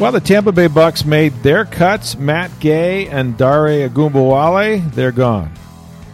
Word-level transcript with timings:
While 0.00 0.12
the 0.12 0.20
Tampa 0.20 0.50
Bay 0.50 0.66
Bucks 0.66 1.04
made 1.04 1.34
their 1.42 1.66
cuts, 1.66 2.16
Matt 2.16 2.50
Gay 2.58 3.06
and 3.08 3.36
Dare 3.36 3.86
Ogunbowale, 3.86 4.90
they're 4.94 5.12
gone. 5.12 5.52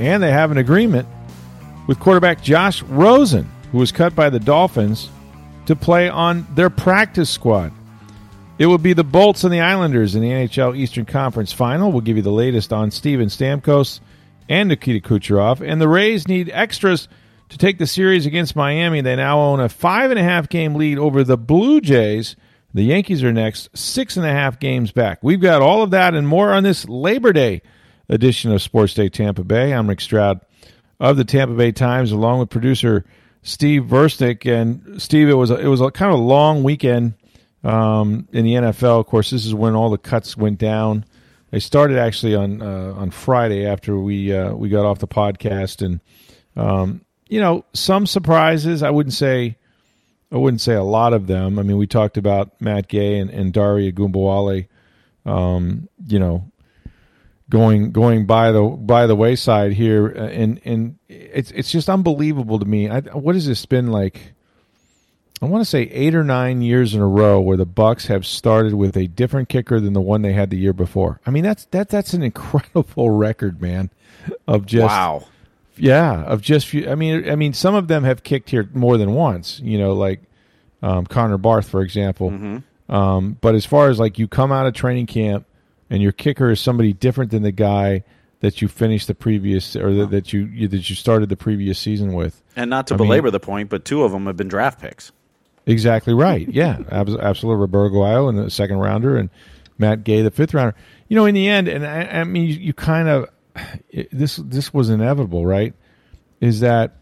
And 0.00 0.20
they 0.20 0.32
have 0.32 0.50
an 0.50 0.58
agreement 0.58 1.06
with 1.86 2.00
quarterback 2.00 2.42
Josh 2.42 2.82
Rosen, 2.82 3.48
who 3.70 3.78
was 3.78 3.92
cut 3.92 4.16
by 4.16 4.28
the 4.28 4.40
Dolphins 4.40 5.08
to 5.66 5.76
play 5.76 6.08
on 6.08 6.48
their 6.56 6.68
practice 6.68 7.30
squad. 7.30 7.70
It 8.58 8.66
will 8.66 8.76
be 8.76 8.92
the 8.92 9.04
Bolts 9.04 9.44
and 9.44 9.54
the 9.54 9.60
Islanders 9.60 10.16
in 10.16 10.22
the 10.22 10.30
NHL 10.30 10.76
Eastern 10.76 11.04
Conference 11.04 11.52
Final. 11.52 11.92
We'll 11.92 12.00
give 12.00 12.16
you 12.16 12.24
the 12.24 12.32
latest 12.32 12.72
on 12.72 12.90
Steven 12.90 13.28
Stamkos 13.28 14.00
and 14.48 14.68
Nikita 14.68 15.06
Kucherov. 15.08 15.60
And 15.60 15.80
the 15.80 15.88
Rays 15.88 16.26
need 16.26 16.50
extras 16.52 17.06
to 17.50 17.56
take 17.56 17.78
the 17.78 17.86
series 17.86 18.26
against 18.26 18.56
Miami. 18.56 19.00
They 19.00 19.14
now 19.14 19.38
own 19.38 19.60
a 19.60 19.68
five 19.68 20.10
and 20.10 20.18
a 20.18 20.24
half 20.24 20.48
game 20.48 20.74
lead 20.74 20.98
over 20.98 21.22
the 21.22 21.38
Blue 21.38 21.80
Jays. 21.80 22.34
The 22.76 22.84
Yankees 22.84 23.24
are 23.24 23.32
next, 23.32 23.70
six 23.74 24.18
and 24.18 24.26
a 24.26 24.30
half 24.30 24.60
games 24.60 24.92
back. 24.92 25.20
We've 25.22 25.40
got 25.40 25.62
all 25.62 25.82
of 25.82 25.92
that 25.92 26.14
and 26.14 26.28
more 26.28 26.52
on 26.52 26.62
this 26.62 26.86
Labor 26.86 27.32
Day 27.32 27.62
edition 28.10 28.52
of 28.52 28.60
Sports 28.60 28.92
Day 28.92 29.08
Tampa 29.08 29.44
Bay. 29.44 29.72
I'm 29.72 29.88
Rick 29.88 30.02
Stroud 30.02 30.42
of 31.00 31.16
the 31.16 31.24
Tampa 31.24 31.54
Bay 31.54 31.72
Times, 31.72 32.12
along 32.12 32.40
with 32.40 32.50
producer 32.50 33.06
Steve 33.40 33.84
Versnick. 33.84 34.44
And 34.44 35.00
Steve, 35.00 35.30
it 35.30 35.38
was 35.38 35.50
a, 35.50 35.54
it 35.54 35.68
was 35.68 35.80
a 35.80 35.90
kind 35.90 36.12
of 36.12 36.20
a 36.20 36.22
long 36.22 36.64
weekend 36.64 37.14
um, 37.64 38.28
in 38.34 38.44
the 38.44 38.52
NFL. 38.52 39.00
Of 39.00 39.06
course, 39.06 39.30
this 39.30 39.46
is 39.46 39.54
when 39.54 39.74
all 39.74 39.88
the 39.88 39.96
cuts 39.96 40.36
went 40.36 40.58
down. 40.58 41.06
They 41.52 41.60
started 41.60 41.96
actually 41.96 42.34
on 42.34 42.60
uh, 42.60 42.92
on 42.94 43.10
Friday 43.10 43.64
after 43.64 43.98
we 43.98 44.36
uh, 44.36 44.52
we 44.52 44.68
got 44.68 44.84
off 44.84 44.98
the 44.98 45.08
podcast, 45.08 45.80
and 45.80 46.00
um, 46.56 47.06
you 47.26 47.40
know 47.40 47.64
some 47.72 48.04
surprises. 48.04 48.82
I 48.82 48.90
wouldn't 48.90 49.14
say 49.14 49.56
I 50.32 50.36
wouldn't 50.36 50.60
say 50.60 50.74
a 50.74 50.82
lot 50.82 51.12
of 51.12 51.26
them. 51.26 51.58
I 51.58 51.62
mean, 51.62 51.76
we 51.76 51.86
talked 51.86 52.16
about 52.16 52.60
Matt 52.60 52.88
Gay 52.88 53.18
and, 53.18 53.30
and 53.30 53.52
Dare 53.52 53.76
Ogunbowale, 53.76 54.66
um, 55.24 55.88
you 56.06 56.18
know, 56.18 56.50
going 57.48 57.92
going 57.92 58.26
by 58.26 58.50
the 58.50 58.62
by 58.62 59.06
the 59.06 59.14
wayside 59.14 59.72
here, 59.72 60.12
uh, 60.16 60.26
and 60.26 60.60
and 60.64 60.98
it's 61.08 61.52
it's 61.52 61.70
just 61.70 61.88
unbelievable 61.88 62.58
to 62.58 62.66
me. 62.66 62.88
I, 62.88 63.00
what 63.00 63.34
has 63.36 63.46
this 63.46 63.64
been 63.66 63.88
like? 63.88 64.32
I 65.40 65.46
want 65.46 65.60
to 65.62 65.68
say 65.68 65.82
eight 65.82 66.14
or 66.14 66.24
nine 66.24 66.62
years 66.62 66.94
in 66.94 67.00
a 67.02 67.06
row 67.06 67.40
where 67.40 67.58
the 67.58 67.66
Bucks 67.66 68.06
have 68.06 68.24
started 68.24 68.74
with 68.74 68.96
a 68.96 69.06
different 69.06 69.50
kicker 69.50 69.78
than 69.80 69.92
the 69.92 70.00
one 70.00 70.22
they 70.22 70.32
had 70.32 70.48
the 70.48 70.56
year 70.56 70.72
before. 70.72 71.20
I 71.26 71.30
mean, 71.30 71.44
that's 71.44 71.66
that 71.66 71.88
that's 71.88 72.14
an 72.14 72.22
incredible 72.22 73.10
record, 73.16 73.60
man. 73.60 73.90
Of 74.48 74.66
just 74.66 74.86
wow 74.86 75.24
yeah, 75.76 76.22
of 76.22 76.40
just 76.42 76.66
few. 76.66 76.88
I 76.90 76.94
mean, 76.94 77.28
I 77.28 77.36
mean, 77.36 77.52
some 77.52 77.74
of 77.74 77.88
them 77.88 78.04
have 78.04 78.22
kicked 78.22 78.50
here 78.50 78.68
more 78.74 78.98
than 78.98 79.12
once. 79.12 79.60
You 79.60 79.78
know, 79.78 79.92
like 79.94 80.20
um, 80.82 81.06
Connor 81.06 81.38
Barth, 81.38 81.68
for 81.68 81.82
example. 81.82 82.30
Mm-hmm. 82.30 82.94
Um, 82.94 83.36
but 83.40 83.54
as 83.54 83.66
far 83.66 83.88
as 83.88 83.98
like 83.98 84.18
you 84.18 84.28
come 84.28 84.52
out 84.52 84.66
of 84.66 84.74
training 84.74 85.06
camp 85.06 85.46
and 85.90 86.02
your 86.02 86.12
kicker 86.12 86.50
is 86.50 86.60
somebody 86.60 86.92
different 86.92 87.30
than 87.30 87.42
the 87.42 87.52
guy 87.52 88.04
that 88.40 88.62
you 88.62 88.68
finished 88.68 89.08
the 89.08 89.14
previous 89.14 89.74
or 89.76 89.92
that, 89.94 90.10
that 90.10 90.32
you, 90.32 90.44
you, 90.46 90.68
that 90.68 90.88
you 90.88 90.94
started 90.94 91.28
the 91.28 91.36
previous 91.36 91.78
season 91.78 92.12
with. 92.12 92.42
And 92.54 92.70
not 92.70 92.86
to 92.88 92.94
I 92.94 92.96
belabor 92.96 93.26
mean, 93.26 93.32
the 93.32 93.40
point, 93.40 93.70
but 93.70 93.84
two 93.84 94.04
of 94.04 94.12
them 94.12 94.26
have 94.26 94.36
been 94.36 94.48
draft 94.48 94.80
picks. 94.80 95.10
Exactly 95.66 96.14
right. 96.14 96.48
Yeah, 96.48 96.78
absolutely. 96.90 97.60
Roberto 97.60 97.94
Aguayo 97.94 98.28
in 98.28 98.36
the 98.36 98.50
second 98.50 98.78
rounder 98.78 99.16
and 99.16 99.30
Matt 99.78 100.04
Gay 100.04 100.22
the 100.22 100.30
fifth 100.30 100.54
rounder. 100.54 100.76
You 101.08 101.16
know, 101.16 101.26
in 101.26 101.34
the 101.34 101.48
end, 101.48 101.68
and 101.68 101.86
I, 101.86 102.20
I 102.20 102.24
mean, 102.24 102.44
you, 102.44 102.54
you 102.54 102.72
kind 102.72 103.08
of 103.08 103.28
this 104.12 104.36
this 104.36 104.72
was 104.72 104.90
inevitable, 104.90 105.46
right? 105.46 105.74
Is 106.40 106.60
that 106.60 106.96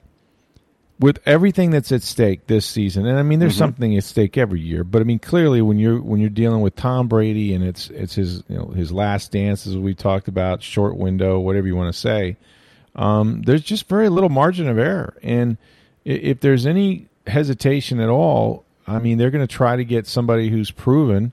with 1.01 1.19
everything 1.27 1.71
that's 1.71 1.91
at 1.91 2.03
stake 2.03 2.47
this 2.47 2.65
season, 2.65 3.07
and 3.07 3.19
I 3.19 3.23
mean, 3.23 3.41
there's 3.41 3.55
mm-hmm. 3.55 3.59
something 3.59 3.97
at 3.97 4.05
stake 4.05 4.39
every 4.39 4.61
year, 4.61 4.85
but 4.85 5.03
I 5.03 5.05
mean, 5.05 5.19
clearly 5.19 5.61
when 5.61 5.79
you're 5.79 6.01
when 6.01 6.21
you're 6.21 6.31
dealing 6.31 6.61
with 6.61 6.77
Tom 6.77 7.09
Brady 7.09 7.55
and 7.55 7.65
it's 7.65 7.91
it's 7.91 8.15
his 8.15 8.43
you 8.49 8.57
know 8.57 8.67
his 8.69 8.93
last 8.93 9.33
dance, 9.33 9.67
as 9.67 9.77
we 9.77 9.95
talked 9.95 10.29
about, 10.29 10.63
short 10.63 10.97
window, 10.97 11.41
whatever 11.41 11.67
you 11.67 11.77
want 11.77 11.93
to 11.93 11.99
say, 11.99 12.37
um, 12.95 13.43
there's 13.43 13.63
just 13.63 13.89
very 13.89 14.09
little 14.09 14.31
margin 14.31 14.69
of 14.69 14.79
error, 14.79 15.17
and 15.23 15.57
if 16.05 16.41
there's 16.41 16.67
any 16.67 17.09
hesitation 17.27 17.99
at 17.99 18.09
all, 18.09 18.65
I 18.87 18.99
mean, 18.99 19.19
they're 19.19 19.31
going 19.31 19.47
to 19.47 19.53
try 19.53 19.77
to 19.77 19.85
get 19.85 20.07
somebody 20.07 20.49
who's 20.49 20.71
proven 20.71 21.33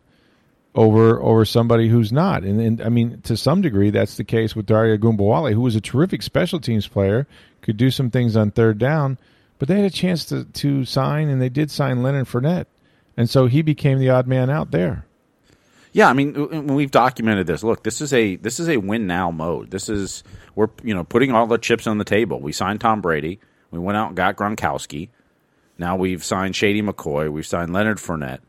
over 0.74 1.22
over 1.22 1.44
somebody 1.46 1.90
who's 1.90 2.12
not. 2.12 2.44
And, 2.44 2.62
and 2.62 2.82
I 2.82 2.90
mean, 2.90 3.22
to 3.22 3.36
some 3.36 3.62
degree, 3.62 3.90
that's 3.90 4.18
the 4.18 4.24
case 4.24 4.56
with 4.56 4.66
Dare 4.66 4.98
Ogunbowale, 4.98 5.54
who 5.54 5.62
was 5.62 5.76
a 5.76 5.82
terrific 5.82 6.22
special 6.22 6.60
teams 6.60 6.88
player, 6.88 7.28
could 7.62 7.78
do 7.78 7.92
some 7.92 8.10
things 8.10 8.36
on 8.36 8.52
third 8.52 8.78
down, 8.78 9.18
but 9.60 9.68
they 9.68 9.76
had 9.76 9.86
a 9.86 9.90
chance 9.90 10.26
to, 10.26 10.46
to 10.46 10.86
sign, 10.86 11.30
and 11.30 11.42
they 11.42 11.50
did 11.50 11.70
sign 11.70 12.02
Leonard 12.02 12.28
Fournette. 12.28 12.66
And 13.18 13.30
so 13.30 13.48
he 13.48 13.62
became 13.62 14.00
the 14.00 14.10
odd 14.10 14.28
man 14.28 14.50
out 14.50 14.72
there. 14.72 15.06
Yeah, 15.94 16.10
I 16.10 16.14
mean, 16.14 16.68
we've 16.68 16.90
documented 16.90 17.48
this, 17.48 17.64
look, 17.64 17.84
this 17.84 18.00
is 18.00 18.14
a 18.14 18.38
this 18.38 18.62
is 18.62 18.70
a 18.70 18.78
win 18.78 19.08
now 19.08 19.30
mode. 19.30 19.72
This 19.72 19.90
is 19.90 20.24
we're 20.56 20.70
you 20.84 20.94
know 20.94 21.04
putting 21.04 21.34
all 21.34 21.48
the 21.48 21.58
chips 21.58 21.86
on 21.86 21.98
the 21.98 22.06
table. 22.06 22.40
We 22.40 22.54
signed 22.54 22.80
Tom 22.80 23.02
Brady. 23.02 23.40
We 23.72 23.80
went 23.80 23.98
out 23.98 24.08
and 24.08 24.16
got 24.16 24.38
Gronkowski. 24.38 25.10
Now 25.78 25.98
we've 25.98 26.24
signed 26.24 26.56
Shady 26.56 26.82
McCoy. 26.82 27.30
We've 27.30 27.46
signed 27.46 27.74
Leonard 27.74 27.98
Fournette. 27.98 28.40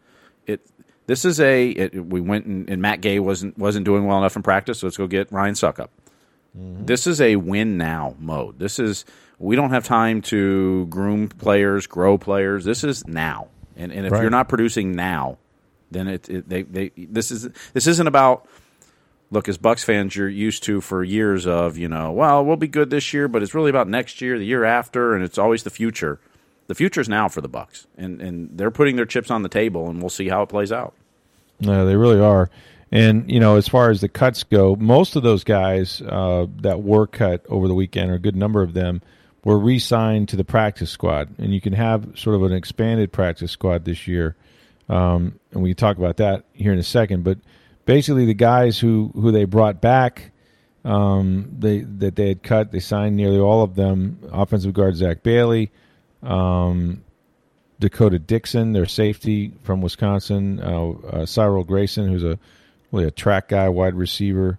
This 1.06 1.24
is 1.24 1.40
a 1.40 1.70
it, 1.70 2.06
we 2.06 2.20
went 2.20 2.46
and, 2.46 2.68
and, 2.70 2.80
Matt 2.80 3.00
Gay 3.00 3.18
wasn't 3.18 3.58
wasn't 3.58 3.84
doing 3.84 4.06
well 4.06 4.18
enough 4.18 4.36
in 4.36 4.42
practice, 4.42 4.80
so 4.80 4.86
let's 4.86 4.96
go 4.96 5.06
get 5.06 5.30
Ryan 5.32 5.54
Succop. 5.54 5.88
Mm-hmm. 6.56 6.84
This 6.86 7.06
is 7.06 7.20
a 7.20 7.36
win 7.36 7.76
now 7.76 8.14
mode. 8.18 8.58
This 8.58 8.78
is 8.78 9.04
we 9.38 9.56
don't 9.56 9.70
have 9.70 9.84
time 9.84 10.22
to 10.22 10.86
groom 10.86 11.28
players, 11.28 11.86
grow 11.86 12.18
players. 12.18 12.64
This 12.64 12.84
is 12.84 13.06
now, 13.06 13.48
and 13.76 13.92
and 13.92 14.06
if 14.06 14.12
right. 14.12 14.22
you're 14.22 14.30
not 14.30 14.48
producing 14.48 14.92
now, 14.92 15.38
then 15.90 16.06
it, 16.06 16.28
it 16.28 16.48
they 16.48 16.62
they 16.62 16.92
this 16.96 17.30
is 17.30 17.48
this 17.72 17.86
isn't 17.86 18.06
about 18.06 18.46
look, 19.32 19.48
as 19.48 19.56
Bucks 19.56 19.82
fans, 19.82 20.14
you're 20.14 20.28
used 20.28 20.62
to 20.64 20.82
for 20.82 21.02
years 21.02 21.46
of, 21.46 21.78
you 21.78 21.88
know, 21.88 22.12
well, 22.12 22.44
we'll 22.44 22.56
be 22.56 22.68
good 22.68 22.90
this 22.90 23.14
year, 23.14 23.28
but 23.28 23.42
it's 23.42 23.54
really 23.54 23.70
about 23.70 23.88
next 23.88 24.20
year, 24.20 24.38
the 24.38 24.44
year 24.44 24.62
after, 24.62 25.14
and 25.14 25.24
it's 25.24 25.38
always 25.38 25.62
the 25.62 25.70
future 25.70 26.20
the 26.66 26.74
future's 26.74 27.08
now 27.08 27.28
for 27.28 27.40
the 27.40 27.48
Bucks, 27.48 27.86
and 27.96 28.20
and 28.20 28.50
they're 28.56 28.70
putting 28.70 28.96
their 28.96 29.06
chips 29.06 29.30
on 29.30 29.42
the 29.42 29.48
table, 29.48 29.88
and 29.88 30.00
we'll 30.00 30.10
see 30.10 30.28
how 30.28 30.42
it 30.42 30.48
plays 30.48 30.72
out. 30.72 30.94
No, 31.60 31.86
they 31.86 31.96
really 31.96 32.20
are. 32.20 32.50
And 32.90 33.30
you 33.30 33.40
know, 33.40 33.56
as 33.56 33.68
far 33.68 33.90
as 33.90 34.00
the 34.00 34.08
cuts 34.08 34.42
go, 34.42 34.76
most 34.76 35.16
of 35.16 35.22
those 35.22 35.44
guys 35.44 36.02
uh, 36.02 36.46
that 36.58 36.82
were 36.82 37.06
cut 37.06 37.44
over 37.48 37.66
the 37.66 37.74
weekend, 37.74 38.10
or 38.10 38.14
a 38.14 38.18
good 38.18 38.36
number 38.36 38.62
of 38.62 38.74
them, 38.74 39.00
were 39.44 39.58
re-signed 39.58 40.28
to 40.28 40.36
the 40.36 40.44
practice 40.44 40.90
squad, 40.90 41.34
and 41.38 41.54
you 41.54 41.60
can 41.60 41.72
have 41.72 42.18
sort 42.18 42.36
of 42.36 42.42
an 42.42 42.52
expanded 42.52 43.10
practice 43.10 43.50
squad 43.50 43.84
this 43.84 44.06
year. 44.06 44.36
Um, 44.88 45.38
and 45.52 45.62
we 45.62 45.70
can 45.70 45.76
talk 45.76 45.96
about 45.96 46.18
that 46.18 46.44
here 46.52 46.72
in 46.72 46.78
a 46.78 46.82
second. 46.82 47.24
But 47.24 47.38
basically, 47.86 48.26
the 48.26 48.34
guys 48.34 48.78
who 48.78 49.10
who 49.14 49.32
they 49.32 49.44
brought 49.44 49.80
back, 49.80 50.30
um, 50.84 51.50
they 51.58 51.80
that 51.80 52.16
they 52.16 52.28
had 52.28 52.42
cut, 52.42 52.72
they 52.72 52.80
signed 52.80 53.16
nearly 53.16 53.38
all 53.38 53.62
of 53.62 53.74
them. 53.74 54.18
Offensive 54.30 54.74
guard 54.74 54.96
Zach 54.96 55.22
Bailey, 55.22 55.70
um, 56.22 57.02
Dakota 57.80 58.18
Dixon, 58.18 58.72
their 58.72 58.86
safety 58.86 59.52
from 59.62 59.80
Wisconsin, 59.80 60.60
uh, 60.60 60.90
uh, 60.90 61.26
Cyril 61.26 61.64
Grayson, 61.64 62.08
who's 62.08 62.24
a 62.24 62.38
really 62.92 63.06
a 63.06 63.10
track 63.10 63.48
guy, 63.48 63.68
wide 63.68 63.94
receiver, 63.94 64.58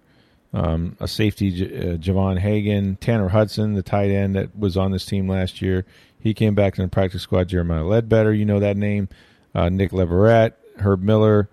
um, 0.52 0.96
a 1.00 1.08
safety, 1.08 1.50
J- 1.50 1.76
uh, 1.76 1.96
Javon 1.96 2.38
Hagan, 2.38 2.96
Tanner 2.96 3.28
Hudson, 3.28 3.74
the 3.74 3.82
tight 3.82 4.10
end 4.10 4.36
that 4.36 4.56
was 4.56 4.76
on 4.76 4.92
this 4.92 5.06
team 5.06 5.28
last 5.28 5.62
year. 5.62 5.86
He 6.20 6.34
came 6.34 6.54
back 6.54 6.74
to 6.74 6.82
the 6.82 6.88
practice 6.88 7.22
squad. 7.22 7.48
Jeremiah 7.48 7.84
Ledbetter, 7.84 8.32
you 8.32 8.44
know 8.44 8.60
that 8.60 8.76
name. 8.76 9.08
Uh, 9.54 9.68
Nick 9.68 9.92
Leverett, 9.92 10.54
Herb 10.78 11.02
Miller, 11.02 11.48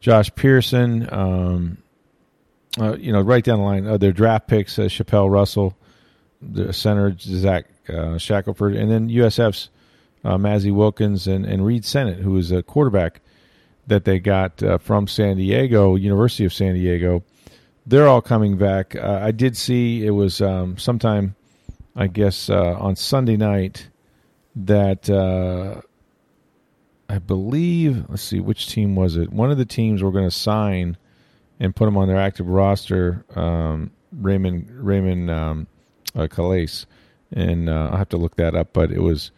Josh 0.00 0.34
Pearson. 0.34 1.08
Um, 1.12 1.78
uh, 2.78 2.96
you 2.96 3.12
know, 3.12 3.20
right 3.20 3.42
down 3.42 3.58
the 3.58 3.64
line, 3.64 3.86
uh, 3.86 3.96
their 3.96 4.12
draft 4.12 4.46
picks: 4.46 4.78
Chapelle 4.88 5.28
Russell, 5.28 5.76
the 6.40 6.72
center 6.72 7.16
Zach 7.18 7.66
uh, 7.90 8.18
Shackelford, 8.18 8.74
and 8.74 8.90
then 8.90 9.08
USF's 9.08 9.70
uh, 10.24 10.36
Mazzi 10.36 10.72
Wilkins 10.72 11.26
and, 11.26 11.44
and 11.44 11.64
Reid 11.64 11.84
Sinnett, 11.84 12.18
who 12.18 12.36
is 12.36 12.52
a 12.52 12.62
quarterback 12.62 13.20
that 13.86 14.04
they 14.04 14.18
got 14.18 14.62
uh, 14.62 14.78
from 14.78 15.06
San 15.06 15.36
Diego, 15.36 15.96
University 15.96 16.44
of 16.44 16.52
San 16.52 16.74
Diego. 16.74 17.24
They're 17.86 18.08
all 18.08 18.22
coming 18.22 18.56
back. 18.56 18.94
Uh, 18.94 19.20
I 19.22 19.32
did 19.32 19.56
see 19.56 20.06
it 20.06 20.10
was 20.10 20.40
um, 20.40 20.78
sometime, 20.78 21.34
I 21.96 22.06
guess, 22.06 22.48
uh, 22.50 22.76
on 22.78 22.96
Sunday 22.96 23.36
night 23.36 23.88
that 24.54 25.08
uh, 25.10 25.80
I 27.08 27.18
believe. 27.18 28.04
Let's 28.08 28.22
see, 28.22 28.40
which 28.40 28.68
team 28.68 28.94
was 28.94 29.16
it? 29.16 29.32
One 29.32 29.50
of 29.50 29.58
the 29.58 29.64
teams 29.64 30.02
were 30.02 30.12
going 30.12 30.28
to 30.28 30.30
sign 30.30 30.96
and 31.58 31.74
put 31.74 31.86
them 31.86 31.96
on 31.96 32.06
their 32.06 32.20
active 32.20 32.48
roster. 32.48 33.24
Um, 33.34 33.90
Raymond 34.12 34.70
Raymond 34.70 35.30
um, 35.30 35.66
Calais, 36.30 36.68
and 37.32 37.68
uh, 37.68 37.90
I'll 37.90 37.98
have 37.98 38.08
to 38.10 38.16
look 38.16 38.36
that 38.36 38.54
up. 38.54 38.72
But 38.72 38.90
it 38.90 39.00
was 39.00 39.30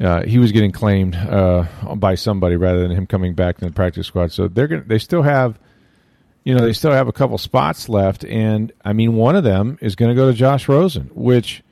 uh, 0.00 0.22
he 0.24 0.38
was 0.38 0.52
getting 0.52 0.72
claimed 0.72 1.14
uh, 1.14 1.64
by 1.96 2.14
somebody 2.14 2.56
rather 2.56 2.80
than 2.80 2.90
him 2.90 3.06
coming 3.06 3.34
back 3.34 3.60
in 3.60 3.68
the 3.68 3.72
practice 3.72 4.06
squad. 4.06 4.32
So 4.32 4.48
they're 4.48 4.66
gonna, 4.66 4.84
they 4.84 4.98
still 4.98 5.22
have, 5.22 5.58
you 6.44 6.54
know, 6.54 6.64
they 6.64 6.72
still 6.72 6.90
have 6.90 7.08
a 7.08 7.12
couple 7.12 7.38
spots 7.38 7.88
left, 7.88 8.24
and 8.24 8.72
I 8.84 8.92
mean, 8.94 9.14
one 9.14 9.36
of 9.36 9.44
them 9.44 9.78
is 9.80 9.94
going 9.94 10.08
to 10.08 10.14
go 10.14 10.30
to 10.30 10.36
Josh 10.36 10.68
Rosen, 10.68 11.10
which, 11.14 11.62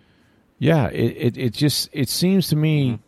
yeah, 0.58 0.88
it, 0.88 1.16
it, 1.16 1.38
it 1.38 1.52
just 1.52 1.88
it 1.92 2.08
seems 2.08 2.48
to 2.48 2.56
me. 2.56 3.00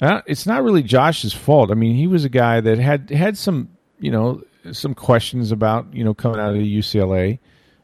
Uh, 0.00 0.20
it's 0.26 0.46
not 0.46 0.64
really 0.64 0.82
Josh's 0.82 1.32
fault. 1.32 1.70
I 1.70 1.74
mean, 1.74 1.94
he 1.94 2.08
was 2.08 2.24
a 2.24 2.28
guy 2.28 2.60
that 2.60 2.78
had 2.78 3.10
had 3.10 3.36
some, 3.36 3.68
you 4.00 4.10
know, 4.10 4.42
some 4.72 4.94
questions 4.94 5.52
about, 5.52 5.92
you 5.94 6.02
know, 6.02 6.14
coming 6.14 6.40
out 6.40 6.50
of 6.50 6.54
the 6.54 6.78
UCLA. 6.78 7.38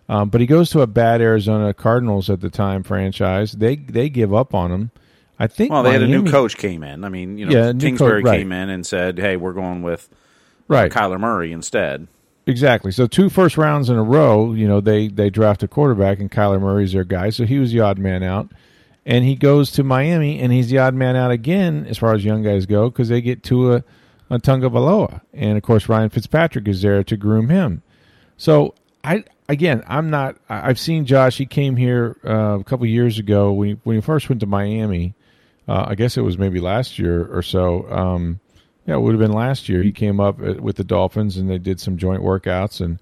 Um, 0.08 0.30
but 0.30 0.40
he 0.40 0.46
goes 0.46 0.70
to 0.70 0.80
a 0.80 0.86
bad 0.86 1.20
Arizona 1.20 1.74
Cardinals 1.74 2.30
at 2.30 2.40
the 2.40 2.48
time 2.50 2.82
franchise. 2.82 3.52
They 3.52 3.76
they 3.76 4.08
give 4.08 4.32
up 4.34 4.54
on 4.54 4.70
him. 4.72 4.90
I 5.38 5.46
think. 5.46 5.70
Well, 5.70 5.82
they 5.82 5.90
Miami, 5.90 6.04
had 6.06 6.10
a 6.16 6.22
new 6.22 6.30
coach 6.30 6.56
came 6.56 6.82
in. 6.82 7.04
I 7.04 7.08
mean, 7.10 7.38
you 7.38 7.46
know, 7.46 7.52
Yeah, 7.52 7.72
Kingsbury 7.72 8.22
coach, 8.22 8.28
right. 8.30 8.38
came 8.38 8.50
in 8.52 8.70
and 8.70 8.86
said, 8.86 9.18
"Hey, 9.18 9.36
we're 9.36 9.52
going 9.52 9.82
with 9.82 10.08
right? 10.66 10.90
Kyler 10.90 11.20
Murray 11.20 11.52
instead." 11.52 12.08
Exactly. 12.46 12.90
So 12.92 13.06
two 13.06 13.28
first 13.28 13.58
rounds 13.58 13.90
in 13.90 13.96
a 13.96 14.02
row, 14.02 14.54
you 14.54 14.66
know, 14.66 14.80
they 14.80 15.08
they 15.08 15.28
draft 15.30 15.62
a 15.62 15.68
quarterback, 15.68 16.18
and 16.18 16.30
Kyler 16.30 16.60
Murray's 16.60 16.92
their 16.92 17.04
guy. 17.04 17.28
So 17.30 17.44
he 17.44 17.58
was 17.58 17.72
the 17.72 17.80
odd 17.80 17.98
man 17.98 18.22
out, 18.22 18.48
and 19.04 19.24
he 19.24 19.34
goes 19.36 19.70
to 19.72 19.84
Miami, 19.84 20.40
and 20.40 20.50
he's 20.50 20.70
the 20.70 20.78
odd 20.78 20.94
man 20.94 21.14
out 21.14 21.30
again 21.30 21.84
as 21.86 21.98
far 21.98 22.14
as 22.14 22.24
young 22.24 22.42
guys 22.42 22.64
go 22.64 22.88
because 22.88 23.10
they 23.10 23.20
get 23.20 23.42
Tua 23.42 23.84
uh, 24.30 24.38
Tunga 24.38 24.70
Valoa, 24.70 25.20
and 25.34 25.58
of 25.58 25.62
course 25.62 25.88
Ryan 25.88 26.08
Fitzpatrick 26.08 26.66
is 26.66 26.80
there 26.80 27.04
to 27.04 27.16
groom 27.18 27.50
him. 27.50 27.82
So 28.38 28.74
I 29.04 29.24
again, 29.48 29.82
I'm 29.86 30.10
not. 30.10 30.36
I've 30.48 30.78
seen 30.78 31.06
Josh. 31.06 31.36
He 31.36 31.46
came 31.46 31.76
here 31.76 32.16
uh, 32.24 32.58
a 32.60 32.64
couple 32.64 32.86
years 32.86 33.18
ago 33.18 33.52
when 33.52 33.68
he, 33.68 33.74
when 33.84 33.96
he 33.96 34.02
first 34.02 34.28
went 34.28 34.40
to 34.40 34.46
Miami. 34.46 35.14
Uh, 35.66 35.86
I 35.88 35.94
guess 35.94 36.16
it 36.16 36.22
was 36.22 36.38
maybe 36.38 36.60
last 36.60 36.98
year 36.98 37.26
or 37.26 37.42
so. 37.42 37.90
Um, 37.90 38.40
yeah, 38.86 38.94
it 38.94 39.00
would 39.00 39.12
have 39.12 39.20
been 39.20 39.32
last 39.32 39.68
year. 39.68 39.82
He 39.82 39.92
came 39.92 40.18
up 40.18 40.40
uh, 40.40 40.54
with 40.54 40.76
the 40.76 40.84
Dolphins 40.84 41.36
and 41.36 41.50
they 41.50 41.58
did 41.58 41.78
some 41.78 41.98
joint 41.98 42.22
workouts, 42.22 42.80
and 42.80 42.98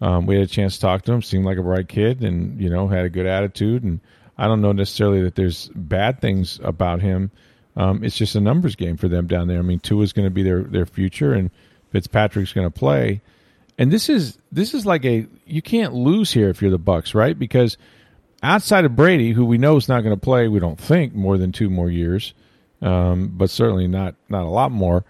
um, 0.00 0.26
we 0.26 0.34
had 0.34 0.44
a 0.44 0.48
chance 0.48 0.74
to 0.74 0.80
talk 0.80 1.02
to 1.02 1.12
him. 1.12 1.22
Seemed 1.22 1.44
like 1.44 1.58
a 1.58 1.62
bright 1.62 1.88
kid, 1.88 2.22
and 2.22 2.60
you 2.60 2.68
know 2.68 2.88
had 2.88 3.04
a 3.04 3.10
good 3.10 3.26
attitude. 3.26 3.84
And 3.84 4.00
I 4.36 4.46
don't 4.46 4.60
know 4.60 4.72
necessarily 4.72 5.22
that 5.22 5.34
there's 5.34 5.68
bad 5.74 6.20
things 6.20 6.60
about 6.62 7.00
him. 7.00 7.30
Um, 7.76 8.04
it's 8.04 8.16
just 8.16 8.34
a 8.34 8.40
numbers 8.40 8.76
game 8.76 8.96
for 8.96 9.08
them 9.08 9.26
down 9.26 9.48
there. 9.48 9.58
I 9.58 9.62
mean, 9.62 9.78
Tua 9.78 10.02
is 10.02 10.12
going 10.12 10.26
to 10.26 10.30
be 10.30 10.42
their 10.42 10.62
their 10.62 10.86
future, 10.86 11.32
and 11.32 11.50
Fitzpatrick's 11.90 12.52
going 12.52 12.70
to 12.70 12.78
play. 12.78 13.22
And 13.80 13.90
this 13.90 14.10
is 14.10 14.36
this 14.52 14.74
is 14.74 14.84
like 14.84 15.06
a 15.06 15.26
you 15.46 15.62
can't 15.62 15.94
lose 15.94 16.30
here 16.30 16.50
if 16.50 16.60
you're 16.60 16.70
the 16.70 16.78
Bucks, 16.78 17.14
right? 17.14 17.36
Because 17.36 17.78
outside 18.42 18.84
of 18.84 18.94
Brady, 18.94 19.32
who 19.32 19.46
we 19.46 19.56
know 19.56 19.78
is 19.78 19.88
not 19.88 20.02
going 20.02 20.14
to 20.14 20.20
play, 20.20 20.48
we 20.48 20.60
don't 20.60 20.78
think 20.78 21.14
more 21.14 21.38
than 21.38 21.50
two 21.50 21.70
more 21.70 21.88
years, 21.88 22.34
um, 22.82 23.32
but 23.32 23.48
certainly 23.48 23.88
not 23.88 24.16
not 24.28 24.44
a 24.44 24.50
lot 24.50 24.70
more. 24.70 25.06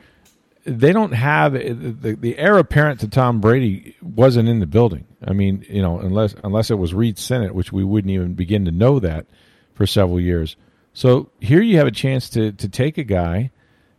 They 0.64 0.92
don't 0.92 1.10
have 1.10 1.54
the, 1.54 2.16
the 2.20 2.38
heir 2.38 2.58
apparent 2.58 3.00
to 3.00 3.08
Tom 3.08 3.40
Brady 3.40 3.96
wasn't 4.02 4.48
in 4.48 4.60
the 4.60 4.66
building. 4.66 5.04
I 5.26 5.32
mean, 5.32 5.66
you 5.68 5.82
know, 5.82 5.98
unless 5.98 6.36
unless 6.44 6.70
it 6.70 6.76
was 6.76 6.94
Reid 6.94 7.18
Sinnett, 7.18 7.56
which 7.56 7.72
we 7.72 7.82
wouldn't 7.82 8.12
even 8.12 8.34
begin 8.34 8.66
to 8.66 8.70
know 8.70 9.00
that 9.00 9.26
for 9.74 9.84
several 9.84 10.20
years. 10.20 10.54
So 10.92 11.32
here 11.40 11.60
you 11.60 11.76
have 11.78 11.88
a 11.88 11.90
chance 11.90 12.30
to 12.30 12.52
to 12.52 12.68
take 12.68 12.98
a 12.98 13.04
guy 13.04 13.50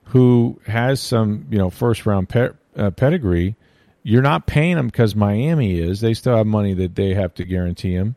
who 0.05 0.61
has 0.65 1.01
some 1.01 1.47
you 1.49 1.57
know 1.57 1.69
first 1.69 2.05
round 2.05 2.29
pe- 2.29 2.51
uh, 2.77 2.91
pedigree. 2.91 3.57
You're 4.03 4.21
not 4.21 4.47
paying 4.47 4.77
him 4.77 4.87
because 4.87 5.15
Miami 5.15 5.79
is. 5.79 6.01
They 6.01 6.13
still 6.13 6.35
have 6.35 6.47
money 6.47 6.73
that 6.73 6.95
they 6.95 7.13
have 7.13 7.33
to 7.35 7.45
guarantee 7.45 7.93
him, 7.93 8.15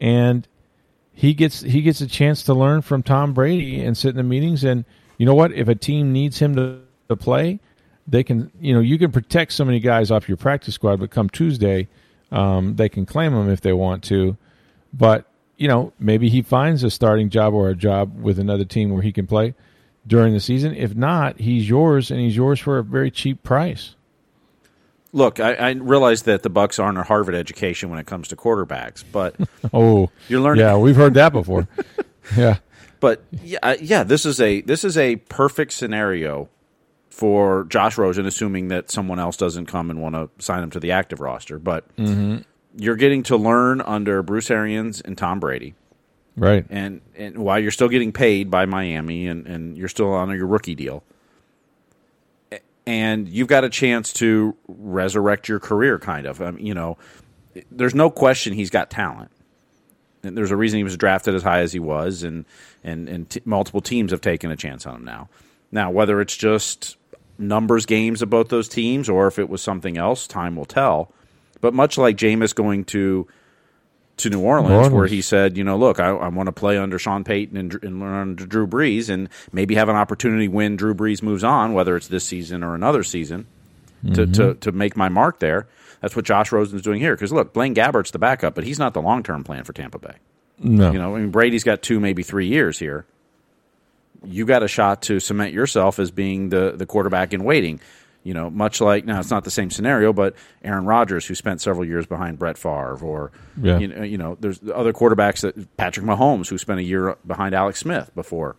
and 0.00 0.48
he 1.12 1.34
gets 1.34 1.60
he 1.60 1.82
gets 1.82 2.00
a 2.00 2.06
chance 2.06 2.42
to 2.44 2.54
learn 2.54 2.80
from 2.80 3.02
Tom 3.02 3.34
Brady 3.34 3.82
and 3.82 3.96
sit 3.96 4.10
in 4.10 4.16
the 4.16 4.22
meetings. 4.22 4.64
And 4.64 4.84
you 5.18 5.26
know 5.26 5.34
what? 5.34 5.52
If 5.52 5.68
a 5.68 5.74
team 5.74 6.12
needs 6.12 6.38
him 6.38 6.54
to, 6.56 6.80
to 7.08 7.16
play, 7.16 7.60
they 8.06 8.22
can. 8.22 8.50
You 8.60 8.72
know, 8.72 8.80
you 8.80 8.98
can 8.98 9.12
protect 9.12 9.52
so 9.52 9.64
many 9.64 9.80
guys 9.80 10.10
off 10.10 10.28
your 10.28 10.36
practice 10.36 10.74
squad, 10.74 11.00
but 11.00 11.10
come 11.10 11.28
Tuesday, 11.28 11.88
um, 12.30 12.76
they 12.76 12.88
can 12.88 13.04
claim 13.04 13.34
him 13.34 13.50
if 13.50 13.60
they 13.60 13.72
want 13.72 14.04
to. 14.04 14.36
But 14.92 15.26
you 15.58 15.68
know, 15.68 15.92
maybe 15.98 16.28
he 16.28 16.40
finds 16.40 16.84
a 16.84 16.90
starting 16.90 17.28
job 17.28 17.52
or 17.52 17.68
a 17.68 17.74
job 17.74 18.18
with 18.22 18.38
another 18.38 18.64
team 18.64 18.90
where 18.90 19.02
he 19.02 19.12
can 19.12 19.26
play 19.26 19.54
during 20.06 20.32
the 20.32 20.40
season. 20.40 20.74
If 20.74 20.94
not, 20.94 21.38
he's 21.38 21.68
yours, 21.68 22.10
and 22.10 22.20
he's 22.20 22.36
yours 22.36 22.60
for 22.60 22.78
a 22.78 22.84
very 22.84 23.10
cheap 23.10 23.42
price. 23.42 23.96
Look, 25.12 25.40
I, 25.40 25.54
I 25.54 25.70
realize 25.72 26.24
that 26.24 26.42
the 26.42 26.50
Bucks 26.50 26.78
aren't 26.78 26.98
a 26.98 27.02
Harvard 27.02 27.34
education 27.34 27.88
when 27.88 27.98
it 27.98 28.06
comes 28.06 28.28
to 28.28 28.36
quarterbacks, 28.36 29.02
but 29.10 29.34
Oh, 29.72 30.10
You're 30.28 30.40
learning- 30.40 30.60
Yeah, 30.60 30.76
we've 30.76 30.96
heard 30.96 31.14
that 31.14 31.32
before. 31.32 31.66
yeah, 32.36 32.58
but 33.00 33.22
yeah, 33.42 33.74
yeah, 33.80 34.02
this 34.02 34.26
is 34.26 34.40
a 34.40 34.60
this 34.62 34.84
is 34.84 34.98
a 34.98 35.16
perfect 35.16 35.72
scenario 35.72 36.48
for 37.10 37.64
Josh 37.64 37.96
Rosen, 37.98 38.26
assuming 38.26 38.68
that 38.68 38.90
someone 38.90 39.18
else 39.18 39.36
doesn't 39.36 39.66
come 39.66 39.90
and 39.90 40.00
want 40.00 40.14
to 40.14 40.30
sign 40.44 40.62
him 40.62 40.70
to 40.70 40.80
the 40.80 40.92
active 40.92 41.20
roster. 41.20 41.58
But 41.58 41.94
mm-hmm. 41.96 42.38
you're 42.76 42.96
getting 42.96 43.22
to 43.24 43.36
learn 43.36 43.80
under 43.80 44.22
Bruce 44.22 44.50
Arians 44.50 45.00
and 45.00 45.16
Tom 45.16 45.40
Brady, 45.40 45.74
right. 46.36 46.66
and 46.68 47.00
and 47.16 47.38
while 47.38 47.58
you're 47.58 47.70
still 47.70 47.88
getting 47.88 48.12
paid 48.12 48.50
by 48.50 48.66
Miami 48.66 49.26
and 49.26 49.46
and 49.46 49.78
you're 49.78 49.88
still 49.88 50.12
on 50.12 50.30
your 50.36 50.46
rookie 50.46 50.74
deal. 50.74 51.02
And 52.88 53.28
you've 53.28 53.48
got 53.48 53.64
a 53.64 53.68
chance 53.68 54.14
to 54.14 54.56
resurrect 54.66 55.46
your 55.46 55.60
career, 55.60 55.98
kind 55.98 56.24
of. 56.24 56.40
I 56.40 56.52
mean, 56.52 56.64
you 56.64 56.72
know, 56.72 56.96
there's 57.70 57.94
no 57.94 58.08
question 58.08 58.54
he's 58.54 58.70
got 58.70 58.88
talent. 58.88 59.30
And 60.22 60.34
there's 60.34 60.50
a 60.50 60.56
reason 60.56 60.78
he 60.78 60.84
was 60.84 60.96
drafted 60.96 61.34
as 61.34 61.42
high 61.42 61.60
as 61.60 61.74
he 61.74 61.80
was, 61.80 62.22
and 62.22 62.46
and 62.82 63.06
and 63.06 63.28
t- 63.28 63.42
multiple 63.44 63.82
teams 63.82 64.10
have 64.10 64.22
taken 64.22 64.50
a 64.50 64.56
chance 64.56 64.86
on 64.86 64.96
him 64.96 65.04
now. 65.04 65.28
Now, 65.70 65.90
whether 65.90 66.18
it's 66.22 66.34
just 66.34 66.96
numbers 67.36 67.84
games 67.84 68.22
of 68.22 68.30
both 68.30 68.48
those 68.48 68.70
teams 68.70 69.10
or 69.10 69.26
if 69.26 69.38
it 69.38 69.50
was 69.50 69.60
something 69.60 69.98
else, 69.98 70.26
time 70.26 70.56
will 70.56 70.64
tell. 70.64 71.12
But 71.60 71.74
much 71.74 71.98
like 71.98 72.16
Jameis 72.16 72.54
going 72.54 72.86
to 72.86 73.28
to 74.18 74.30
New 74.30 74.40
Orleans, 74.40 74.72
Orleans. 74.72 74.94
where 74.94 75.06
he 75.06 75.22
said, 75.22 75.56
you 75.56 75.64
know, 75.64 75.76
look, 75.76 76.00
I, 76.00 76.08
I 76.08 76.28
want 76.28 76.46
to 76.48 76.52
play 76.52 76.76
under 76.76 76.98
Sean 76.98 77.24
Payton 77.24 77.56
and, 77.56 77.72
and 77.82 78.00
learn 78.00 78.14
under 78.14 78.46
Drew 78.46 78.66
Brees, 78.66 79.08
and 79.08 79.28
maybe 79.52 79.74
have 79.76 79.88
an 79.88 79.96
opportunity 79.96 80.48
when 80.48 80.76
Drew 80.76 80.94
Brees 80.94 81.22
moves 81.22 81.44
on, 81.44 81.72
whether 81.72 81.96
it's 81.96 82.08
this 82.08 82.24
season 82.24 82.62
or 82.62 82.74
another 82.74 83.02
season, 83.02 83.46
to, 84.06 84.26
to 84.26 84.42
mm-hmm. 84.42 84.58
to 84.60 84.72
make 84.72 84.96
my 84.96 85.08
mark 85.08 85.38
there. 85.38 85.66
That's 86.00 86.14
what 86.14 86.24
Josh 86.24 86.52
Rosen's 86.52 86.82
doing 86.82 87.00
here. 87.00 87.14
Because 87.14 87.32
look, 87.32 87.52
Blaine 87.52 87.74
Gabbert's 87.74 88.10
the 88.10 88.18
backup, 88.18 88.54
but 88.54 88.64
he's 88.64 88.78
not 88.78 88.94
the 88.94 89.02
long 89.02 89.22
term 89.22 89.44
plan 89.44 89.64
for 89.64 89.72
Tampa 89.72 89.98
Bay. 89.98 90.14
No, 90.58 90.92
You 90.92 90.98
know, 90.98 91.16
I 91.16 91.20
mean, 91.20 91.30
Brady's 91.30 91.64
got 91.64 91.82
two, 91.82 92.00
maybe 92.00 92.22
three 92.22 92.48
years 92.48 92.78
here. 92.78 93.06
You 94.24 94.44
got 94.46 94.64
a 94.64 94.68
shot 94.68 95.02
to 95.02 95.20
cement 95.20 95.52
yourself 95.52 95.98
as 95.98 96.10
being 96.10 96.48
the 96.48 96.72
the 96.76 96.86
quarterback 96.86 97.32
in 97.32 97.44
waiting. 97.44 97.80
You 98.28 98.34
know, 98.34 98.50
much 98.50 98.80
like 98.82 99.06
now 99.06 99.18
it's 99.20 99.30
not 99.30 99.44
the 99.44 99.50
same 99.50 99.70
scenario, 99.70 100.12
but 100.12 100.34
Aaron 100.62 100.84
Rodgers, 100.84 101.24
who 101.26 101.34
spent 101.34 101.62
several 101.62 101.86
years 101.86 102.04
behind 102.06 102.38
Brett 102.38 102.58
Favre, 102.58 102.98
or 103.02 103.32
Yeah. 103.60 103.78
you 103.78 103.88
know, 103.88 104.02
you 104.02 104.18
know, 104.18 104.36
there's 104.38 104.60
other 104.74 104.92
quarterbacks 104.92 105.40
that 105.40 105.54
Patrick 105.78 106.04
Mahomes, 106.04 106.48
who 106.50 106.58
spent 106.58 106.78
a 106.78 106.82
year 106.82 107.16
behind 107.26 107.54
Alex 107.54 107.78
Smith 107.80 108.10
before 108.14 108.56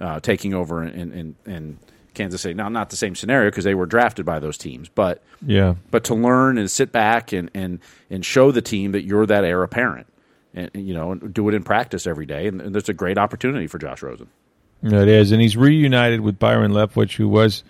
uh, 0.00 0.18
taking 0.20 0.52
over 0.52 0.82
in, 0.82 1.12
in 1.12 1.36
in 1.46 1.78
Kansas 2.14 2.40
City. 2.40 2.54
Now, 2.54 2.68
not 2.68 2.90
the 2.90 2.96
same 2.96 3.14
scenario 3.14 3.50
because 3.50 3.62
they 3.64 3.74
were 3.76 3.86
drafted 3.86 4.26
by 4.26 4.40
those 4.40 4.58
teams, 4.58 4.88
but 4.88 5.22
yeah, 5.46 5.74
but 5.92 6.02
to 6.04 6.14
learn 6.16 6.58
and 6.58 6.68
sit 6.68 6.90
back 6.90 7.32
and 7.32 7.50
and 7.54 7.78
and 8.10 8.24
show 8.24 8.50
the 8.50 8.62
team 8.62 8.90
that 8.92 9.04
you're 9.04 9.26
that 9.26 9.44
heir 9.44 9.62
apparent, 9.62 10.08
and 10.54 10.70
you 10.74 10.92
know, 10.94 11.12
and 11.12 11.32
do 11.32 11.48
it 11.48 11.54
in 11.54 11.62
practice 11.62 12.06
every 12.06 12.26
day, 12.26 12.48
and, 12.48 12.60
and 12.60 12.74
there's 12.74 12.88
a 12.88 12.94
great 12.94 13.18
opportunity 13.18 13.68
for 13.68 13.78
Josh 13.78 14.02
Rosen. 14.02 14.26
it 14.82 15.08
is. 15.08 15.30
And 15.30 15.40
he's 15.40 15.56
reunited 15.56 16.20
with 16.20 16.38
Byron 16.40 16.72
Leftwich, 16.72 17.14
who 17.16 17.28
was 17.28 17.62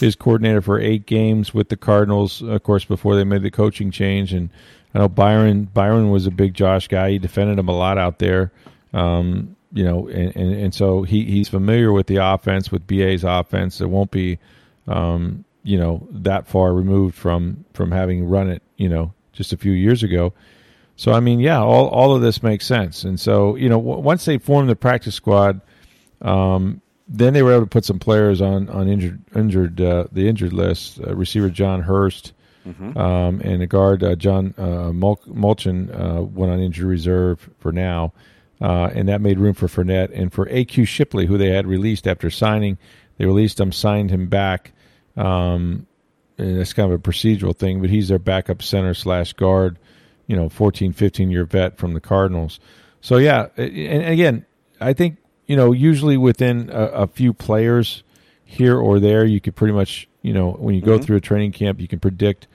his 0.00 0.16
coordinator 0.16 0.60
for 0.60 0.78
eight 0.78 1.06
games 1.06 1.54
with 1.54 1.68
the 1.68 1.76
Cardinals, 1.76 2.42
of 2.42 2.62
course, 2.62 2.84
before 2.84 3.16
they 3.16 3.24
made 3.24 3.42
the 3.42 3.50
coaching 3.50 3.90
change. 3.90 4.32
And 4.32 4.50
I 4.94 5.00
know 5.00 5.08
Byron 5.08 5.64
Byron 5.64 6.10
was 6.10 6.26
a 6.26 6.30
big 6.30 6.54
Josh 6.54 6.88
guy. 6.88 7.10
He 7.12 7.18
defended 7.18 7.58
him 7.58 7.68
a 7.68 7.76
lot 7.76 7.98
out 7.98 8.18
there. 8.18 8.52
Um, 8.92 9.56
you 9.72 9.84
know, 9.84 10.08
and, 10.08 10.34
and, 10.36 10.54
and 10.54 10.74
so 10.74 11.02
he, 11.02 11.24
he's 11.24 11.48
familiar 11.48 11.92
with 11.92 12.06
the 12.06 12.16
offense, 12.16 12.72
with 12.72 12.86
BA's 12.86 13.24
offense. 13.24 13.80
It 13.80 13.90
won't 13.90 14.10
be, 14.10 14.38
um, 14.86 15.44
you 15.64 15.76
know, 15.76 16.06
that 16.10 16.46
far 16.46 16.72
removed 16.72 17.14
from 17.14 17.64
from 17.74 17.90
having 17.90 18.26
run 18.26 18.48
it, 18.48 18.62
you 18.76 18.88
know, 18.88 19.12
just 19.32 19.52
a 19.52 19.56
few 19.56 19.72
years 19.72 20.02
ago. 20.02 20.32
So 20.96 21.12
I 21.12 21.20
mean, 21.20 21.40
yeah, 21.40 21.60
all 21.60 21.88
all 21.88 22.14
of 22.14 22.22
this 22.22 22.42
makes 22.42 22.64
sense. 22.64 23.04
And 23.04 23.20
so 23.20 23.56
you 23.56 23.68
know, 23.68 23.78
w- 23.78 24.00
once 24.00 24.24
they 24.24 24.38
form 24.38 24.66
the 24.66 24.76
practice 24.76 25.14
squad, 25.14 25.60
um, 26.22 26.80
then 27.08 27.32
they 27.34 27.42
were 27.42 27.52
able 27.52 27.62
to 27.64 27.68
put 27.70 27.84
some 27.84 27.98
players 27.98 28.40
on 28.40 28.68
on 28.68 28.88
injured 28.88 29.22
injured 29.34 29.80
uh, 29.80 30.04
the 30.12 30.28
injured 30.28 30.52
list. 30.52 31.00
Uh, 31.00 31.14
receiver 31.14 31.48
John 31.50 31.82
Hurst 31.82 32.32
um, 32.96 33.40
and 33.44 33.62
a 33.62 33.66
guard 33.68 34.02
uh, 34.02 34.16
John 34.16 34.52
uh, 34.58 34.92
Mul- 34.92 35.20
Molchon 35.28 35.88
uh, 36.18 36.22
went 36.22 36.50
on 36.52 36.58
injured 36.58 36.86
reserve 36.86 37.48
for 37.60 37.70
now, 37.70 38.12
uh, 38.60 38.90
and 38.92 39.08
that 39.08 39.20
made 39.20 39.38
room 39.38 39.54
for 39.54 39.68
Fournette 39.68 40.10
and 40.12 40.32
for 40.32 40.46
AQ 40.46 40.88
Shipley, 40.88 41.26
who 41.26 41.38
they 41.38 41.50
had 41.50 41.66
released 41.66 42.08
after 42.08 42.28
signing. 42.28 42.76
They 43.18 43.24
released 43.24 43.60
him, 43.60 43.70
signed 43.70 44.10
him 44.10 44.26
back, 44.26 44.72
Um, 45.16 45.86
and 46.38 46.58
that's 46.58 46.72
kind 46.72 46.92
of 46.92 46.98
a 46.98 47.02
procedural 47.02 47.56
thing, 47.56 47.80
but 47.80 47.88
he's 47.88 48.08
their 48.08 48.18
backup 48.18 48.62
center 48.62 48.92
slash 48.94 49.32
guard, 49.32 49.78
you 50.26 50.36
know, 50.36 50.48
14, 50.48 50.92
15 50.92 51.30
year 51.30 51.44
vet 51.44 51.78
from 51.78 51.94
the 51.94 52.00
Cardinals. 52.00 52.58
So, 53.00 53.16
yeah, 53.16 53.46
and 53.56 54.04
again, 54.04 54.44
I 54.80 54.92
think, 54.92 55.16
you 55.46 55.56
know, 55.56 55.72
usually 55.72 56.16
within 56.16 56.70
a, 56.72 56.84
a 56.86 57.06
few 57.06 57.32
players 57.32 58.02
here 58.44 58.76
or 58.78 58.98
there, 59.00 59.24
you 59.24 59.40
could 59.40 59.56
pretty 59.56 59.74
much, 59.74 60.08
you 60.22 60.32
know, 60.32 60.52
when 60.52 60.74
you 60.74 60.80
go 60.80 60.98
Mhm. 60.98 61.04
through 61.04 61.16
a 61.16 61.20
training 61.20 61.52
camp, 61.52 61.80
you 61.80 61.88
can 61.88 61.98
predict 62.00 62.46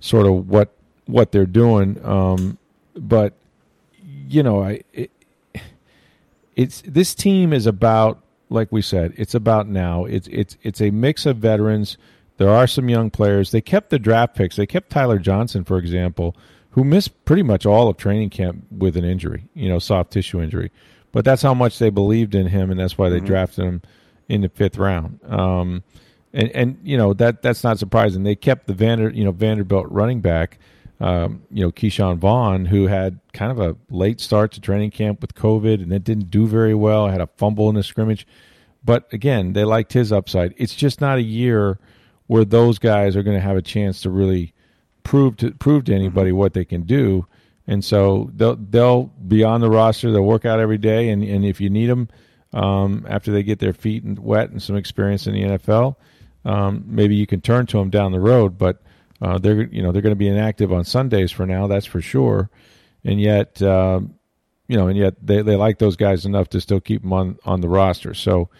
sort 0.00 0.26
of 0.26 0.48
what 0.48 0.72
what 1.06 1.30
they're 1.32 1.46
doing. 1.46 1.98
Um, 2.04 2.58
but 2.96 3.34
you 4.28 4.42
know, 4.42 4.62
I 4.62 4.80
it, 4.92 5.10
it's 6.54 6.82
this 6.86 7.14
team 7.14 7.52
is 7.52 7.66
about 7.66 8.22
like 8.48 8.70
we 8.70 8.80
said, 8.80 9.12
it's 9.16 9.34
about 9.34 9.68
now. 9.68 10.04
It's 10.04 10.28
it's 10.30 10.56
it's 10.62 10.80
a 10.80 10.90
mix 10.90 11.26
of 11.26 11.38
veterans. 11.38 11.96
There 12.38 12.50
are 12.50 12.66
some 12.66 12.88
young 12.88 13.10
players. 13.10 13.50
They 13.50 13.60
kept 13.60 13.90
the 13.90 13.98
draft 13.98 14.34
picks. 14.36 14.56
They 14.56 14.66
kept 14.66 14.90
Tyler 14.90 15.18
Johnson, 15.18 15.64
for 15.64 15.78
example, 15.78 16.36
who 16.70 16.84
missed 16.84 17.24
pretty 17.24 17.42
much 17.42 17.64
all 17.66 17.88
of 17.88 17.96
training 17.96 18.30
camp 18.30 18.64
with 18.70 18.96
an 18.96 19.04
injury, 19.04 19.44
you 19.54 19.68
know, 19.68 19.78
soft 19.78 20.12
tissue 20.12 20.40
injury. 20.40 20.70
But 21.16 21.24
that's 21.24 21.40
how 21.40 21.54
much 21.54 21.78
they 21.78 21.88
believed 21.88 22.34
in 22.34 22.46
him, 22.46 22.70
and 22.70 22.78
that's 22.78 22.98
why 22.98 23.08
they 23.08 23.20
drafted 23.20 23.64
him 23.64 23.80
in 24.28 24.42
the 24.42 24.50
fifth 24.50 24.76
round. 24.76 25.18
Um, 25.24 25.82
and 26.34 26.50
and 26.50 26.78
you 26.84 26.98
know 26.98 27.14
that 27.14 27.40
that's 27.40 27.64
not 27.64 27.78
surprising. 27.78 28.22
They 28.22 28.36
kept 28.36 28.66
the 28.66 28.74
Vander 28.74 29.08
you 29.08 29.24
know 29.24 29.32
Vanderbilt 29.32 29.90
running 29.90 30.20
back, 30.20 30.58
um, 31.00 31.40
you 31.50 31.64
know 31.64 31.72
Ke'Shawn 31.72 32.18
Vaughn, 32.18 32.66
who 32.66 32.88
had 32.88 33.18
kind 33.32 33.50
of 33.50 33.58
a 33.58 33.78
late 33.88 34.20
start 34.20 34.52
to 34.52 34.60
training 34.60 34.90
camp 34.90 35.22
with 35.22 35.34
COVID, 35.34 35.82
and 35.82 35.90
it 35.90 36.04
didn't 36.04 36.30
do 36.30 36.46
very 36.46 36.74
well. 36.74 37.08
Had 37.08 37.22
a 37.22 37.30
fumble 37.38 37.70
in 37.70 37.76
the 37.76 37.82
scrimmage, 37.82 38.26
but 38.84 39.10
again, 39.10 39.54
they 39.54 39.64
liked 39.64 39.94
his 39.94 40.12
upside. 40.12 40.52
It's 40.58 40.74
just 40.74 41.00
not 41.00 41.16
a 41.16 41.22
year 41.22 41.78
where 42.26 42.44
those 42.44 42.78
guys 42.78 43.16
are 43.16 43.22
going 43.22 43.38
to 43.38 43.42
have 43.42 43.56
a 43.56 43.62
chance 43.62 44.02
to 44.02 44.10
really 44.10 44.52
prove 45.02 45.38
to 45.38 45.52
prove 45.52 45.84
to 45.84 45.94
anybody 45.94 46.30
what 46.30 46.52
they 46.52 46.66
can 46.66 46.82
do. 46.82 47.26
And 47.66 47.84
so 47.84 48.30
they'll 48.34 48.56
they'll 48.56 49.04
be 49.04 49.42
on 49.42 49.60
the 49.60 49.70
roster. 49.70 50.12
They'll 50.12 50.22
work 50.22 50.44
out 50.44 50.60
every 50.60 50.78
day, 50.78 51.10
and, 51.10 51.22
and 51.22 51.44
if 51.44 51.60
you 51.60 51.68
need 51.68 51.88
them 51.88 52.08
um, 52.52 53.04
after 53.08 53.32
they 53.32 53.42
get 53.42 53.58
their 53.58 53.72
feet 53.72 54.04
wet 54.04 54.50
and 54.50 54.62
some 54.62 54.76
experience 54.76 55.26
in 55.26 55.34
the 55.34 55.42
NFL, 55.42 55.96
um, 56.44 56.84
maybe 56.86 57.16
you 57.16 57.26
can 57.26 57.40
turn 57.40 57.66
to 57.66 57.78
them 57.78 57.90
down 57.90 58.12
the 58.12 58.20
road. 58.20 58.56
But 58.56 58.82
uh, 59.20 59.38
they're 59.38 59.62
you 59.62 59.82
know 59.82 59.90
they're 59.90 60.02
going 60.02 60.12
to 60.12 60.16
be 60.16 60.28
inactive 60.28 60.72
on 60.72 60.84
Sundays 60.84 61.32
for 61.32 61.44
now. 61.44 61.66
That's 61.66 61.86
for 61.86 62.00
sure. 62.00 62.50
And 63.04 63.20
yet, 63.20 63.62
um, 63.62 64.14
you 64.68 64.76
know, 64.76 64.88
and 64.88 64.98
yet 64.98 65.14
they, 65.24 65.42
they 65.42 65.56
like 65.56 65.78
those 65.78 65.96
guys 65.96 66.26
enough 66.26 66.48
to 66.50 66.60
still 66.60 66.80
keep 66.80 67.02
them 67.02 67.12
on, 67.12 67.38
on 67.44 67.60
the 67.60 67.68
roster. 67.68 68.14
So 68.14 68.50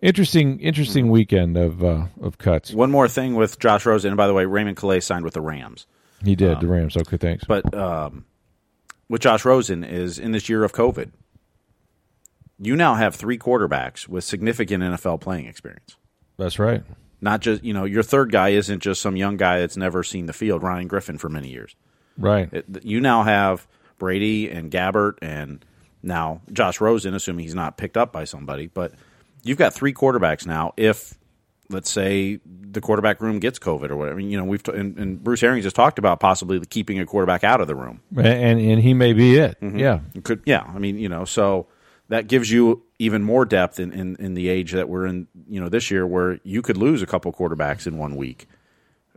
interesting 0.00 0.60
interesting 0.60 1.08
weekend 1.08 1.56
of 1.56 1.82
uh, 1.82 2.06
of 2.20 2.38
cuts. 2.38 2.72
One 2.72 2.90
more 2.90 3.08
thing 3.08 3.34
with 3.34 3.58
Josh 3.58 3.86
Rosen, 3.86 4.08
and 4.08 4.16
by 4.16 4.26
the 4.26 4.34
way, 4.34 4.44
Raymond 4.44 4.76
Calais 4.76 5.00
signed 5.00 5.24
with 5.24 5.34
the 5.34 5.40
Rams. 5.40 5.86
He 6.24 6.36
did 6.36 6.60
the 6.60 6.68
Rams. 6.68 6.96
Okay, 6.96 7.16
thanks. 7.16 7.44
But 7.44 7.74
um, 7.74 8.24
with 9.12 9.20
Josh 9.20 9.44
Rosen 9.44 9.84
is 9.84 10.18
in 10.18 10.32
this 10.32 10.48
year 10.48 10.64
of 10.64 10.72
COVID, 10.72 11.10
you 12.58 12.74
now 12.74 12.94
have 12.94 13.14
three 13.14 13.36
quarterbacks 13.36 14.08
with 14.08 14.24
significant 14.24 14.82
NFL 14.82 15.20
playing 15.20 15.44
experience. 15.44 15.96
That's 16.38 16.58
right. 16.58 16.82
Not 17.20 17.42
just 17.42 17.62
you 17.62 17.74
know 17.74 17.84
your 17.84 18.02
third 18.02 18.32
guy 18.32 18.48
isn't 18.50 18.80
just 18.80 19.02
some 19.02 19.14
young 19.14 19.36
guy 19.36 19.60
that's 19.60 19.76
never 19.76 20.02
seen 20.02 20.24
the 20.24 20.32
field, 20.32 20.62
Ryan 20.62 20.88
Griffin 20.88 21.18
for 21.18 21.28
many 21.28 21.50
years. 21.50 21.76
Right. 22.16 22.48
It, 22.54 22.84
you 22.84 23.02
now 23.02 23.22
have 23.24 23.68
Brady 23.98 24.50
and 24.50 24.70
Gabbert 24.70 25.18
and 25.20 25.62
now 26.02 26.40
Josh 26.50 26.80
Rosen, 26.80 27.12
assuming 27.12 27.44
he's 27.44 27.54
not 27.54 27.76
picked 27.76 27.98
up 27.98 28.14
by 28.14 28.24
somebody. 28.24 28.66
But 28.66 28.94
you've 29.42 29.58
got 29.58 29.74
three 29.74 29.92
quarterbacks 29.92 30.46
now. 30.46 30.72
If 30.78 31.18
let's 31.68 31.90
say 31.90 32.40
the 32.44 32.80
quarterback 32.80 33.20
room 33.20 33.38
gets 33.38 33.58
COVID 33.58 33.90
or 33.90 33.96
whatever, 33.96 34.20
you 34.20 34.36
know 34.36 34.44
we've 34.44 34.62
t- 34.62 34.72
and, 34.72 34.98
and 34.98 35.22
Bruce 35.22 35.42
Arians 35.42 35.64
has 35.64 35.72
talked 35.72 35.98
about 35.98 36.20
possibly 36.20 36.60
keeping 36.66 36.98
a 36.98 37.06
quarterback 37.06 37.44
out 37.44 37.60
of 37.60 37.66
the 37.66 37.74
room. 37.74 38.00
and 38.16 38.60
and, 38.60 38.80
he 38.80 38.94
may 38.94 39.12
be 39.12 39.36
it. 39.36 39.60
Mm-hmm. 39.60 39.78
Yeah. 39.78 40.00
Could 40.22 40.42
yeah, 40.44 40.62
I 40.62 40.78
mean 40.78 40.98
you 40.98 41.08
know 41.08 41.24
so 41.24 41.66
that 42.08 42.26
gives 42.26 42.50
you 42.50 42.82
even 42.98 43.22
more 43.22 43.44
depth 43.44 43.80
in, 43.80 43.92
in, 43.92 44.16
in 44.16 44.34
the 44.34 44.48
age 44.48 44.72
that 44.72 44.88
we're 44.88 45.06
in 45.06 45.28
you 45.48 45.60
know 45.60 45.68
this 45.68 45.90
year 45.90 46.06
where 46.06 46.38
you 46.44 46.62
could 46.62 46.76
lose 46.76 47.02
a 47.02 47.06
couple 47.06 47.32
quarterbacks 47.32 47.86
in 47.86 47.96
one 47.96 48.16
week 48.16 48.46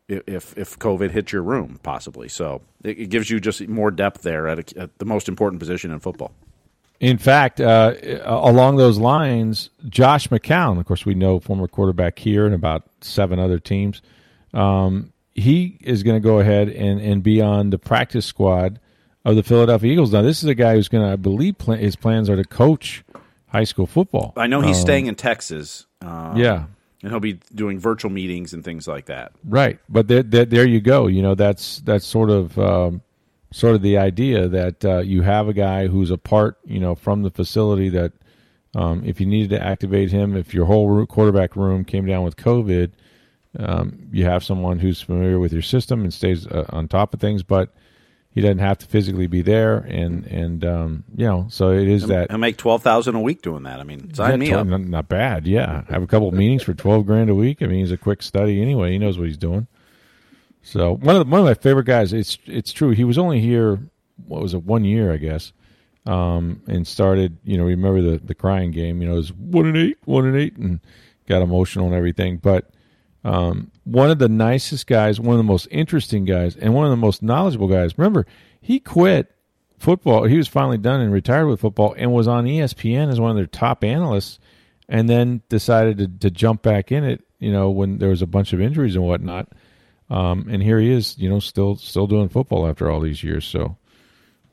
if 0.07 0.57
if 0.57 0.77
COVID 0.77 1.11
hits 1.11 1.31
your 1.31 1.43
room 1.43 1.79
possibly. 1.83 2.29
So 2.29 2.61
it, 2.83 2.99
it 2.99 3.09
gives 3.09 3.29
you 3.29 3.39
just 3.39 3.67
more 3.67 3.91
depth 3.91 4.21
there 4.21 4.47
at, 4.47 4.59
a, 4.59 4.79
at 4.81 4.97
the 4.99 5.05
most 5.05 5.27
important 5.27 5.59
position 5.59 5.91
in 5.91 5.99
football. 5.99 6.33
In 6.99 7.17
fact, 7.17 7.59
uh, 7.59 7.93
along 8.23 8.77
those 8.77 8.97
lines, 8.97 9.69
Josh 9.89 10.29
McCown, 10.29 10.79
of 10.79 10.85
course, 10.85 11.05
we 11.05 11.13
know 11.13 11.39
former 11.39 11.67
quarterback 11.67 12.17
here 12.19 12.45
and 12.45 12.55
about 12.55 12.83
seven 13.01 13.37
other 13.37 13.59
teams. 13.59 14.01
Um, 14.53 15.11
he 15.33 15.77
is 15.81 16.03
going 16.03 16.15
to 16.15 16.25
go 16.25 16.39
ahead 16.39 16.69
and, 16.69 17.01
and 17.01 17.21
be 17.21 17.41
on 17.41 17.69
the 17.69 17.77
practice 17.77 18.25
squad 18.25 18.79
of 19.25 19.35
the 19.35 19.43
Philadelphia 19.43 19.91
Eagles. 19.91 20.13
Now, 20.13 20.21
this 20.21 20.41
is 20.41 20.49
a 20.49 20.55
guy 20.55 20.75
who's 20.75 20.87
going 20.87 21.05
to, 21.05 21.11
I 21.11 21.17
believe, 21.17 21.57
pla 21.57 21.75
his 21.75 21.95
plans 21.97 22.29
are 22.29 22.37
to 22.37 22.45
coach 22.45 23.03
high 23.47 23.65
school 23.65 23.87
football. 23.87 24.33
I 24.37 24.47
know 24.47 24.61
he's 24.61 24.79
staying 24.79 25.07
in 25.07 25.15
Texas. 25.15 25.85
Um, 26.01 26.37
Yeah, 26.37 26.65
and 27.01 27.11
he'll 27.11 27.19
be 27.19 27.39
doing 27.53 27.79
virtual 27.79 28.11
meetings 28.11 28.53
and 28.53 28.63
things 28.63 28.87
like 28.87 29.07
that. 29.07 29.33
right. 29.43 29.79
But 29.89 30.07
there, 30.07 30.23
there, 30.23 30.45
there 30.45 30.65
you 30.65 30.79
go. 30.79 31.07
You 31.07 31.21
know, 31.21 31.35
that's 31.35 31.79
that's 31.81 32.05
sort 32.05 32.29
of 32.29 32.57
um, 32.57 33.01
sort 33.55 33.73
of 33.73 33.81
the 33.81 33.97
idea 33.97 34.49
that 34.49 34.83
uh, 34.83 34.97
you 34.97 35.21
have 35.21 35.47
a 35.47 35.53
guy 35.53 35.87
who's 35.87 36.11
a 36.11 36.17
part, 36.17 36.57
you 36.65 36.77
know, 36.77 36.93
from 36.93 37.23
the 37.23 37.29
facility 37.29 37.87
that 37.87 38.11
um, 38.75 39.01
if 39.05 39.21
you 39.21 39.25
needed 39.25 39.51
to 39.51 39.63
activate 39.65 40.11
him, 40.11 40.35
if 40.35 40.53
your 40.53 40.65
whole 40.65 41.05
quarterback 41.05 41.55
room 41.55 41.85
came 41.85 42.05
down 42.05 42.25
with 42.25 42.35
COVID, 42.35 42.91
um, 43.57 44.09
you 44.11 44.25
have 44.25 44.43
someone 44.43 44.79
who's 44.79 44.99
familiar 44.99 45.39
with 45.39 45.53
your 45.53 45.61
system 45.61 46.01
and 46.01 46.13
stays 46.13 46.45
uh, 46.47 46.65
on 46.67 46.89
top 46.89 47.13
of 47.13 47.21
things, 47.21 47.43
but 47.43 47.73
he 48.31 48.41
doesn't 48.41 48.59
have 48.59 48.77
to 48.79 48.87
physically 48.87 49.27
be 49.27 49.41
there, 49.41 49.77
and 49.77 50.25
and 50.25 50.65
um, 50.65 51.05
you 51.15 51.25
know, 51.25 51.47
so 51.49 51.71
it 51.71 51.87
is 51.87 52.07
that. 52.07 52.29
He'll 52.29 52.37
make 52.37 52.57
twelve 52.57 52.83
thousand 52.83 53.15
a 53.15 53.21
week 53.21 53.41
doing 53.41 53.63
that. 53.63 53.79
I 53.79 53.83
mean, 53.83 54.13
sign 54.13 54.37
me 54.39 54.51
up. 54.51 54.67
Not, 54.67 55.07
bad. 55.07 55.47
Yeah, 55.47 55.85
have 55.87 56.03
a 56.03 56.07
couple 56.07 56.27
of 56.27 56.33
meetings 56.33 56.61
for 56.61 56.73
twelve 56.73 57.05
grand 57.05 57.29
a 57.29 57.35
week. 57.35 57.61
I 57.61 57.67
mean, 57.67 57.79
he's 57.79 57.93
a 57.93 57.97
quick 57.97 58.21
study 58.21 58.61
anyway. 58.61 58.91
He 58.91 58.97
knows 58.97 59.17
what 59.17 59.27
he's 59.27 59.37
doing. 59.37 59.67
So 60.65 60.95
one 60.95 61.15
of 61.15 61.25
the, 61.25 61.31
one 61.31 61.41
of 61.41 61.45
my 61.45 61.53
favorite 61.53 61.85
guys. 61.85 62.11
It's 62.11 62.39
it's 62.45 62.73
true. 62.73 62.89
He 62.89 63.03
was 63.03 63.19
only 63.19 63.39
here. 63.39 63.79
What 64.25 64.41
was 64.41 64.55
it? 64.55 64.63
One 64.63 64.83
year, 64.83 65.13
I 65.13 65.17
guess. 65.17 65.53
Um, 66.07 66.63
and 66.67 66.87
started. 66.87 67.37
You 67.43 67.57
know, 67.57 67.65
remember 67.65 68.01
the 68.01 68.17
the 68.17 68.33
crying 68.33 68.71
game. 68.71 68.99
You 68.99 69.07
know, 69.07 69.13
it 69.13 69.17
was 69.17 69.33
one 69.33 69.67
and 69.67 69.77
eight, 69.77 69.97
one 70.05 70.25
and 70.25 70.35
eight, 70.35 70.57
and 70.57 70.79
got 71.27 71.43
emotional 71.43 71.85
and 71.85 71.93
everything. 71.93 72.37
But 72.37 72.71
um, 73.23 73.71
one 73.83 74.09
of 74.09 74.17
the 74.17 74.27
nicest 74.27 74.87
guys, 74.87 75.19
one 75.19 75.35
of 75.35 75.37
the 75.37 75.43
most 75.43 75.67
interesting 75.69 76.25
guys, 76.25 76.55
and 76.55 76.73
one 76.73 76.85
of 76.85 76.91
the 76.91 76.97
most 76.97 77.21
knowledgeable 77.21 77.67
guys. 77.67 77.95
Remember, 77.95 78.25
he 78.59 78.79
quit 78.79 79.31
football. 79.77 80.23
He 80.23 80.37
was 80.37 80.47
finally 80.47 80.79
done 80.79 80.99
and 80.99 81.13
retired 81.13 81.45
with 81.45 81.61
football, 81.61 81.93
and 81.95 82.11
was 82.11 82.27
on 82.27 82.45
ESPN 82.45 83.11
as 83.11 83.19
one 83.19 83.29
of 83.29 83.37
their 83.37 83.45
top 83.45 83.83
analysts, 83.83 84.39
and 84.89 85.07
then 85.07 85.43
decided 85.47 85.99
to, 85.99 86.07
to 86.07 86.31
jump 86.31 86.63
back 86.63 86.91
in 86.91 87.03
it. 87.03 87.23
You 87.37 87.51
know, 87.51 87.69
when 87.69 87.99
there 87.99 88.09
was 88.09 88.23
a 88.23 88.27
bunch 88.27 88.51
of 88.51 88.59
injuries 88.59 88.95
and 88.95 89.05
whatnot. 89.05 89.49
Um, 90.09 90.47
and 90.49 90.61
here 90.61 90.79
he 90.79 90.91
is, 90.91 91.17
you 91.17 91.29
know, 91.29 91.39
still 91.39 91.75
still 91.77 92.07
doing 92.07 92.29
football 92.29 92.67
after 92.67 92.89
all 92.89 92.99
these 92.99 93.23
years. 93.23 93.45
So, 93.45 93.77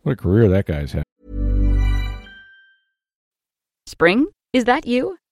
what 0.02 0.12
a 0.12 0.16
career 0.16 0.48
that 0.48 0.66
guy's 0.66 0.92
had. 0.92 1.04
Spring? 3.86 4.26
Is 4.52 4.64
that 4.64 4.86
you? 4.86 5.18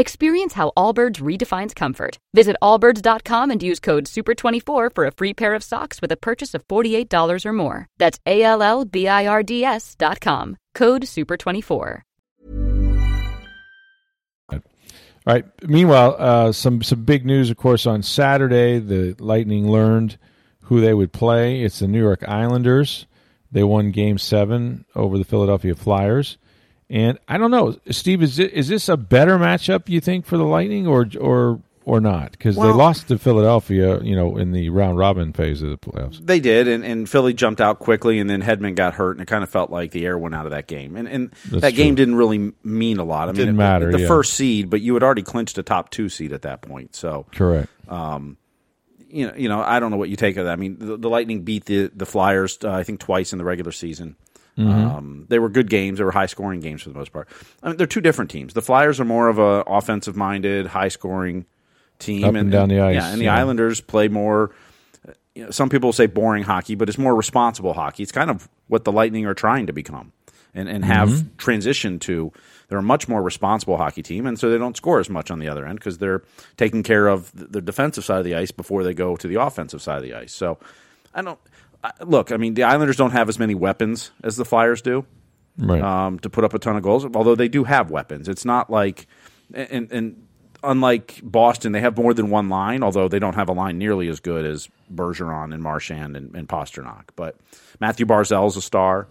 Experience 0.00 0.54
how 0.54 0.72
Allbirds 0.78 1.20
redefines 1.20 1.74
comfort. 1.74 2.16
Visit 2.32 2.56
allbirds.com 2.62 3.50
and 3.50 3.62
use 3.62 3.78
code 3.78 4.06
SUPER24 4.06 4.94
for 4.94 5.04
a 5.04 5.10
free 5.10 5.34
pair 5.34 5.52
of 5.52 5.62
socks 5.62 6.00
with 6.00 6.10
a 6.10 6.16
purchase 6.16 6.54
of 6.54 6.66
$48 6.68 7.44
or 7.44 7.52
more. 7.52 7.86
That's 7.98 8.18
A 8.24 8.42
L 8.42 8.62
L 8.62 8.86
B 8.86 9.06
I 9.06 9.26
R 9.26 9.42
D 9.42 9.62
S 9.62 9.94
dot 9.94 10.22
com. 10.22 10.56
Code 10.74 11.02
SUPER24. 11.02 12.00
All 14.50 14.60
right. 15.26 15.44
Meanwhile, 15.68 16.16
uh, 16.18 16.52
some 16.52 16.82
some 16.82 17.04
big 17.04 17.26
news, 17.26 17.50
of 17.50 17.58
course, 17.58 17.86
on 17.86 18.02
Saturday. 18.02 18.78
The 18.78 19.14
Lightning 19.18 19.70
learned 19.70 20.16
who 20.62 20.80
they 20.80 20.94
would 20.94 21.12
play. 21.12 21.62
It's 21.62 21.80
the 21.80 21.88
New 21.88 22.00
York 22.00 22.26
Islanders. 22.26 23.04
They 23.52 23.64
won 23.64 23.90
Game 23.90 24.16
Seven 24.16 24.86
over 24.94 25.18
the 25.18 25.24
Philadelphia 25.24 25.74
Flyers, 25.74 26.38
and 26.90 27.18
I 27.28 27.38
don't 27.38 27.50
know, 27.50 27.76
Steve. 27.90 28.22
Is 28.22 28.38
it, 28.38 28.52
is 28.52 28.68
this 28.68 28.88
a 28.88 28.96
better 28.96 29.38
matchup 29.38 29.88
you 29.88 30.00
think 30.00 30.26
for 30.26 30.36
the 30.36 30.44
Lightning, 30.44 30.86
or 30.86 31.06
or 31.18 31.60
or 31.86 32.00
not? 32.00 32.32
Because 32.32 32.56
Well- 32.56 32.68
they 32.68 32.74
lost 32.74 33.08
to 33.08 33.18
Philadelphia, 33.18 34.00
you 34.02 34.14
know, 34.14 34.36
in 34.36 34.52
the 34.52 34.68
round 34.68 34.98
robin 34.98 35.32
phase 35.32 35.62
of 35.62 35.70
the 35.70 35.78
playoffs. 35.78 36.24
They 36.24 36.38
did, 36.40 36.68
and, 36.68 36.84
and 36.84 37.08
Philly 37.08 37.32
jumped 37.32 37.60
out 37.60 37.78
quickly, 37.78 38.18
and 38.18 38.28
then 38.28 38.42
Hedman 38.42 38.74
got 38.74 38.94
hurt, 38.94 39.12
and 39.12 39.22
it 39.22 39.26
kind 39.26 39.42
of 39.42 39.48
felt 39.48 39.70
like 39.70 39.90
the 39.92 40.04
air 40.04 40.18
went 40.18 40.34
out 40.34 40.44
of 40.44 40.50
that 40.52 40.66
game. 40.66 40.94
And, 40.96 41.08
and 41.08 41.30
That's 41.48 41.62
that 41.62 41.74
game 41.74 41.94
didn't 41.94 42.16
really 42.16 42.52
mean 42.62 42.98
a 42.98 43.04
lot. 43.04 43.24
I 43.24 43.32
mean, 43.32 43.36
Didn't 43.36 43.54
it- 43.54 43.58
matter, 43.58 43.92
The 43.92 44.00
yeah. 44.00 44.06
first 44.08 44.34
seed, 44.34 44.68
but 44.68 44.82
you 44.82 44.92
had 44.94 45.02
already 45.02 45.22
clinched 45.22 45.56
a 45.58 45.62
top 45.62 45.90
two 45.90 46.08
seed 46.10 46.32
at 46.32 46.42
that 46.42 46.60
point. 46.60 46.94
So 46.94 47.24
Correct. 47.34 47.68
Um, 47.88 48.36
you 49.08 49.26
know, 49.26 49.34
you 49.36 49.48
know, 49.48 49.60
I 49.60 49.80
don't 49.80 49.90
know 49.90 49.96
what 49.96 50.08
you 50.10 50.16
take 50.16 50.36
of 50.36 50.44
that. 50.44 50.52
I 50.52 50.56
mean, 50.56 50.76
the, 50.78 50.96
the 50.96 51.08
Lightning 51.10 51.42
beat 51.42 51.64
the 51.64 51.90
the 51.94 52.06
Flyers, 52.06 52.58
uh, 52.62 52.70
I 52.70 52.84
think, 52.84 53.00
twice 53.00 53.32
in 53.32 53.38
the 53.38 53.44
regular 53.44 53.72
season. 53.72 54.14
Mm-hmm. 54.58 54.70
Um, 54.70 55.26
they 55.28 55.38
were 55.38 55.48
good 55.48 55.70
games. 55.70 55.98
They 55.98 56.04
were 56.04 56.10
high 56.12 56.26
scoring 56.26 56.60
games 56.60 56.82
for 56.82 56.90
the 56.90 56.98
most 56.98 57.12
part. 57.12 57.28
I 57.62 57.68
mean, 57.68 57.76
they're 57.76 57.86
two 57.86 58.00
different 58.00 58.30
teams. 58.30 58.52
The 58.52 58.62
Flyers 58.62 59.00
are 59.00 59.04
more 59.04 59.28
of 59.28 59.38
a 59.38 59.62
offensive 59.66 60.16
minded, 60.16 60.66
high 60.66 60.88
scoring 60.88 61.46
team, 61.98 62.24
Up 62.24 62.34
and 62.34 62.50
down 62.50 62.68
the 62.68 62.80
ice, 62.80 62.94
Yeah, 62.96 63.10
and 63.12 63.20
the 63.20 63.26
yeah. 63.26 63.36
Islanders 63.36 63.80
play 63.80 64.08
more. 64.08 64.50
You 65.34 65.44
know, 65.44 65.50
some 65.50 65.68
people 65.68 65.92
say 65.92 66.06
boring 66.06 66.42
hockey, 66.42 66.74
but 66.74 66.88
it's 66.88 66.98
more 66.98 67.14
responsible 67.14 67.72
hockey. 67.72 68.02
It's 68.02 68.12
kind 68.12 68.30
of 68.30 68.48
what 68.66 68.84
the 68.84 68.92
Lightning 68.92 69.24
are 69.26 69.34
trying 69.34 69.66
to 69.68 69.72
become, 69.72 70.12
and 70.52 70.68
and 70.68 70.84
have 70.84 71.08
Mm-hmm. 71.08 71.36
transitioned 71.36 72.00
to. 72.02 72.32
They're 72.68 72.78
a 72.78 72.82
much 72.82 73.08
more 73.08 73.22
responsible 73.22 73.76
hockey 73.78 74.02
team, 74.02 74.26
and 74.26 74.38
so 74.38 74.48
they 74.50 74.58
don't 74.58 74.76
score 74.76 75.00
as 75.00 75.08
much 75.10 75.30
on 75.30 75.38
the 75.40 75.48
other 75.48 75.64
end 75.66 75.78
because 75.78 75.98
they're 75.98 76.22
taking 76.56 76.82
care 76.82 77.08
of 77.08 77.30
the 77.34 77.60
defensive 77.60 78.04
side 78.04 78.18
of 78.18 78.24
the 78.24 78.34
ice 78.36 78.50
before 78.50 78.84
they 78.84 78.94
go 78.94 79.16
to 79.16 79.26
the 79.26 79.40
offensive 79.40 79.82
side 79.82 79.96
of 79.98 80.02
the 80.02 80.14
ice. 80.14 80.32
So, 80.32 80.58
I 81.14 81.22
don't 81.22 81.38
look. 82.04 82.32
I 82.32 82.36
mean, 82.36 82.54
the 82.54 82.64
Islanders 82.64 82.96
don't 82.96 83.12
have 83.12 83.28
as 83.28 83.38
many 83.38 83.54
weapons 83.54 84.10
as 84.22 84.36
the 84.36 84.44
Flyers 84.44 84.82
do 84.82 85.04
Right. 85.58 85.82
um, 85.82 86.18
to 86.20 86.30
put 86.30 86.44
up 86.44 86.54
a 86.54 86.58
ton 86.58 86.76
of 86.76 86.82
goals. 86.82 87.04
Although 87.14 87.34
they 87.34 87.48
do 87.48 87.64
have 87.64 87.90
weapons, 87.90 88.28
it's 88.28 88.44
not 88.44 88.70
like 88.70 89.06
and, 89.52 89.90
and 89.92 90.26
unlike 90.62 91.20
Boston, 91.22 91.72
they 91.72 91.80
have 91.80 91.96
more 91.96 92.14
than 92.14 92.30
one 92.30 92.48
line. 92.48 92.82
Although 92.82 93.08
they 93.08 93.18
don't 93.18 93.34
have 93.34 93.48
a 93.48 93.52
line 93.52 93.78
nearly 93.78 94.08
as 94.08 94.20
good 94.20 94.44
as 94.46 94.68
Bergeron 94.94 95.52
and 95.52 95.62
Marchand 95.62 96.16
and, 96.16 96.34
and 96.34 96.48
Pastrnak. 96.48 97.04
But 97.16 97.36
Mathew 97.80 98.06
Barzal 98.06 98.46
is 98.48 98.56
a 98.56 98.62
star. 98.62 99.08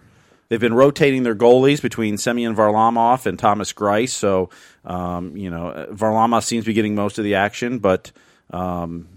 They've 0.48 0.60
been 0.60 0.74
rotating 0.74 1.22
their 1.22 1.36
goalies 1.36 1.80
between 1.80 2.18
Semyon 2.18 2.56
Varlamov 2.56 3.28
and 3.28 3.38
Thomas 3.38 3.72
Greiss. 3.72 4.10
So, 4.10 4.50
um, 4.84 5.38
you 5.38 5.52
know, 5.52 5.88
Varlamov 5.92 6.44
seems 6.44 6.64
to 6.66 6.70
be 6.70 6.74
getting 6.74 6.96
most 6.96 7.20
of 7.20 7.24
the 7.24 7.36
action, 7.36 7.78
but 7.78 8.12
um, 8.50 9.08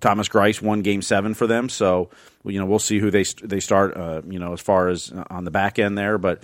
Thomas 0.00 0.28
Greiss 0.28 0.62
won 0.62 0.82
Game 0.82 1.02
Seven 1.02 1.34
for 1.34 1.46
them, 1.46 1.68
so 1.68 2.10
you 2.44 2.58
know 2.58 2.66
we'll 2.66 2.78
see 2.78 2.98
who 2.98 3.10
they 3.10 3.24
they 3.42 3.60
start. 3.60 3.96
Uh, 3.96 4.22
you 4.28 4.38
know, 4.38 4.52
as 4.52 4.60
far 4.60 4.88
as 4.88 5.12
uh, 5.12 5.24
on 5.30 5.44
the 5.44 5.50
back 5.50 5.78
end 5.78 5.96
there, 5.96 6.18
but 6.18 6.42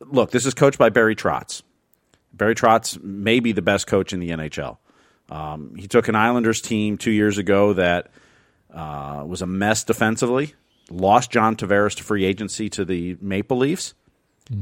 look, 0.00 0.30
this 0.30 0.46
is 0.46 0.54
coached 0.54 0.78
by 0.78 0.88
Barry 0.88 1.16
Trotz. 1.16 1.62
Barry 2.32 2.54
Trotz 2.54 3.02
may 3.02 3.40
be 3.40 3.52
the 3.52 3.62
best 3.62 3.86
coach 3.86 4.12
in 4.12 4.20
the 4.20 4.30
NHL. 4.30 4.78
Um, 5.30 5.74
he 5.76 5.88
took 5.88 6.08
an 6.08 6.14
Islanders 6.14 6.60
team 6.60 6.98
two 6.98 7.10
years 7.10 7.38
ago 7.38 7.72
that 7.72 8.10
uh, 8.72 9.24
was 9.26 9.42
a 9.42 9.46
mess 9.46 9.84
defensively, 9.84 10.54
lost 10.90 11.30
John 11.30 11.56
Tavares 11.56 11.96
to 11.96 12.04
free 12.04 12.24
agency 12.24 12.68
to 12.70 12.84
the 12.84 13.16
Maple 13.20 13.56
Leafs, 13.56 13.94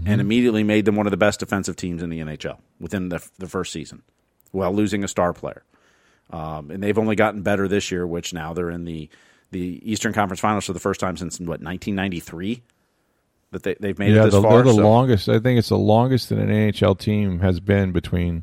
and 0.06 0.20
immediately 0.20 0.62
made 0.62 0.86
them 0.86 0.96
one 0.96 1.06
of 1.06 1.10
the 1.10 1.18
best 1.18 1.40
defensive 1.40 1.76
teams 1.76 2.02
in 2.02 2.08
the 2.08 2.20
NHL 2.20 2.58
within 2.80 3.10
the, 3.10 3.26
the 3.38 3.46
first 3.48 3.70
season, 3.72 4.02
while 4.50 4.72
losing 4.72 5.04
a 5.04 5.08
star 5.08 5.34
player. 5.34 5.62
Um, 6.34 6.70
and 6.70 6.82
they've 6.82 6.98
only 6.98 7.14
gotten 7.16 7.42
better 7.42 7.68
this 7.68 7.90
year, 7.92 8.06
which 8.06 8.32
now 8.34 8.52
they're 8.54 8.70
in 8.70 8.84
the 8.84 9.08
the 9.52 9.80
Eastern 9.88 10.12
Conference 10.12 10.40
Finals 10.40 10.64
for 10.64 10.72
the 10.72 10.80
first 10.80 10.98
time 10.98 11.16
since 11.16 11.38
what 11.38 11.60
1993 11.62 12.62
that 13.52 13.62
they 13.62 13.74
they've 13.78 13.98
made 13.98 14.14
yeah, 14.14 14.22
it 14.22 14.24
this 14.26 14.34
the, 14.34 14.42
far. 14.42 14.54
they're 14.54 14.62
the 14.64 14.74
so- 14.74 14.82
longest. 14.82 15.28
I 15.28 15.38
think 15.38 15.58
it's 15.58 15.68
the 15.68 15.78
longest 15.78 16.30
that 16.30 16.38
an 16.38 16.48
NHL 16.48 16.98
team 16.98 17.38
has 17.38 17.60
been 17.60 17.92
between, 17.92 18.42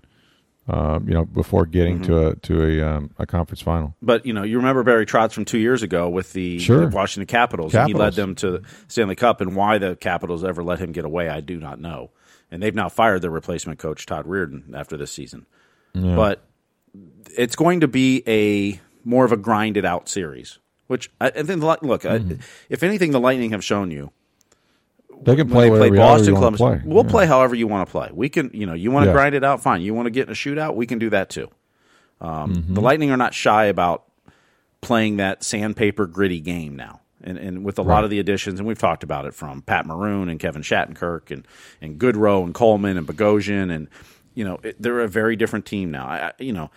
uh, 0.69 0.99
you 1.05 1.13
know, 1.13 1.25
before 1.25 1.65
getting 1.65 1.99
Mm-hmm. 1.99 2.05
to 2.05 2.27
a 2.27 2.35
to 2.35 2.63
a 2.81 2.87
um, 2.95 3.11
a 3.19 3.25
conference 3.25 3.61
final. 3.61 3.93
But 4.01 4.25
you 4.25 4.31
know, 4.31 4.43
you 4.43 4.57
remember 4.57 4.83
Barry 4.83 5.05
Trotz 5.05 5.33
from 5.33 5.43
two 5.43 5.57
years 5.59 5.83
ago 5.83 6.07
with 6.07 6.31
the, 6.31 6.59
Sure. 6.59 6.87
the 6.87 6.95
Washington 6.95 7.27
Capitals. 7.27 7.75
and 7.75 7.87
He 7.89 7.93
led 7.93 8.13
them 8.13 8.35
to 8.35 8.61
Stanley 8.87 9.15
Cup, 9.15 9.41
and 9.41 9.53
why 9.55 9.79
the 9.79 9.97
Capitals 9.97 10.45
ever 10.45 10.63
let 10.63 10.79
him 10.79 10.93
get 10.93 11.03
away, 11.03 11.27
I 11.27 11.41
do 11.41 11.59
not 11.59 11.81
know. 11.81 12.11
And 12.49 12.63
they've 12.63 12.75
now 12.75 12.87
fired 12.87 13.21
their 13.21 13.31
replacement 13.31 13.79
coach 13.79 14.05
Todd 14.05 14.25
Reirden 14.27 14.73
after 14.73 14.95
this 14.95 15.11
season. 15.11 15.45
But 15.93 16.41
it's 17.37 17.55
going 17.55 17.81
to 17.81 17.87
be 17.87 18.23
a 18.27 18.79
more 19.03 19.25
of 19.25 19.31
a 19.31 19.37
grinded 19.37 19.85
out 19.85 20.09
series. 20.09 20.59
Which 20.87 21.09
I, 21.21 21.27
I 21.27 21.43
think, 21.43 21.61
the 21.61 21.77
look, 21.83 22.05
I, 22.05 22.19
if 22.69 22.83
anything, 22.83 23.11
the 23.11 23.19
Lightning 23.19 23.51
have 23.51 23.63
shown 23.63 23.91
you 23.91 24.11
They 25.23 25.37
can 25.37 25.49
play 25.49 25.69
play 25.69 25.89
Boston, 25.89 26.35
Columbus. 26.35 26.59
play. 26.59 26.81
We'll 26.83 27.05
Yeah. 27.05 27.09
play 27.11 27.27
however 27.27 27.55
you 27.55 27.65
want 27.67 27.87
to 27.87 27.91
play. 27.91 28.09
We 28.11 28.27
can, 28.27 28.51
you 28.53 28.65
know, 28.65 28.73
you 28.73 28.91
want 28.91 29.03
to 29.05 29.07
Yeah. 29.07 29.13
grind 29.13 29.33
it 29.35 29.43
out, 29.43 29.61
fine. 29.61 29.81
You 29.81 29.93
want 29.93 30.07
to 30.07 30.09
get 30.11 30.27
in 30.27 30.31
a 30.31 30.35
shootout, 30.35 30.75
we 30.75 30.85
can 30.85 30.99
do 30.99 31.09
that 31.11 31.29
too. 31.29 31.47
Um, 32.19 32.53
Mm-hmm. 32.53 32.73
The 32.73 32.81
Lightning 32.81 33.09
are 33.11 33.17
not 33.17 33.33
shy 33.33 33.65
about 33.65 34.03
playing 34.81 35.17
that 35.17 35.43
sandpaper 35.43 36.07
gritty 36.07 36.41
game 36.41 36.75
now. 36.75 36.99
And, 37.23 37.37
and 37.37 37.63
with 37.63 37.77
a 37.79 37.83
lot 37.83 38.03
of 38.03 38.09
the 38.09 38.17
additions, 38.19 38.59
and 38.59 38.67
we've 38.67 38.79
talked 38.79 39.03
about 39.03 39.25
it 39.25 39.33
from 39.35 39.61
Pat 39.61 39.85
Maroon 39.85 40.27
and 40.27 40.39
Kevin 40.39 40.63
Shattenkirk 40.63 41.29
and, 41.31 41.47
and 41.79 41.99
Goodrow 41.99 42.43
and 42.43 42.51
Coleman 42.53 42.97
and 42.97 43.05
Bogosian, 43.07 43.71
and 43.71 43.87
you 44.33 44.45
know 44.45 44.59
it, 44.63 44.81
they're 44.81 45.01
a 45.01 45.07
very 45.07 45.35
different 45.35 45.65
team 45.65 45.91
now. 45.91 46.05
I, 46.05 46.31
you 46.39 46.53
know, 46.53 46.71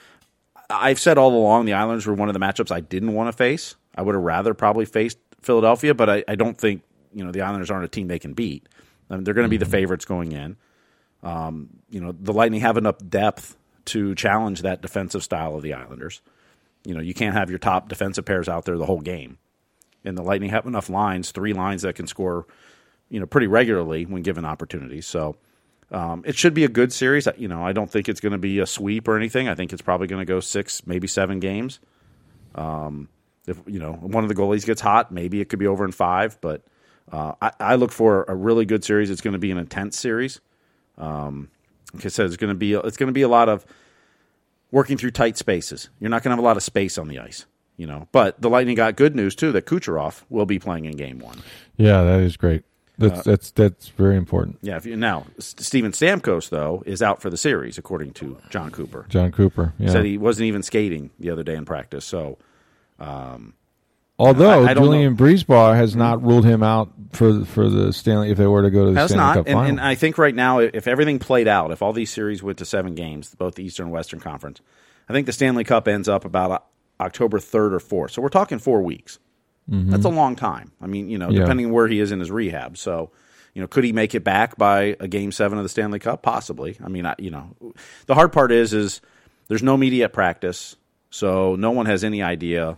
I've 0.71 1.01
said 1.01 1.19
all 1.19 1.35
along 1.35 1.67
the 1.67 1.75
Islanders 1.75 2.07
were 2.07 2.15
one 2.15 2.29
of 2.29 2.35
the 2.35 2.41
matchups 2.41 2.71
I 2.71 2.81
didn't 2.81 3.13
want 3.13 3.29
to 3.29 3.33
face. 3.33 3.77
I 3.97 4.03
would 4.03 4.15
have 4.15 4.25
rather 4.25 4.55
probably 4.55 4.85
faced 4.85 5.19
Philadelphia, 5.41 5.95
but 5.95 6.11
I, 6.11 6.25
I 6.27 6.35
don't 6.35 6.59
think 6.59 6.83
you 7.13 7.25
know 7.25 7.31
the 7.31 7.43
Islanders 7.43 7.71
aren't 7.71 7.85
a 7.85 7.89
team 7.89 8.09
they 8.09 8.19
can 8.19 8.35
beat. 8.35 8.69
I 9.11 9.15
mean, 9.15 9.25
they're 9.25 9.35
going 9.35 9.47
to 9.47 9.51
be 9.51 9.57
the 9.57 9.67
favorites 9.67 10.05
going 10.05 10.33
in. 10.33 10.57
Um, 11.23 11.71
you 11.91 12.01
know, 12.01 12.13
the 12.13 12.33
Lightning 12.33 12.61
have 12.61 12.77
enough 12.77 12.97
depth 13.09 13.57
to 13.87 14.15
challenge 14.15 14.63
that 14.63 14.83
defensive 14.83 15.23
style 15.23 15.55
of 15.55 15.63
the 15.63 15.75
Islanders. 15.75 16.21
You 16.85 16.95
know, 16.95 17.01
you 17.01 17.15
can't 17.15 17.35
have 17.35 17.51
your 17.51 17.59
top 17.59 17.89
defensive 17.89 18.25
pairs 18.25 18.49
out 18.49 18.65
there 18.65 18.77
the 18.77 18.87
whole 18.87 19.01
game. 19.01 19.39
And 20.05 20.19
the 20.19 20.23
Lightning 20.23 20.51
have 20.51 20.67
enough 20.67 20.91
lines, 20.91 21.31
three 21.31 21.55
lines 21.55 21.83
that 21.83 21.95
can 21.95 22.07
score, 22.07 22.47
you 23.09 23.21
know, 23.21 23.27
pretty 23.27 23.47
regularly 23.47 24.05
when 24.05 24.23
given 24.23 24.45
opportunities. 24.45 25.07
So 25.07 25.37
um, 25.95 26.25
it 26.27 26.37
should 26.37 26.55
be 26.55 26.65
a 26.65 26.69
good 26.69 26.93
series. 26.93 27.29
You 27.37 27.47
know, 27.47 27.65
I 27.65 27.73
don't 27.73 27.89
think 27.89 28.09
it's 28.09 28.21
going 28.21 28.33
to 28.33 28.39
be 28.39 28.59
a 28.59 28.67
sweep 28.67 29.07
or 29.07 29.17
anything. 29.17 29.49
I 29.49 29.55
think 29.55 29.73
it's 29.73 29.81
probably 29.81 30.09
going 30.09 30.21
to 30.21 30.27
go 30.27 30.41
six, 30.41 30.85
maybe 30.87 31.07
seven 31.07 31.39
games. 31.39 31.79
Um, 32.57 33.09
if 33.47 33.61
you 33.67 33.79
know 33.79 33.93
one 33.93 34.25
of 34.25 34.29
the 34.29 34.35
goalies 34.35 34.67
gets 34.67 34.81
hot, 34.81 35.13
maybe 35.13 35.41
it 35.41 35.49
could 35.49 35.61
be 35.61 35.69
over 35.69 35.85
in 35.85 35.93
five. 35.93 36.41
But 36.41 36.63
uh, 37.13 37.35
I, 37.41 37.53
I 37.61 37.75
look 37.77 37.93
for 37.93 38.25
a 38.27 38.35
really 38.35 38.65
good 38.65 38.85
series. 38.85 39.09
It's 39.09 39.21
going 39.21 39.35
to 39.35 39.39
be 39.39 39.53
an 39.53 39.59
intense 39.59 39.99
series. 39.99 40.41
Um, 40.99 41.51
like 41.93 42.07
I 42.07 42.09
said, 42.09 42.27
it's 42.27 42.37
going 42.37 42.49
to 42.49 42.59
be 42.59 42.75
it's 42.75 42.97
going 42.97 43.09
to 43.09 43.13
be 43.13 43.23
a 43.23 43.29
lot 43.29 43.49
of 43.49 43.65
working 44.73 44.97
through 44.97 45.13
tight 45.13 45.37
spaces. 45.37 45.91
You're 46.01 46.11
not 46.11 46.25
going 46.25 46.31
to 46.31 46.37
have 46.37 46.45
a 46.45 46.47
lot 46.47 46.57
of 46.57 46.65
space 46.65 46.99
on 46.99 47.07
the 47.07 47.21
ice, 47.21 47.47
you 47.77 47.87
know. 47.87 48.09
But 48.11 48.41
the 48.41 48.51
Lightning 48.51 48.75
got 48.75 48.97
good 48.97 49.15
news 49.15 49.37
too 49.37 49.53
that 49.53 49.67
Kucherov 49.67 50.23
will 50.29 50.47
be 50.47 50.59
playing 50.59 50.87
in 50.87 50.97
Game 50.97 51.21
One. 51.21 51.39
Yeah, 51.77 52.03
that 52.03 52.21
is 52.21 52.37
great. 52.37 52.65
Uh, 53.01 53.09
That's 53.09 53.25
that's 53.25 53.51
that's 53.51 53.89
very 53.89 54.17
important. 54.17 54.59
Yeah. 54.63 54.77
If 54.77 54.87
you, 54.87 54.97
now 54.97 55.27
Steven 55.39 55.91
Stamkos 55.93 56.49
though 56.51 56.83
is 56.87 57.03
out 57.03 57.21
for 57.21 57.29
the 57.29 57.37
series 57.37 57.77
according 57.77 58.13
to 58.15 58.39
Jon 58.51 58.71
Cooper. 58.71 59.07
Jon 59.09 59.33
Cooper. 59.33 59.73
Yeah. 59.79 59.91
Said 59.91 60.05
he 60.05 60.17
wasn't 60.17 60.47
even 60.47 60.63
skating 60.63 61.11
the 61.19 61.31
other 61.31 61.43
day 61.43 61.57
in 61.57 61.65
practice. 61.65 62.05
So 62.05 62.39
Although 64.17 64.65
I- 64.65 64.71
I 64.71 64.75
Julien 64.75 65.17
BriseBois 65.17 65.75
has 65.75 65.97
not 65.97 66.23
ruled 66.23 66.45
him 66.45 66.63
out 66.63 66.93
for 67.13 67.45
for 67.45 67.69
the 67.69 67.93
Stanley 67.93 68.31
if 68.31 68.39
they 68.39 68.47
were 68.47 68.63
to 68.63 68.71
go 68.71 68.85
to 68.85 68.91
the 68.91 68.95
That's 68.95 69.13
Stanley 69.13 69.27
not, 69.27 69.35
Cup 69.39 69.47
and, 69.49 69.55
final. 69.55 69.71
and 69.71 69.81
I 69.81 69.95
think 69.97 70.19
right 70.19 70.35
now, 70.35 70.61
if 70.61 70.87
everything 70.87 71.19
played 71.19 71.49
out, 71.49 71.73
if 71.73 71.83
all 71.83 71.93
these 71.93 72.13
series 72.13 72.43
went 72.43 72.59
to 72.59 72.65
seven 72.65 72.95
games, 72.95 73.35
both 73.35 73.57
the 73.57 73.65
Eastern 73.65 73.87
and 73.87 73.93
Western 73.93 74.21
Conference, 74.21 74.61
I 75.09 75.13
think 75.13 75.27
the 75.27 75.33
Stanley 75.33 75.65
Cup 75.65 75.89
ends 75.89 76.09
up 76.09 76.25
about 76.25 76.65
October 77.01 77.41
third 77.41 77.75
or 77.75 77.81
fourth. 77.81 78.13
So 78.13 78.23
we're 78.23 78.29
talking 78.29 78.61
four 78.61 78.83
weeks. 78.83 79.19
That's 79.67 80.03
mm-hmm. 80.05 80.07
a 80.07 80.09
long 80.11 80.37
time. 80.37 80.73
I 80.83 80.87
mean, 80.87 81.09
you 81.09 81.17
know, 81.19 81.31
Yeah. 81.31 81.41
depending 81.41 81.67
on 81.67 81.73
where 81.73 81.89
he 81.89 81.99
is 82.01 82.13
in 82.13 82.21
his 82.21 82.31
rehab. 82.31 82.77
So, 82.77 83.11
you 83.55 83.63
know, 83.63 83.67
could 83.69 83.85
he 83.85 83.93
make 83.93 84.15
it 84.15 84.23
back 84.25 84.57
by 84.59 84.97
a 85.01 85.09
game 85.09 85.33
seven 85.33 85.57
of 85.59 85.65
the 85.65 85.69
Stanley 85.71 85.99
Cup? 85.99 86.23
Possibly. 86.23 86.77
I 86.85 86.89
mean, 86.89 87.07
I, 87.07 87.15
you 87.19 87.31
know, 87.31 87.57
the 88.07 88.15
hard 88.15 88.33
part 88.33 88.53
is, 88.53 88.75
is 88.75 89.01
there's 89.49 89.63
no 89.63 89.77
media 89.77 90.09
practice, 90.09 90.77
so 91.11 91.55
no 91.57 91.71
one 91.71 91.87
has 91.87 92.05
any 92.05 92.23
idea 92.23 92.77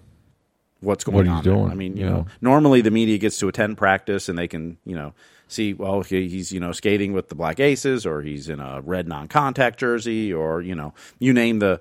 what's 0.81 1.03
going 1.03 1.17
What 1.17 1.27
on. 1.29 1.43
there. 1.43 1.55
doing, 1.55 1.71
I 1.71 1.75
mean, 1.75 1.97
you 1.97 2.05
yeah. 2.05 2.11
know, 2.11 2.27
normally 2.41 2.83
the 2.83 2.91
media 2.91 3.19
gets 3.19 3.39
to 3.39 3.49
attend 3.49 3.79
practice 3.79 4.29
and 4.29 4.39
they 4.39 4.47
can, 4.47 4.77
you 4.85 4.95
know, 4.95 5.15
see, 5.49 5.73
well, 5.73 6.03
he- 6.03 6.29
he's, 6.29 6.53
you 6.53 6.61
know, 6.61 6.71
skating 6.73 7.13
with 7.15 7.31
the 7.31 7.35
Black 7.35 7.59
Aces 7.59 8.05
or 8.07 8.23
he's 8.23 8.49
in 8.49 8.61
a 8.61 8.81
red 8.83 9.09
non 9.09 9.27
contact 9.27 9.81
jersey 9.81 10.33
or, 10.33 10.61
you 10.61 10.75
know, 10.75 10.93
you 11.19 11.33
name 11.33 11.59
the, 11.59 11.81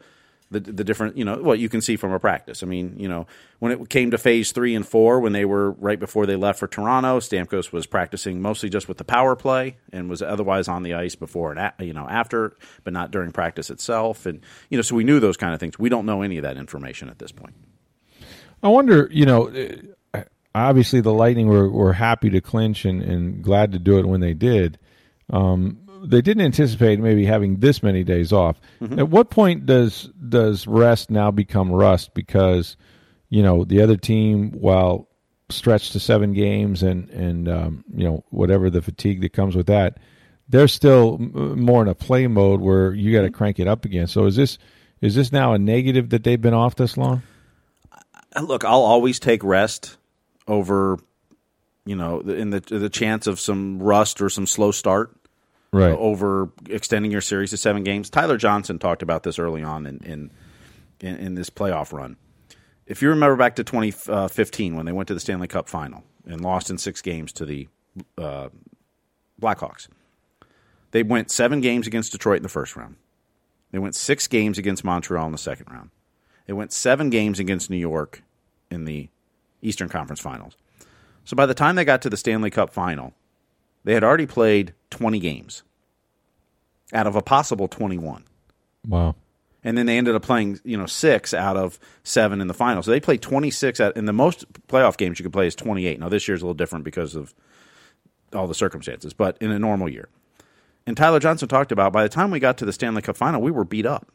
the, 0.59 0.71
the 0.71 0.83
different, 0.83 1.17
you 1.17 1.25
know, 1.25 1.35
what 1.41 1.59
you 1.59 1.69
can 1.69 1.81
see 1.81 1.95
from 1.95 2.11
a 2.11 2.19
practice. 2.19 2.63
I 2.63 2.65
mean, 2.65 2.95
you 2.97 3.07
know, 3.07 3.27
when 3.59 3.71
it 3.71 3.89
came 3.89 4.11
to 4.11 4.17
phase 4.17 4.51
three 4.51 4.75
and 4.75 4.87
four, 4.87 5.19
when 5.19 5.33
they 5.33 5.45
were 5.45 5.71
right 5.71 5.99
before 5.99 6.25
they 6.25 6.35
left 6.35 6.59
for 6.59 6.67
Toronto, 6.67 7.19
Stamkos 7.19 7.71
was 7.71 7.85
practicing 7.85 8.41
mostly 8.41 8.69
just 8.69 8.87
with 8.87 8.97
the 8.97 9.03
power 9.03 9.35
play 9.35 9.77
and 9.91 10.09
was 10.09 10.21
otherwise 10.21 10.67
on 10.67 10.83
the 10.83 10.93
ice 10.93 11.15
before 11.15 11.51
and, 11.51 11.59
a, 11.59 11.85
you 11.85 11.93
know, 11.93 12.07
after, 12.09 12.55
but 12.83 12.93
not 12.93 13.11
during 13.11 13.31
practice 13.31 13.69
itself. 13.69 14.25
And, 14.25 14.41
you 14.69 14.77
know, 14.77 14.81
so 14.81 14.95
we 14.95 15.03
knew 15.03 15.19
those 15.19 15.37
kind 15.37 15.53
of 15.53 15.59
things. 15.59 15.77
We 15.77 15.89
don't 15.89 16.05
know 16.05 16.21
any 16.21 16.37
of 16.37 16.43
that 16.43 16.57
information 16.57 17.09
at 17.09 17.19
this 17.19 17.31
point. 17.31 17.55
I 18.63 18.69
wonder, 18.69 19.09
you 19.11 19.25
know, 19.25 19.51
uh, 20.13 20.23
obviously 20.55 21.01
the 21.01 21.13
Lightning 21.13 21.47
were, 21.47 21.69
were 21.69 21.93
happy 21.93 22.29
to 22.31 22.41
clinch 22.41 22.85
and, 22.85 23.01
and 23.01 23.43
glad 23.43 23.73
to 23.73 23.79
do 23.79 23.99
it 23.99 24.07
when 24.07 24.21
they 24.21 24.33
did. 24.33 24.79
Um, 25.29 25.79
they 26.05 26.21
didn't 26.21 26.45
anticipate 26.45 26.99
maybe 26.99 27.25
having 27.25 27.57
this 27.57 27.83
many 27.83 28.03
days 28.03 28.31
off. 28.31 28.59
Mm-hmm. 28.81 28.99
At 28.99 29.09
what 29.09 29.29
point 29.29 29.65
does 29.65 30.09
does 30.27 30.67
rest 30.67 31.09
now 31.09 31.31
become 31.31 31.71
rust 31.71 32.13
because 32.13 32.77
you 33.29 33.43
know 33.43 33.65
the 33.65 33.81
other 33.81 33.97
team 33.97 34.51
while 34.51 35.09
stretched 35.49 35.91
to 35.93 35.99
seven 35.99 36.33
games 36.33 36.83
and 36.83 37.09
and 37.09 37.47
um, 37.47 37.83
you 37.93 38.03
know 38.03 38.23
whatever 38.29 38.69
the 38.69 38.81
fatigue 38.81 39.21
that 39.21 39.33
comes 39.33 39.55
with 39.55 39.67
that, 39.67 39.99
they're 40.49 40.67
still 40.67 41.17
m- 41.19 41.59
more 41.59 41.81
in 41.81 41.87
a 41.87 41.95
play 41.95 42.27
mode 42.27 42.61
where 42.61 42.93
you 42.93 43.11
got 43.11 43.23
to 43.23 43.31
crank 43.31 43.59
it 43.59 43.67
up 43.67 43.85
again. 43.85 44.07
So 44.07 44.25
is 44.25 44.35
this 44.35 44.57
is 45.01 45.15
this 45.15 45.31
now 45.31 45.53
a 45.53 45.59
negative 45.59 46.09
that 46.09 46.23
they've 46.23 46.41
been 46.41 46.53
off 46.53 46.75
this 46.75 46.97
long? 46.97 47.21
look, 48.41 48.65
I'll 48.65 48.81
always 48.81 49.17
take 49.19 49.43
rest 49.43 49.97
over, 50.47 50.99
you 51.85 51.95
know, 51.95 52.19
in 52.19 52.49
the 52.49 52.59
the 52.59 52.89
chance 52.89 53.27
of 53.27 53.39
some 53.39 53.81
rust 53.81 54.21
or 54.21 54.29
some 54.29 54.47
slow 54.47 54.71
start 54.71 55.15
Right. 55.75 55.91
over 55.91 56.49
extending 56.69 57.11
your 57.11 57.21
series 57.21 57.49
to 57.51 57.57
seven 57.57 57.83
games. 57.83 58.09
Tyler 58.09 58.37
Johnson 58.37 58.79
talked 58.79 59.01
about 59.01 59.23
this 59.23 59.39
early 59.39 59.63
on 59.63 59.85
in 59.85 59.97
in, 60.03 60.31
in, 60.99 61.15
in 61.17 61.35
this 61.35 61.49
playoff 61.49 61.91
run. 61.93 62.17
If 62.85 63.01
you 63.01 63.09
remember 63.09 63.35
back 63.35 63.55
to 63.55 63.63
2015 63.63 64.75
when 64.75 64.85
they 64.85 64.91
went 64.91 65.07
to 65.07 65.13
the 65.13 65.19
Stanley 65.19 65.47
Cup 65.47 65.67
final 65.67 66.03
and 66.25 66.41
lost 66.41 66.69
in 66.69 66.77
six 66.77 67.01
games 67.01 67.31
to 67.33 67.45
the 67.45 67.67
uh, 68.17 68.49
Blackhawks, 69.41 69.87
they 70.91 71.03
went 71.03 71.31
seven 71.31 71.61
games 71.61 71.87
against 71.87 72.11
Detroit 72.11 72.37
in 72.37 72.43
the 72.43 72.49
first 72.49 72.75
round. 72.75 72.95
They 73.71 73.79
went 73.79 73.95
six 73.95 74.27
games 74.27 74.57
against 74.57 74.83
Montreal 74.83 75.25
in 75.25 75.31
the 75.31 75.37
second 75.37 75.67
round. 75.69 75.89
They 76.45 76.53
went 76.53 76.71
seven 76.71 77.09
games 77.09 77.39
against 77.39 77.69
New 77.69 77.77
York 77.77 78.23
in 78.69 78.85
the 78.85 79.09
Eastern 79.61 79.89
Conference 79.89 80.19
Finals. 80.19 80.55
So 81.25 81.35
by 81.35 81.47
the 81.47 81.55
time 81.55 81.75
they 81.75 81.83
got 81.85 82.01
to 82.03 82.09
the 82.09 82.17
Stanley 82.17 82.51
Cup 82.51 82.71
final, 82.71 83.13
they 83.85 83.93
had 83.93 84.03
already 84.03 84.25
played 84.25 84.73
20 84.89 85.19
games 85.19 85.63
out 86.91 87.07
of 87.07 87.15
a 87.15 87.21
possible 87.21 87.67
21. 87.67 88.25
Wow. 88.87 89.15
And 89.63 89.77
then 89.77 89.85
they 89.85 89.97
ended 89.97 90.13
up 90.13 90.21
playing, 90.21 90.59
you 90.63 90.77
know, 90.77 90.85
six 90.85 91.33
out 91.33 91.57
of 91.57 91.79
seven 92.03 92.41
in 92.41 92.47
the 92.47 92.53
final. 92.53 92.83
So 92.83 92.91
they 92.91 92.99
played 92.99 93.21
26 93.21 93.79
out, 93.79 93.95
and 93.95 94.07
the 94.07 94.13
most 94.13 94.51
playoff 94.67 94.97
games 94.97 95.17
you 95.17 95.23
could 95.23 95.33
play 95.33 95.47
is 95.47 95.55
28. 95.55 95.99
Now, 95.99 96.09
this 96.09 96.27
year's 96.27 96.41
a 96.41 96.45
little 96.45 96.53
different 96.53 96.85
because 96.85 97.15
of 97.15 97.33
all 98.33 98.47
the 98.47 98.53
circumstances, 98.53 99.13
but 99.13 99.37
in 99.39 99.49
a 99.49 99.57
normal 99.57 99.89
year. 99.89 100.09
And 100.85 100.95
Tyler 100.95 101.19
Johnson 101.19 101.47
talked 101.47 101.71
about 101.71 101.93
by 101.93 102.03
the 102.03 102.09
time 102.09 102.29
we 102.29 102.39
got 102.39 102.57
to 102.59 102.65
the 102.65 102.73
Stanley 102.73 103.01
Cup 103.01 103.17
final, 103.17 103.41
we 103.41 103.49
were 103.49 103.63
beat 103.63 103.87
up. 103.87 104.07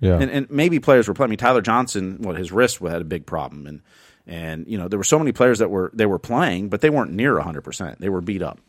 Yeah. 0.00 0.18
And, 0.18 0.30
and 0.30 0.50
maybe 0.50 0.80
players 0.80 1.08
were 1.08 1.14
playing. 1.14 1.28
I 1.28 1.32
mean, 1.32 1.38
Tyler 1.38 1.60
Johnson, 1.60 2.18
well, 2.20 2.36
his 2.36 2.52
wrist 2.52 2.78
had 2.78 3.00
a 3.00 3.04
big 3.04 3.26
problem, 3.26 3.66
and 3.66 3.82
and 4.26 4.66
you 4.68 4.78
know 4.78 4.86
there 4.86 4.98
were 4.98 5.04
so 5.04 5.18
many 5.18 5.32
players 5.32 5.58
that 5.58 5.70
were 5.70 5.90
they 5.92 6.06
were 6.06 6.20
playing, 6.20 6.68
but 6.68 6.82
they 6.82 6.90
weren't 6.90 7.12
near 7.12 7.38
hundred 7.40 7.62
percent. 7.62 8.00
They 8.00 8.08
were 8.08 8.20
beat 8.20 8.42
up. 8.42 8.60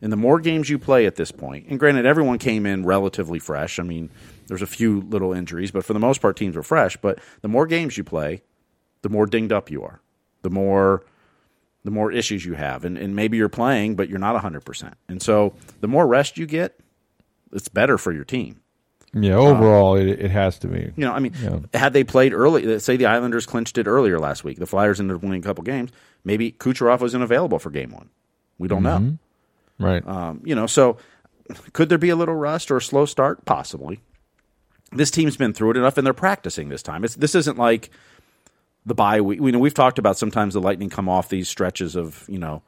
And 0.00 0.12
the 0.12 0.16
more 0.16 0.38
games 0.38 0.70
you 0.70 0.78
play 0.78 1.06
at 1.06 1.16
this 1.16 1.32
point, 1.32 1.66
and 1.68 1.78
granted, 1.78 2.06
everyone 2.06 2.38
came 2.38 2.66
in 2.66 2.86
relatively 2.86 3.40
fresh. 3.40 3.80
I 3.80 3.82
mean, 3.82 4.10
there's 4.46 4.62
a 4.62 4.66
few 4.66 5.00
little 5.00 5.32
injuries, 5.32 5.72
but 5.72 5.84
for 5.84 5.92
the 5.92 5.98
most 5.98 6.20
part, 6.20 6.36
teams 6.36 6.54
were 6.54 6.62
fresh. 6.62 6.96
But 6.96 7.18
the 7.42 7.48
more 7.48 7.66
games 7.66 7.98
you 7.98 8.04
play, 8.04 8.42
the 9.02 9.08
more 9.08 9.26
dinged 9.26 9.52
up 9.52 9.70
you 9.70 9.82
are, 9.82 10.00
the 10.42 10.50
more 10.50 11.04
the 11.84 11.90
more 11.90 12.12
issues 12.12 12.44
you 12.44 12.54
have, 12.54 12.84
and, 12.84 12.98
and 12.98 13.16
maybe 13.16 13.36
you're 13.36 13.48
playing, 13.48 13.96
but 13.96 14.08
you're 14.08 14.18
not 14.18 14.38
hundred 14.40 14.64
percent. 14.64 14.94
And 15.08 15.22
so, 15.22 15.54
the 15.80 15.88
more 15.88 16.06
rest 16.06 16.36
you 16.36 16.46
get, 16.46 16.78
it's 17.52 17.68
better 17.68 17.98
for 17.98 18.12
your 18.12 18.24
team. 18.24 18.60
yeah. 19.14 19.34
Uh, 19.34 19.38
overall, 19.38 19.96
it, 19.96 20.08
it 20.08 20.30
has 20.30 20.58
to 20.60 20.68
be. 20.68 20.92
You 20.96 21.06
know, 21.06 21.12
I 21.12 21.18
mean, 21.18 21.32
Yeah. 21.42 21.60
had 21.74 21.92
they 21.92 22.04
played 22.04 22.34
early, 22.34 22.78
say 22.78 22.96
the 22.96 23.06
Islanders 23.06 23.46
clinched 23.46 23.78
it 23.78 23.86
earlier 23.86 24.18
last 24.18 24.44
week, 24.44 24.58
the 24.58 24.66
Flyers 24.66 25.00
ended 25.00 25.16
up 25.16 25.22
winning 25.22 25.40
a 25.40 25.44
couple 25.44 25.64
games. 25.64 25.90
Maybe 26.24 26.52
Kucherov 26.52 27.00
wasn't 27.00 27.22
available 27.22 27.58
for 27.58 27.70
game 27.70 27.90
one. 27.90 28.10
We 28.58 28.68
don't 28.68 28.82
mm-hmm. 28.82 29.06
know. 29.06 29.18
Right. 29.78 30.06
Um, 30.06 30.42
you 30.44 30.54
know, 30.54 30.66
so 30.66 30.98
could 31.72 31.88
there 31.88 31.98
be 31.98 32.10
a 32.10 32.16
little 32.16 32.34
rust 32.34 32.70
or 32.70 32.76
a 32.76 32.82
slow 32.82 33.06
start? 33.06 33.44
Possibly. 33.44 34.00
This 34.92 35.10
team's 35.10 35.36
been 35.36 35.52
through 35.52 35.72
it 35.72 35.76
enough, 35.76 35.98
and 35.98 36.06
they're 36.06 36.14
practicing 36.14 36.68
this 36.68 36.82
time. 36.82 37.04
It's, 37.04 37.14
this 37.14 37.34
isn't 37.34 37.58
like 37.58 37.90
the 38.86 38.94
bye 38.94 39.20
week. 39.20 39.40
You 39.40 39.52
know, 39.52 39.58
we've 39.58 39.74
talked 39.74 39.98
about 39.98 40.16
sometimes 40.16 40.54
the 40.54 40.60
Lightning 40.60 40.88
come 40.88 41.08
off 41.08 41.28
these 41.28 41.48
stretches 41.48 41.94
of 41.94 42.24
you 42.28 42.38
know 42.38 42.62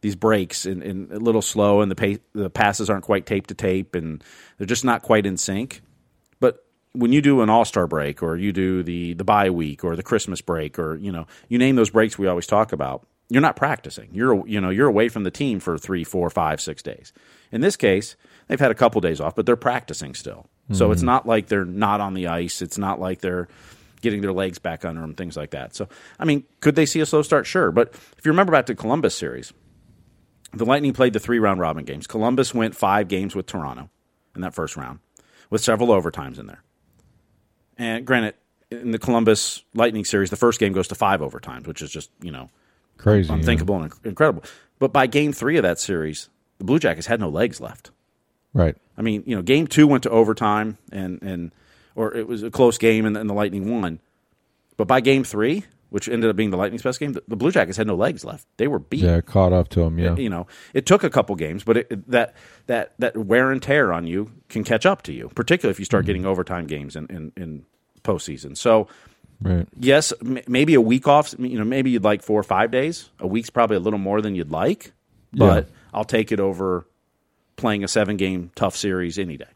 these 0.00 0.16
breaks 0.16 0.66
and, 0.66 0.82
and 0.82 1.12
a 1.12 1.18
little 1.18 1.42
slow, 1.42 1.82
and 1.82 1.90
the 1.90 1.94
pa- 1.94 2.22
the 2.32 2.50
passes 2.50 2.90
aren't 2.90 3.04
quite 3.04 3.26
tape 3.26 3.46
to 3.48 3.54
tape, 3.54 3.94
and 3.94 4.24
they're 4.58 4.66
just 4.66 4.84
not 4.84 5.02
quite 5.02 5.26
in 5.26 5.36
sync. 5.36 5.82
But 6.40 6.64
when 6.92 7.12
you 7.12 7.20
do 7.20 7.42
an 7.42 7.50
All 7.50 7.64
Star 7.64 7.86
break, 7.86 8.22
or 8.22 8.36
you 8.36 8.52
do 8.52 8.82
the 8.82 9.14
the 9.14 9.24
bye 9.24 9.50
week, 9.50 9.84
or 9.84 9.96
the 9.96 10.02
Christmas 10.02 10.40
break, 10.40 10.78
or 10.78 10.96
you 10.96 11.12
know, 11.12 11.26
you 11.48 11.58
name 11.58 11.76
those 11.76 11.90
breaks 11.90 12.18
we 12.18 12.26
always 12.26 12.46
talk 12.46 12.72
about, 12.72 13.06
you're 13.28 13.42
not 13.42 13.56
practicing. 13.56 14.08
You're 14.12 14.46
you 14.46 14.60
know 14.60 14.70
you're 14.70 14.88
away 14.88 15.08
from 15.08 15.24
the 15.24 15.30
team 15.30 15.60
for 15.60 15.78
three, 15.78 16.04
four, 16.04 16.30
five, 16.30 16.60
six 16.60 16.82
days. 16.82 17.12
In 17.52 17.60
this 17.60 17.76
case, 17.76 18.16
they've 18.48 18.60
had 18.60 18.70
a 18.70 18.74
couple 18.74 19.00
days 19.00 19.20
off, 19.20 19.34
but 19.34 19.46
they're 19.46 19.56
practicing 19.56 20.14
still. 20.14 20.48
So 20.72 20.90
it's 20.90 21.00
mm-hmm. 21.00 21.06
not 21.06 21.26
like 21.26 21.46
they're 21.46 21.64
not 21.64 22.00
on 22.00 22.14
the 22.14 22.26
ice. 22.26 22.60
It's 22.60 22.76
not 22.76 22.98
like 22.98 23.20
they're 23.20 23.46
getting 24.00 24.20
their 24.20 24.32
legs 24.32 24.58
back 24.58 24.84
under 24.84 25.00
them, 25.00 25.14
things 25.14 25.36
like 25.36 25.50
that. 25.50 25.76
So 25.76 25.88
I 26.18 26.24
mean, 26.24 26.44
could 26.60 26.74
they 26.74 26.86
see 26.86 27.00
a 27.00 27.06
slow 27.06 27.22
start? 27.22 27.46
Sure, 27.46 27.70
but 27.70 27.94
if 28.18 28.24
you 28.24 28.32
remember 28.32 28.52
back 28.52 28.66
to 28.66 28.74
Columbus 28.74 29.14
series, 29.14 29.52
the 30.52 30.64
Lightning 30.64 30.92
played 30.92 31.12
the 31.12 31.20
three 31.20 31.38
round 31.38 31.60
robin 31.60 31.84
games. 31.84 32.06
Columbus 32.06 32.52
went 32.52 32.74
five 32.74 33.08
games 33.08 33.34
with 33.34 33.46
Toronto 33.46 33.90
in 34.34 34.40
that 34.40 34.54
first 34.54 34.76
round, 34.76 34.98
with 35.50 35.62
several 35.62 35.88
overtimes 35.88 36.38
in 36.38 36.46
there. 36.46 36.62
And 37.78 38.04
granted, 38.04 38.34
in 38.70 38.90
the 38.90 38.98
Columbus 38.98 39.62
Lightning 39.74 40.04
series, 40.04 40.30
the 40.30 40.36
first 40.36 40.58
game 40.58 40.72
goes 40.72 40.88
to 40.88 40.94
five 40.96 41.20
overtimes, 41.20 41.66
which 41.66 41.80
is 41.80 41.90
just 41.90 42.10
you 42.20 42.32
know 42.32 42.50
Crazy. 42.98 43.28
yeah. 43.28 43.34
unthinkable 43.34 43.82
and 43.82 43.92
incredible. 44.04 44.42
But 44.78 44.92
by 44.92 45.06
game 45.06 45.32
three 45.32 45.56
of 45.56 45.62
that 45.62 45.78
series, 45.78 46.28
the 46.58 46.64
Blue 46.64 46.78
Jackets 46.78 47.06
had 47.06 47.20
no 47.20 47.28
legs 47.28 47.60
left. 47.60 47.90
Right. 48.52 48.76
I 48.96 49.02
mean, 49.02 49.22
you 49.26 49.36
know, 49.36 49.42
game 49.42 49.66
two 49.66 49.86
went 49.86 50.02
to 50.04 50.10
overtime, 50.10 50.78
and 50.90 51.22
and 51.22 51.52
or 51.94 52.14
it 52.14 52.26
was 52.26 52.42
a 52.42 52.50
close 52.50 52.78
game, 52.78 53.04
and, 53.04 53.16
and 53.16 53.28
the 53.28 53.34
Lightning 53.34 53.70
won. 53.70 54.00
But 54.76 54.86
by 54.86 55.00
game 55.00 55.24
three, 55.24 55.64
which 55.90 56.08
ended 56.08 56.28
up 56.28 56.36
being 56.36 56.50
the 56.50 56.56
Lightning's 56.56 56.82
best 56.82 57.00
game, 57.00 57.12
the, 57.12 57.22
the 57.28 57.36
Blue 57.36 57.50
Jackets 57.50 57.76
had 57.76 57.86
no 57.86 57.94
legs 57.94 58.24
left. 58.24 58.46
They 58.56 58.66
were 58.66 58.78
beat. 58.78 59.00
Yeah. 59.00 59.20
Caught 59.20 59.52
up 59.52 59.68
to 59.70 59.80
them. 59.80 59.98
Yeah. 59.98 60.16
You 60.16 60.28
know, 60.28 60.46
it 60.74 60.86
took 60.86 61.04
a 61.04 61.10
couple 61.10 61.36
games, 61.36 61.64
but 61.64 61.76
it, 61.78 62.10
that 62.10 62.34
that 62.66 62.92
that 62.98 63.16
wear 63.16 63.50
and 63.50 63.62
tear 63.62 63.92
on 63.92 64.06
you 64.06 64.32
can 64.48 64.64
catch 64.64 64.86
up 64.86 65.02
to 65.02 65.12
you, 65.12 65.30
particularly 65.34 65.72
if 65.72 65.78
you 65.78 65.84
start 65.84 66.02
mm-hmm. 66.02 66.06
getting 66.06 66.26
overtime 66.26 66.66
games 66.66 66.96
in 66.96 67.06
in, 67.06 67.32
in 67.36 67.66
postseason. 68.02 68.56
So 68.56 68.88
Right. 69.40 69.68
yes, 69.78 70.12
m- 70.22 70.38
maybe 70.48 70.74
a 70.74 70.80
week 70.80 71.06
off. 71.06 71.34
You 71.38 71.58
know, 71.58 71.64
maybe 71.64 71.90
you'd 71.90 72.04
like 72.04 72.22
four 72.22 72.40
or 72.40 72.44
five 72.44 72.70
days. 72.70 73.10
A 73.20 73.26
week's 73.26 73.50
probably 73.50 73.76
a 73.76 73.80
little 73.80 73.98
more 73.98 74.20
than 74.22 74.34
you'd 74.34 74.50
like, 74.50 74.92
but 75.32 75.66
Yeah. 75.66 75.74
I'll 75.92 76.04
take 76.04 76.32
it 76.32 76.40
over 76.40 76.86
playing 77.56 77.84
a 77.84 77.88
seven 77.88 78.16
game 78.16 78.50
tough 78.54 78.76
series 78.76 79.18
any 79.18 79.36
day. 79.36 79.46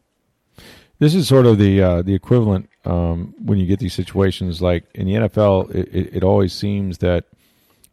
This 0.99 1.15
is 1.15 1.27
sort 1.27 1.47
of 1.47 1.57
the 1.57 1.81
uh, 1.81 2.01
the 2.03 2.13
equivalent 2.13 2.69
um, 2.85 3.33
when 3.43 3.57
you 3.57 3.65
get 3.65 3.79
these 3.79 3.93
situations. 3.93 4.61
Like 4.61 4.83
in 4.93 5.07
the 5.07 5.13
NFL, 5.13 5.73
it, 5.73 5.87
it, 5.93 6.15
it 6.17 6.23
always 6.23 6.53
seems 6.53 6.99
that 6.99 7.25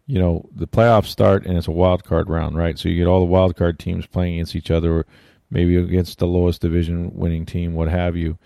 you 0.06 0.18
know 0.18 0.46
the 0.54 0.66
playoffs 0.66 1.06
start 1.06 1.46
and 1.46 1.56
it's 1.56 1.68
a 1.68 1.72
wild 1.72 2.04
card 2.04 2.28
round, 2.28 2.56
right? 2.56 2.78
So 2.78 2.88
you 2.90 2.96
get 2.96 3.06
all 3.06 3.20
the 3.20 3.24
wild 3.26 3.56
card 3.56 3.78
teams 3.78 4.04
playing 4.06 4.34
against 4.34 4.54
each 4.56 4.70
other, 4.70 4.92
or 4.92 5.06
maybe 5.50 5.76
against 5.76 6.18
the 6.18 6.26
lowest 6.26 6.60
division 6.60 7.10
winning 7.14 7.46
team, 7.46 7.72
what 7.72 7.88
have 7.88 8.14
you. 8.14 8.36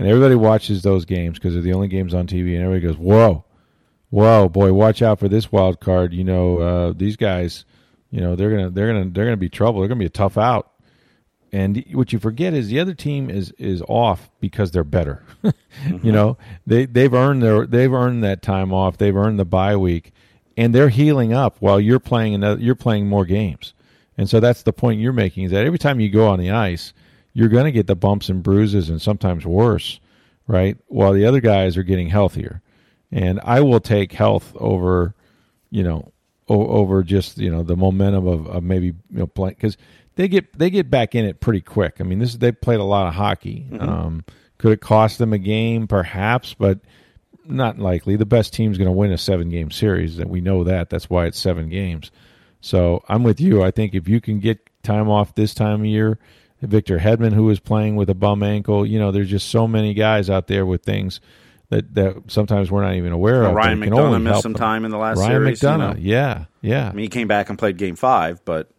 And 0.00 0.08
everybody 0.08 0.34
watches 0.34 0.80
those 0.80 1.04
games 1.04 1.38
because 1.38 1.52
they're 1.52 1.62
the 1.62 1.74
only 1.74 1.86
games 1.86 2.14
on 2.14 2.26
TV, 2.26 2.54
and 2.54 2.64
everybody 2.64 2.80
goes, 2.80 2.96
"Whoa, 2.96 3.44
whoa, 4.08 4.48
boy, 4.48 4.72
watch 4.72 5.02
out 5.02 5.18
for 5.18 5.28
this 5.28 5.52
wild 5.52 5.78
card." 5.78 6.14
You 6.14 6.24
know, 6.24 6.58
uh, 6.58 6.92
these 6.96 7.16
guys, 7.16 7.66
you 8.10 8.18
know, 8.18 8.34
they're 8.34 8.48
gonna 8.48 8.70
they're 8.70 8.86
gonna 8.86 9.10
they're 9.10 9.26
gonna 9.26 9.36
be 9.36 9.50
trouble. 9.50 9.80
They're 9.80 9.88
gonna 9.88 9.98
be 9.98 10.06
a 10.06 10.08
tough 10.08 10.38
out. 10.38 10.70
And 11.52 11.84
what 11.92 12.14
you 12.14 12.18
forget 12.18 12.54
is 12.54 12.68
the 12.68 12.80
other 12.80 12.94
team 12.94 13.28
is 13.28 13.52
is 13.58 13.82
off 13.88 14.30
because 14.40 14.70
they're 14.70 14.84
better. 14.84 15.22
You 16.02 16.12
know, 16.12 16.36
they 16.66 16.86
they've 16.86 17.12
earned 17.12 17.42
their 17.42 17.66
they've 17.66 17.92
earned 17.92 18.24
that 18.24 18.40
time 18.42 18.72
off. 18.72 18.96
They've 18.96 19.14
earned 19.14 19.38
the 19.38 19.44
bye 19.44 19.76
week, 19.76 20.12
and 20.56 20.74
they're 20.74 20.88
healing 20.88 21.32
up 21.34 21.56
while 21.60 21.78
you're 21.78 22.00
playing 22.00 22.34
another. 22.34 22.60
You're 22.60 22.74
playing 22.74 23.06
more 23.06 23.26
games, 23.26 23.74
and 24.16 24.28
so 24.30 24.40
that's 24.40 24.62
the 24.62 24.72
point 24.72 25.00
you're 25.00 25.12
making. 25.12 25.44
Is 25.44 25.50
that 25.50 25.66
every 25.66 25.78
time 25.78 26.00
you 26.00 26.08
go 26.08 26.26
on 26.26 26.38
the 26.38 26.50
ice, 26.50 26.92
you're 27.32 27.48
going 27.48 27.64
to 27.64 27.72
get 27.72 27.86
the 27.86 27.96
bumps 27.96 28.28
and 28.28 28.42
bruises, 28.42 28.88
and 28.88 29.00
sometimes 29.00 29.46
worse, 29.46 30.00
right? 30.46 30.76
While 30.88 31.12
the 31.12 31.26
other 31.26 31.40
guys 31.40 31.76
are 31.76 31.82
getting 31.82 32.08
healthier, 32.08 32.62
and 33.12 33.40
I 33.44 33.60
will 33.60 33.80
take 33.80 34.12
health 34.12 34.52
over, 34.56 35.14
you 35.70 35.82
know, 35.82 36.12
o- 36.48 36.66
over 36.68 37.02
just 37.02 37.38
you 37.38 37.50
know 37.50 37.62
the 37.62 37.76
momentum 37.76 38.26
of, 38.26 38.46
of 38.46 38.62
maybe 38.62 38.86
you 38.86 38.94
know 39.10 39.26
playing 39.26 39.54
because 39.54 39.76
they 40.16 40.28
get 40.28 40.58
they 40.58 40.70
get 40.70 40.90
back 40.90 41.14
in 41.14 41.24
it 41.24 41.40
pretty 41.40 41.60
quick. 41.60 41.96
I 42.00 42.02
mean, 42.04 42.18
this 42.18 42.34
they 42.34 42.52
played 42.52 42.80
a 42.80 42.84
lot 42.84 43.06
of 43.08 43.14
hockey. 43.14 43.66
Um, 43.78 44.24
could 44.58 44.72
it 44.72 44.80
cost 44.80 45.18
them 45.18 45.32
a 45.32 45.38
game? 45.38 45.86
Perhaps, 45.86 46.54
but 46.54 46.80
not 47.46 47.78
likely. 47.78 48.16
The 48.16 48.26
best 48.26 48.52
team's 48.52 48.76
going 48.76 48.88
to 48.88 48.92
win 48.92 49.12
a 49.12 49.18
seven 49.18 49.48
game 49.48 49.70
series, 49.70 50.18
and 50.18 50.30
we 50.30 50.40
know 50.40 50.64
that. 50.64 50.90
That's 50.90 51.08
why 51.08 51.26
it's 51.26 51.38
seven 51.38 51.68
games. 51.68 52.10
So 52.60 53.02
I'm 53.08 53.22
with 53.22 53.40
you. 53.40 53.62
I 53.62 53.70
think 53.70 53.94
if 53.94 54.06
you 54.08 54.20
can 54.20 54.38
get 54.40 54.58
time 54.82 55.08
off 55.08 55.34
this 55.34 55.54
time 55.54 55.80
of 55.80 55.86
year, 55.86 56.18
Victor 56.62 56.98
Hedman, 56.98 57.32
who 57.32 57.44
was 57.44 57.60
playing 57.60 57.96
with 57.96 58.10
a 58.10 58.14
bum 58.14 58.42
ankle, 58.42 58.84
you 58.86 58.98
know, 58.98 59.10
there's 59.12 59.30
just 59.30 59.48
so 59.48 59.66
many 59.66 59.94
guys 59.94 60.28
out 60.30 60.46
there 60.46 60.66
with 60.66 60.82
things 60.82 61.20
that, 61.70 61.94
that 61.94 62.16
sometimes 62.28 62.70
we're 62.70 62.82
not 62.82 62.94
even 62.94 63.12
aware 63.12 63.44
of. 63.44 63.54
Ryan 63.54 63.80
McDonagh 63.80 63.98
only 63.98 64.18
missed 64.18 64.42
some 64.42 64.52
them. 64.52 64.60
time 64.60 64.84
in 64.84 64.90
the 64.90 64.98
last 64.98 65.18
Ryan 65.18 65.30
series. 65.30 65.62
you 65.62 65.68
McDonagh, 65.68 65.78
know. 65.78 66.00
yeah, 66.00 66.44
yeah. 66.60 66.88
I 66.88 66.92
mean, 66.92 67.04
he 67.04 67.08
came 67.08 67.28
back 67.28 67.48
and 67.48 67.58
played 67.58 67.76
game 67.76 67.96
five, 67.96 68.44
but 68.44 68.70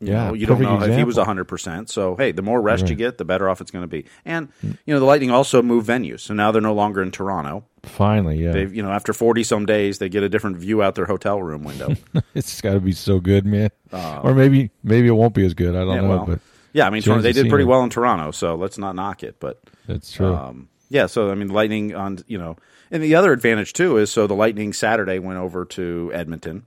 You 0.00 0.08
Yeah, 0.12 0.28
know, 0.28 0.34
you 0.34 0.46
don't 0.46 0.60
know 0.60 0.82
if 0.82 0.94
he 0.96 1.04
was 1.04 1.16
100%. 1.16 1.88
So, 1.88 2.16
hey, 2.16 2.32
the 2.32 2.42
more 2.42 2.60
rest 2.60 2.88
you 2.90 2.94
get, 2.96 3.16
the 3.16 3.24
better 3.24 3.48
off 3.48 3.60
it's 3.62 3.70
going 3.70 3.84
to 3.84 3.88
be. 3.88 4.04
And, 4.24 4.48
you 4.62 4.92
know, 4.94 5.00
the 5.00 5.06
Lightning 5.06 5.30
also 5.30 5.62
moved 5.62 5.88
venues. 5.88 6.20
So 6.20 6.34
now 6.34 6.50
they're 6.52 6.60
no 6.60 6.74
longer 6.74 7.02
in 7.02 7.10
Toronto. 7.10 7.64
Finally, 7.84 8.42
yeah. 8.44 8.52
They've, 8.52 8.74
you 8.74 8.82
know, 8.82 8.90
after 8.90 9.12
40 9.12 9.42
some 9.44 9.64
days, 9.66 9.98
they 9.98 10.08
get 10.10 10.22
a 10.22 10.28
different 10.28 10.56
view 10.58 10.82
out 10.82 10.94
their 10.96 11.06
hotel 11.06 11.40
room 11.42 11.62
window. 11.64 11.94
it's 12.34 12.60
got 12.60 12.74
to 12.74 12.80
be 12.80 12.92
so 12.92 13.18
good, 13.20 13.46
man. 13.46 13.70
or 13.92 14.34
maybe 14.34 14.70
maybe 14.82 15.08
it 15.08 15.12
won't 15.12 15.34
be 15.34 15.46
as 15.46 15.54
good. 15.54 15.74
I 15.74 15.80
don't 15.80 15.90
Uh, 15.90 15.94
yeah, 15.94 16.00
know, 16.02 16.08
well, 16.08 16.26
but 16.26 16.40
yeah, 16.74 16.86
I 16.86 16.90
mean, 16.90 17.00
change 17.00 17.22
they 17.22 17.32
did 17.32 17.48
pretty 17.48 17.64
well 17.64 17.82
in 17.82 17.88
Toronto. 17.88 18.32
So 18.32 18.56
let's 18.56 18.76
not 18.76 18.94
knock 18.94 19.22
it. 19.22 19.36
But, 19.40 19.62
that's 19.86 20.12
true. 20.12 20.34
um, 20.34 20.68
yeah, 20.90 21.06
so, 21.06 21.30
I 21.30 21.34
mean, 21.34 21.48
Lightning 21.48 21.94
on, 21.94 22.18
you 22.26 22.36
know, 22.36 22.56
and 22.90 23.02
the 23.02 23.14
other 23.14 23.32
advantage, 23.32 23.72
too, 23.72 23.96
is 23.96 24.10
so 24.10 24.26
the 24.26 24.34
Lightning 24.34 24.72
Saturday 24.72 25.18
went 25.18 25.38
over 25.38 25.64
to 25.64 26.10
Edmonton. 26.12 26.66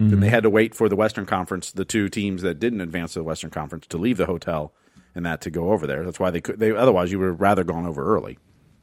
Mm-hmm. 0.00 0.20
they 0.20 0.28
had 0.28 0.44
to 0.44 0.50
wait 0.50 0.76
for 0.76 0.88
the 0.88 0.94
Western 0.94 1.26
Conference, 1.26 1.72
the 1.72 1.84
two 1.84 2.08
teams 2.08 2.42
that 2.42 2.60
didn't 2.60 2.80
advance 2.80 3.14
to 3.14 3.18
the 3.18 3.24
Western 3.24 3.50
Conference, 3.50 3.86
to 3.88 3.96
leave 3.96 4.16
the 4.16 4.26
hotel 4.26 4.72
and 5.14 5.26
that 5.26 5.40
to 5.40 5.50
go 5.50 5.72
over 5.72 5.88
there. 5.88 6.04
That's 6.04 6.20
why 6.20 6.30
they 6.30 6.40
could. 6.40 6.60
They 6.60 6.70
otherwise 6.70 7.10
you 7.10 7.18
would 7.18 7.26
have 7.26 7.40
rather 7.40 7.64
gone 7.64 7.84
over 7.86 8.14
early. 8.14 8.38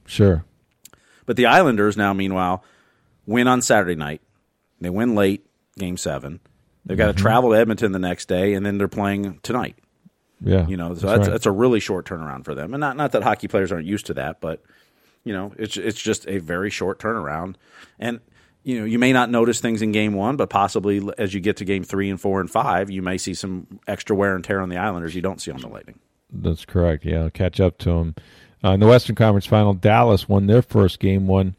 sure. 0.06 0.44
But 1.26 1.38
the 1.38 1.46
Islanders 1.46 1.96
now, 1.96 2.14
meanwhile, 2.14 2.64
win 3.26 3.48
on 3.48 3.62
Saturday 3.62 3.96
night. 3.96 4.22
They 4.82 4.90
win 4.90 5.16
late, 5.16 5.46
Game 5.80 5.96
Seven. 5.96 6.42
They've 6.86 6.98
got 6.98 7.08
to 7.08 7.14
travel 7.14 7.52
to 7.52 7.56
Edmonton 7.58 7.94
the 7.94 8.00
next 8.00 8.28
day, 8.28 8.54
and 8.54 8.66
then 8.66 8.78
they're 8.78 8.88
playing 8.88 9.40
tonight. 9.42 9.78
Yeah. 10.46 10.68
You 10.68 10.78
know, 10.78 10.94
so 10.94 11.08
that's 11.08 11.20
right. 11.22 11.32
that's 11.32 11.46
a 11.48 11.52
really 11.52 11.80
short 11.80 12.06
turnaround 12.06 12.46
for 12.46 12.54
them. 12.54 12.74
And 12.74 12.80
not 12.80 12.96
not 12.96 13.12
that 13.14 13.24
hockey 13.24 13.48
players 13.48 13.72
aren't 13.72 13.88
used 13.88 14.06
to 14.06 14.14
that, 14.14 14.40
but 14.40 14.64
you 15.24 15.34
know, 15.34 15.54
it's 15.58 15.76
it's 15.76 16.00
just 16.00 16.28
a 16.28 16.38
very 16.38 16.70
short 16.70 17.00
turnaround. 17.00 17.56
And 18.00 18.20
you 18.64 18.80
know, 18.80 18.86
you 18.86 19.00
may 19.00 19.12
not 19.12 19.30
notice 19.30 19.60
things 19.60 19.82
in 19.82 19.92
game 19.92 20.14
one, 20.14 20.38
but 20.38 20.50
possibly 20.50 21.02
as 21.18 21.34
you 21.34 21.40
get 21.40 21.58
to 21.58 21.66
game 21.66 21.84
three 21.84 22.10
and 22.10 22.22
four 22.22 22.40
and 22.40 22.50
five, 22.50 22.90
you 22.90 23.02
may 23.02 23.18
see 23.18 23.34
some 23.34 23.80
extra 23.88 24.16
wear 24.16 24.36
and 24.36 24.44
tear 24.44 24.62
on 24.62 24.70
the 24.70 24.78
Islanders 24.78 25.16
you 25.16 25.22
don't 25.22 25.42
see 25.42 25.52
on 25.52 25.60
the 25.62 25.68
Lightning. 25.68 26.00
That's 26.32 26.66
correct. 26.66 27.06
Yeah, 27.06 27.24
I'll 27.24 27.30
catch 27.32 27.60
up 27.60 27.78
to 27.80 27.90
them. 27.90 28.16
Uh, 28.64 28.72
in 28.72 28.80
the 28.80 28.88
Western 28.88 29.16
Conference 29.16 29.46
Final, 29.46 29.74
Dallas 29.74 30.30
won 30.30 30.48
their 30.48 30.62
first 30.62 31.00
game 31.00 31.28
one 31.28 31.56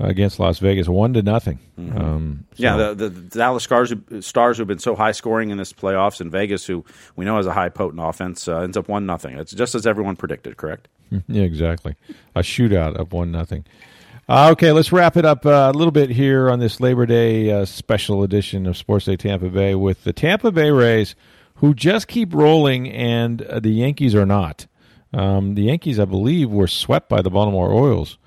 against 0.00 0.38
Las 0.38 0.58
Vegas, 0.60 0.88
one 0.88 1.12
to 1.14 1.22
nothing. 1.22 1.58
Um, 1.78 2.44
so- 2.54 2.62
Yeah, 2.62 2.76
the, 2.76 2.94
the, 2.94 3.08
the 3.08 3.20
Dallas 3.38 3.64
Stars, 3.64 3.90
who- 3.90 4.22
Stars 4.22 4.58
who've 4.58 4.66
been 4.66 4.78
so 4.78 4.94
high 4.94 5.12
scoring 5.12 5.50
in 5.50 5.58
this 5.58 5.72
playoffs, 5.72 6.20
and 6.20 6.30
Vegas, 6.30 6.66
who 6.66 6.84
we 7.16 7.24
know 7.24 7.36
has 7.36 7.46
a 7.46 7.52
high 7.52 7.68
potent 7.68 8.00
offense, 8.02 8.46
uh, 8.48 8.60
ends 8.60 8.76
up 8.76 8.88
one 8.88 9.06
nothing. 9.06 9.36
It's 9.38 9.52
just 9.52 9.74
as 9.74 9.86
everyone 9.86 10.16
predicted, 10.16 10.56
correct? 10.56 10.88
Yeah, 11.26 11.42
exactly. 11.42 11.96
A 12.34 12.40
shootout 12.40 12.96
of 12.96 13.12
one 13.12 13.32
nothing. 13.32 13.64
Uh, 14.28 14.50
okay, 14.52 14.72
let's 14.72 14.92
wrap 14.92 15.16
it 15.16 15.24
up 15.24 15.46
uh, 15.46 15.70
a 15.72 15.76
little 15.76 15.90
bit 15.90 16.10
here 16.10 16.50
on 16.50 16.58
this 16.60 16.80
Labor 16.80 17.06
Day 17.06 17.50
uh, 17.50 17.64
special 17.64 18.22
edition 18.22 18.66
of 18.66 18.76
Sports 18.76 19.06
Day 19.06 19.16
Tampa 19.16 19.48
Bay 19.48 19.74
with 19.74 20.04
the 20.04 20.12
Tampa 20.12 20.52
Bay 20.52 20.70
Rays, 20.70 21.14
who 21.54 21.72
just 21.72 22.08
keep 22.08 22.34
rolling, 22.34 22.90
and 22.90 23.40
uh, 23.40 23.58
the 23.58 23.70
Yankees 23.70 24.14
are 24.14 24.26
not. 24.26 24.66
Um, 25.14 25.54
the 25.54 25.62
Yankees, 25.62 25.98
I 25.98 26.04
believe, 26.04 26.50
were 26.50 26.66
swept 26.68 27.08
by 27.08 27.22
the 27.22 27.30
Baltimore 27.30 27.70
Orioles 27.70 28.18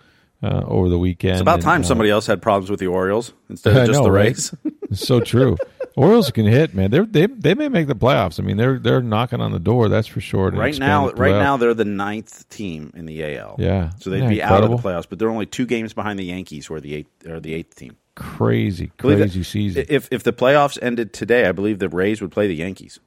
uh, 0.44 0.64
over 0.66 0.90
the 0.90 0.98
weekend. 1.00 1.34
It's 1.34 1.42
about 1.42 1.56
and, 1.56 1.64
time 1.64 1.82
uh, 1.82 1.86
somebody 1.86 2.10
else 2.10 2.26
had 2.28 2.42
problems 2.42 2.70
with 2.70 2.80
the 2.80 2.88
Orioles 2.88 3.34
instead 3.50 3.76
of 3.78 3.88
just 3.88 4.00
know, 4.00 4.04
the 4.06 4.12
right? 4.12 4.26
Rays. 4.28 4.54
It's 4.92 5.08
so 5.08 5.22
true. 5.22 5.56
Orioles 5.96 6.32
can 6.32 6.46
hit, 6.46 6.74
man. 6.74 6.92
They're, 6.92 7.06
they 7.06 7.26
they 7.28 7.54
may 7.54 7.70
make 7.70 7.88
the 7.88 7.96
playoffs. 7.96 8.42
I 8.42 8.44
mean, 8.44 8.58
they're 8.58 8.78
they're 8.78 9.02
knocking 9.02 9.40
on 9.40 9.54
the 9.54 9.60
door. 9.60 9.88
That's 9.88 10.08
for 10.08 10.20
sure. 10.20 10.50
right 10.52 10.78
now, 10.78 11.12
right 11.12 11.32
now 11.36 11.56
they're 11.56 11.74
the 11.74 11.86
ninth 11.86 12.48
team 12.50 12.92
in 12.94 13.06
the 13.06 13.38
AL. 13.38 13.56
Yeah. 13.58 13.92
so 14.00 14.10
they'd 14.10 14.18
Isn't 14.18 14.30
be 14.30 14.40
that 14.40 14.52
out 14.52 14.64
of 14.66 14.70
the 14.72 14.76
playoffs, 14.78 15.06
but 15.10 15.18
they're 15.18 15.30
only 15.30 15.46
two 15.46 15.66
games 15.66 15.94
behind 15.94 16.20
the 16.20 16.26
Yankees, 16.26 16.66
who 16.66 16.74
are 16.74 16.82
the 16.82 16.94
eighth 16.96 17.26
or 17.26 17.40
the 17.40 17.54
eighth 17.54 17.76
team. 17.76 17.96
crazy, 18.16 18.92
crazy 18.98 19.44
season. 19.44 19.86
If 19.88 20.10
if 20.12 20.24
the 20.24 20.34
playoffs 20.34 20.78
ended 20.82 21.14
today, 21.14 21.46
I 21.48 21.54
believe 21.54 21.80
the 21.80 21.88
Rays 21.90 22.22
would 22.22 22.32
play 22.32 22.48
the 22.48 22.56
Yankees. 22.56 23.00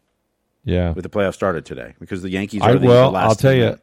yeah, 0.65 0.95
If 0.97 1.03
the 1.03 1.11
playoffs 1.11 1.35
started 1.35 1.67
today, 1.67 1.95
because 2.01 2.23
the 2.23 2.31
Yankees 2.31 2.63
are 2.63 2.71
I 2.71 2.75
the, 2.77 2.87
well, 2.87 3.11
last. 3.11 3.29
I'll 3.29 3.35
tell 3.35 3.53
you. 3.55 3.79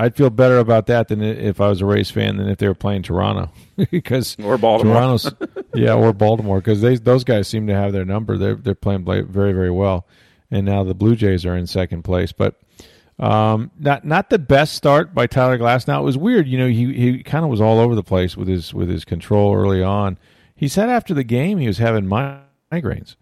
I'd 0.00 0.16
feel 0.16 0.30
better 0.30 0.58
about 0.58 0.86
that 0.86 1.08
than 1.08 1.20
if 1.20 1.60
I 1.60 1.68
was 1.68 1.82
a 1.82 1.86
Rays 1.86 2.10
fan 2.10 2.38
than 2.38 2.48
if 2.48 2.56
they 2.56 2.66
were 2.66 2.74
playing 2.74 3.02
Toronto 3.02 3.52
because 3.90 4.34
Or 4.42 4.56
Baltimore. 4.56 4.94
Toronto's, 4.94 5.34
yeah, 5.74 5.92
or 5.92 6.14
Baltimore 6.14 6.58
because 6.58 6.80
they 6.80 6.96
those 6.96 7.22
guys 7.22 7.48
seem 7.48 7.66
to 7.66 7.74
have 7.74 7.92
their 7.92 8.06
number. 8.06 8.38
They're 8.38 8.54
they're 8.54 8.74
playing 8.74 9.04
very 9.04 9.52
very 9.52 9.70
well, 9.70 10.06
and 10.50 10.64
now 10.64 10.84
the 10.84 10.94
Blue 10.94 11.16
Jays 11.16 11.44
are 11.44 11.56
in 11.56 11.66
second 11.66 12.02
place, 12.02 12.32
but. 12.32 12.56
Um, 13.18 13.70
not 13.78 14.06
not 14.06 14.30
the 14.30 14.38
best 14.38 14.72
start 14.72 15.14
by 15.14 15.26
Tyler 15.26 15.58
Glasnow 15.58 16.00
it 16.00 16.04
was 16.04 16.16
weird, 16.16 16.48
you 16.48 16.56
know. 16.56 16.68
He 16.68 16.90
he 16.94 17.22
kind 17.22 17.44
of 17.44 17.50
was 17.50 17.60
all 17.60 17.78
over 17.78 17.94
the 17.94 18.02
place 18.02 18.34
with 18.34 18.48
his 18.48 18.72
with 18.72 18.88
his 18.88 19.04
control 19.04 19.54
early 19.54 19.82
on. 19.82 20.16
He 20.56 20.68
said 20.68 20.88
after 20.88 21.12
the 21.12 21.22
game 21.22 21.58
he 21.58 21.66
was 21.66 21.76
having 21.76 22.06
migraines. 22.06 23.16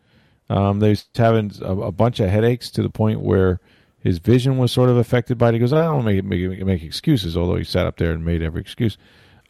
Um, 0.48 0.78
they 0.78 0.90
was 0.90 1.08
having 1.16 1.50
a, 1.60 1.72
a 1.72 1.90
bunch 1.90 2.20
of 2.20 2.30
headaches 2.30 2.70
to 2.70 2.82
the 2.82 2.90
point 2.90 3.22
where 3.22 3.60
his 4.08 4.18
vision 4.18 4.56
was 4.56 4.72
sort 4.72 4.88
of 4.88 4.96
affected 4.96 5.36
by 5.36 5.50
it. 5.50 5.52
He 5.52 5.58
goes, 5.58 5.72
I 5.74 5.84
don't 5.84 6.04
make 6.04 6.24
make, 6.24 6.64
make 6.64 6.82
excuses, 6.82 7.36
although 7.36 7.56
he 7.56 7.64
sat 7.64 7.86
up 7.86 7.98
there 7.98 8.12
and 8.12 8.24
made 8.24 8.42
every 8.42 8.62
excuse. 8.62 8.96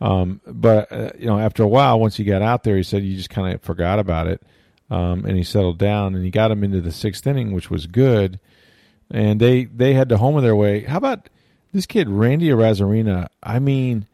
Um, 0.01 0.40
but 0.47 0.90
uh, 0.92 1.11
you 1.16 1.27
know, 1.27 1.38
after 1.38 1.62
a 1.62 1.68
while, 1.68 2.01
once 2.01 2.16
he 2.16 2.25
got 2.25 2.42
out 2.42 2.64
there, 2.64 2.77
he 2.77 2.83
said 2.83 3.03
he 3.03 3.14
just 3.14 3.31
kind 3.31 3.55
of 3.55 3.62
forgot 3.62 4.01
about 4.01 4.27
it, 4.27 4.42
um, 4.90 5.25
and 5.25 5.37
he 5.37 5.44
settled 5.44 5.79
down. 5.79 6.16
And 6.16 6.25
he 6.25 6.31
got 6.33 6.51
him 6.51 6.64
into 6.64 6.81
the 6.81 6.90
sixth 6.90 7.25
inning, 7.25 7.53
which 7.53 7.71
was 7.71 7.87
good. 7.87 8.40
And 9.11 9.40
they 9.40 9.64
they 9.64 9.94
had 9.94 10.09
to 10.09 10.18
home 10.18 10.37
of 10.37 10.42
their 10.42 10.57
way. 10.57 10.81
How 10.81 10.99
about 10.99 11.29
this 11.73 11.87
kid 11.87 12.09
Randy 12.09 12.49
Arozarena? 12.49 13.29
I 13.42 13.61
mean, 13.61 14.09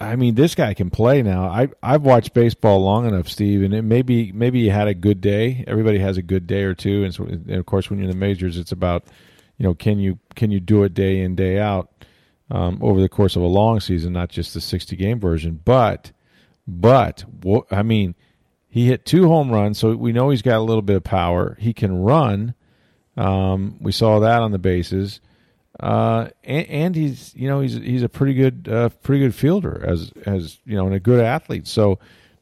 I 0.00 0.16
mean, 0.16 0.34
this 0.34 0.54
guy 0.54 0.72
can 0.72 0.88
play 0.88 1.22
now. 1.22 1.44
I 1.44 1.68
I've 1.82 2.02
watched 2.02 2.32
baseball 2.32 2.80
long 2.80 3.06
enough, 3.06 3.28
Steve, 3.28 3.62
and 3.62 3.74
it 3.74 3.82
maybe 3.82 4.32
maybe 4.32 4.60
you 4.60 4.70
had 4.70 4.88
a 4.88 4.94
good 4.94 5.20
day. 5.20 5.62
Everybody 5.66 5.98
has 5.98 6.16
a 6.16 6.22
good 6.22 6.46
day 6.46 6.62
or 6.62 6.74
two, 6.74 7.04
and, 7.04 7.14
so, 7.14 7.24
and 7.24 7.50
of 7.50 7.66
course, 7.66 7.90
when 7.90 7.98
you're 7.98 8.08
in 8.08 8.10
the 8.10 8.16
majors, 8.16 8.56
it's 8.56 8.72
about 8.72 9.04
you 9.58 9.64
know 9.64 9.74
can 9.74 9.98
you 9.98 10.18
can 10.34 10.50
you 10.50 10.58
do 10.58 10.84
it 10.84 10.94
day 10.94 11.20
in 11.20 11.36
day 11.36 11.58
out 11.58 11.90
um, 12.50 12.78
over 12.80 13.00
the 13.00 13.10
course 13.10 13.36
of 13.36 13.42
a 13.42 13.46
long 13.46 13.78
season, 13.78 14.14
not 14.14 14.30
just 14.30 14.54
the 14.54 14.60
60 14.60 14.96
game 14.96 15.20
version. 15.20 15.60
But 15.62 16.12
but 16.66 17.24
I 17.70 17.82
mean, 17.82 18.14
he 18.68 18.86
hit 18.86 19.04
two 19.04 19.28
home 19.28 19.50
runs, 19.50 19.78
so 19.78 19.94
we 19.94 20.12
know 20.12 20.30
he's 20.30 20.42
got 20.42 20.56
a 20.56 20.62
little 20.62 20.82
bit 20.82 20.96
of 20.96 21.04
power. 21.04 21.58
He 21.60 21.74
can 21.74 22.02
run. 22.02 22.54
Um, 23.18 23.76
we 23.82 23.92
saw 23.92 24.20
that 24.20 24.40
on 24.40 24.52
the 24.52 24.58
bases 24.58 25.20
uh, 25.80 26.28
and, 26.44 26.66
and 26.68 26.94
he's 26.94 27.34
you 27.34 27.48
know 27.48 27.60
he's 27.60 27.74
he's 27.74 28.02
a 28.02 28.08
pretty 28.08 28.34
good 28.34 28.68
uh, 28.70 28.88
pretty 29.02 29.20
good 29.20 29.34
fielder 29.34 29.84
as 29.86 30.12
as 30.26 30.58
you 30.64 30.76
know 30.76 30.86
and 30.86 30.94
a 30.94 31.00
good 31.00 31.24
athlete. 31.24 31.66
So 31.66 31.98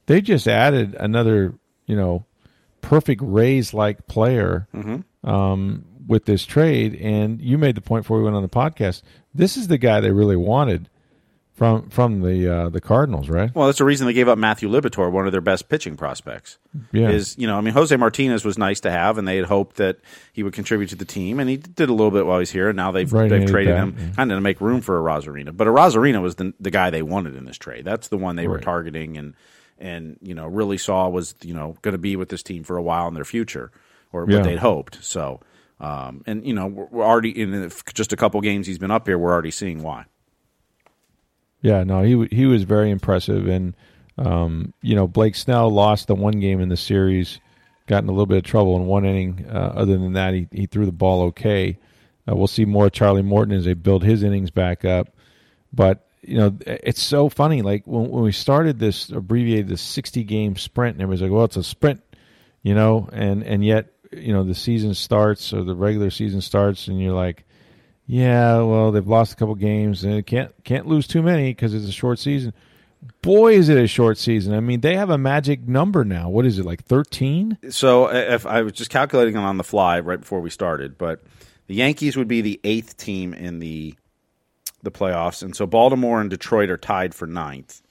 they 0.06 0.20
just 0.20 0.48
added 0.48 0.94
another 0.98 1.54
you 1.86 1.96
know 1.96 2.26
perfect 2.80 3.22
Rays 3.24 3.72
like 3.72 4.06
player 4.06 4.66
um, 5.24 5.84
with 6.06 6.24
this 6.24 6.44
trade. 6.44 6.94
And 6.96 7.40
you 7.40 7.58
made 7.58 7.74
the 7.74 7.80
point 7.80 8.04
before 8.04 8.18
we 8.18 8.24
went 8.24 8.36
on 8.36 8.42
the 8.42 8.48
podcast. 8.48 9.02
This 9.34 9.56
is 9.56 9.68
the 9.68 9.78
guy 9.78 10.00
they 10.00 10.10
really 10.10 10.36
wanted 10.36 10.88
from 11.58 11.90
from 11.90 12.20
the 12.20 12.48
uh, 12.48 12.68
the 12.68 12.80
Cardinals, 12.80 13.28
right? 13.28 13.52
Well, 13.52 13.66
that's 13.66 13.78
the 13.78 13.84
reason 13.84 14.06
they 14.06 14.12
gave 14.12 14.28
up 14.28 14.38
Matthew 14.38 14.68
Liberatore, 14.68 15.10
one 15.10 15.26
of 15.26 15.32
their 15.32 15.40
best 15.40 15.68
pitching 15.68 15.96
prospects. 15.96 16.56
Yeah. 16.92 17.10
Is 17.10 17.36
you 17.36 17.48
know, 17.48 17.58
I 17.58 17.60
mean, 17.60 17.74
Jose 17.74 17.94
Martinez 17.96 18.44
was 18.44 18.56
nice 18.56 18.78
to 18.80 18.90
have, 18.92 19.18
and 19.18 19.26
they 19.26 19.36
had 19.36 19.46
hoped 19.46 19.76
that 19.76 19.98
he 20.32 20.44
would 20.44 20.52
contribute 20.52 20.88
to 20.90 20.96
the 20.96 21.04
team, 21.04 21.40
and 21.40 21.50
he 21.50 21.56
did 21.56 21.88
a 21.88 21.92
little 21.92 22.12
bit 22.12 22.26
while 22.26 22.38
he's 22.38 22.52
here. 22.52 22.68
And 22.68 22.76
now 22.76 22.92
they've 22.92 23.10
they've 23.10 23.44
traded 23.48 23.74
bat, 23.74 23.82
him 23.82 23.96
yeah. 23.98 24.10
kind 24.14 24.30
of 24.30 24.36
to 24.36 24.40
make 24.40 24.60
room 24.60 24.80
for 24.80 25.00
Arozarena. 25.02 25.54
But 25.56 25.66
Arozarena 25.66 26.22
was 26.22 26.36
the 26.36 26.54
the 26.60 26.70
guy 26.70 26.90
they 26.90 27.02
wanted 27.02 27.34
in 27.34 27.44
this 27.44 27.58
trade. 27.58 27.84
That's 27.84 28.06
the 28.06 28.18
one 28.18 28.36
they 28.36 28.46
were 28.46 28.60
targeting, 28.60 29.16
and 29.18 29.34
and 29.80 30.16
you 30.22 30.34
know 30.36 30.46
really 30.46 30.78
saw 30.78 31.08
was 31.08 31.34
you 31.42 31.54
know 31.54 31.76
going 31.82 31.92
to 31.92 31.98
be 31.98 32.14
with 32.14 32.28
this 32.28 32.44
team 32.44 32.62
for 32.62 32.76
a 32.76 32.82
while 32.82 33.08
in 33.08 33.14
their 33.14 33.24
future, 33.24 33.72
or 34.12 34.26
Yeah. 34.28 34.36
what 34.36 34.44
they'd 34.44 34.58
hoped. 34.58 35.02
So. 35.02 35.40
Um, 35.80 36.24
and 36.26 36.44
you 36.44 36.54
know 36.54 36.66
we're, 36.66 36.86
we're 36.90 37.04
already 37.04 37.30
in 37.30 37.70
just 37.94 38.12
a 38.12 38.16
couple 38.16 38.40
games 38.40 38.66
he's 38.66 38.80
been 38.80 38.90
up 38.90 39.06
here. 39.06 39.16
We're 39.16 39.30
already 39.32 39.52
seeing 39.52 39.80
why. 39.80 40.06
Yeah, 41.60 41.82
no, 41.84 42.02
he 42.02 42.28
he 42.34 42.46
was 42.46 42.62
very 42.62 42.90
impressive, 42.90 43.48
and 43.48 43.74
um, 44.16 44.72
you 44.80 44.94
know 44.94 45.08
Blake 45.08 45.34
Snell 45.34 45.70
lost 45.70 46.06
the 46.06 46.14
one 46.14 46.38
game 46.40 46.60
in 46.60 46.68
the 46.68 46.76
series, 46.76 47.40
got 47.86 48.02
in 48.02 48.08
a 48.08 48.12
little 48.12 48.26
bit 48.26 48.38
of 48.38 48.44
trouble 48.44 48.76
in 48.76 48.86
one 48.86 49.04
inning. 49.04 49.46
Uh, 49.48 49.72
other 49.74 49.98
than 49.98 50.12
that, 50.12 50.34
he 50.34 50.46
he 50.52 50.66
threw 50.66 50.86
the 50.86 50.92
ball 50.92 51.22
okay. 51.22 51.78
Uh, 52.28 52.36
we'll 52.36 52.46
see 52.46 52.64
more 52.64 52.90
Charlie 52.90 53.22
Morton 53.22 53.54
as 53.54 53.64
they 53.64 53.74
build 53.74 54.04
his 54.04 54.22
innings 54.22 54.50
back 54.50 54.84
up, 54.84 55.08
but 55.72 56.06
you 56.22 56.36
know 56.36 56.56
it's 56.64 57.02
so 57.02 57.28
funny. 57.28 57.62
Like 57.62 57.84
when 57.86 58.08
when 58.08 58.22
we 58.22 58.32
started 58.32 58.78
this 58.78 59.10
abbreviated 59.10 59.68
the 59.68 59.76
sixty 59.76 60.22
game 60.22 60.54
sprint, 60.56 60.94
and 60.94 61.02
everybody's 61.02 61.22
like, 61.22 61.32
"Well, 61.32 61.44
it's 61.44 61.56
a 61.56 61.64
sprint," 61.64 62.02
you 62.62 62.74
know, 62.74 63.08
and 63.12 63.42
and 63.42 63.64
yet 63.64 63.92
you 64.12 64.32
know 64.32 64.44
the 64.44 64.54
season 64.54 64.94
starts 64.94 65.52
or 65.52 65.64
the 65.64 65.74
regular 65.74 66.10
season 66.10 66.40
starts, 66.40 66.86
and 66.86 67.00
you're 67.00 67.14
like. 67.14 67.44
Yeah, 68.10 68.62
well, 68.62 68.90
they've 68.90 69.06
lost 69.06 69.34
a 69.34 69.36
couple 69.36 69.54
games 69.54 70.02
and 70.02 70.26
can't 70.26 70.52
can't 70.64 70.86
lose 70.86 71.06
too 71.06 71.22
many 71.22 71.50
because 71.50 71.74
it's 71.74 71.86
a 71.86 71.92
short 71.92 72.18
season. 72.18 72.54
Boy, 73.20 73.52
is 73.52 73.68
it 73.68 73.76
a 73.76 73.86
short 73.86 74.16
season! 74.16 74.54
I 74.54 74.60
mean, 74.60 74.80
they 74.80 74.96
have 74.96 75.10
a 75.10 75.18
magic 75.18 75.68
number 75.68 76.04
now. 76.04 76.30
What 76.30 76.46
is 76.46 76.58
it 76.58 76.64
like 76.64 76.84
thirteen? 76.84 77.58
So 77.68 78.10
if 78.10 78.46
I 78.46 78.62
was 78.62 78.72
just 78.72 78.90
calculating 78.90 79.36
it 79.36 79.40
on 79.40 79.58
the 79.58 79.62
fly 79.62 80.00
right 80.00 80.18
before 80.18 80.40
we 80.40 80.48
started, 80.48 80.96
but 80.96 81.22
the 81.66 81.74
Yankees 81.74 82.16
would 82.16 82.28
be 82.28 82.40
the 82.40 82.58
eighth 82.64 82.96
team 82.96 83.34
in 83.34 83.58
the 83.58 83.94
the 84.82 84.90
playoffs, 84.90 85.42
and 85.42 85.54
so 85.54 85.66
Baltimore 85.66 86.20
and 86.20 86.30
Detroit 86.30 86.70
are 86.70 86.78
tied 86.78 87.14
for 87.14 87.26
ninth. 87.26 87.82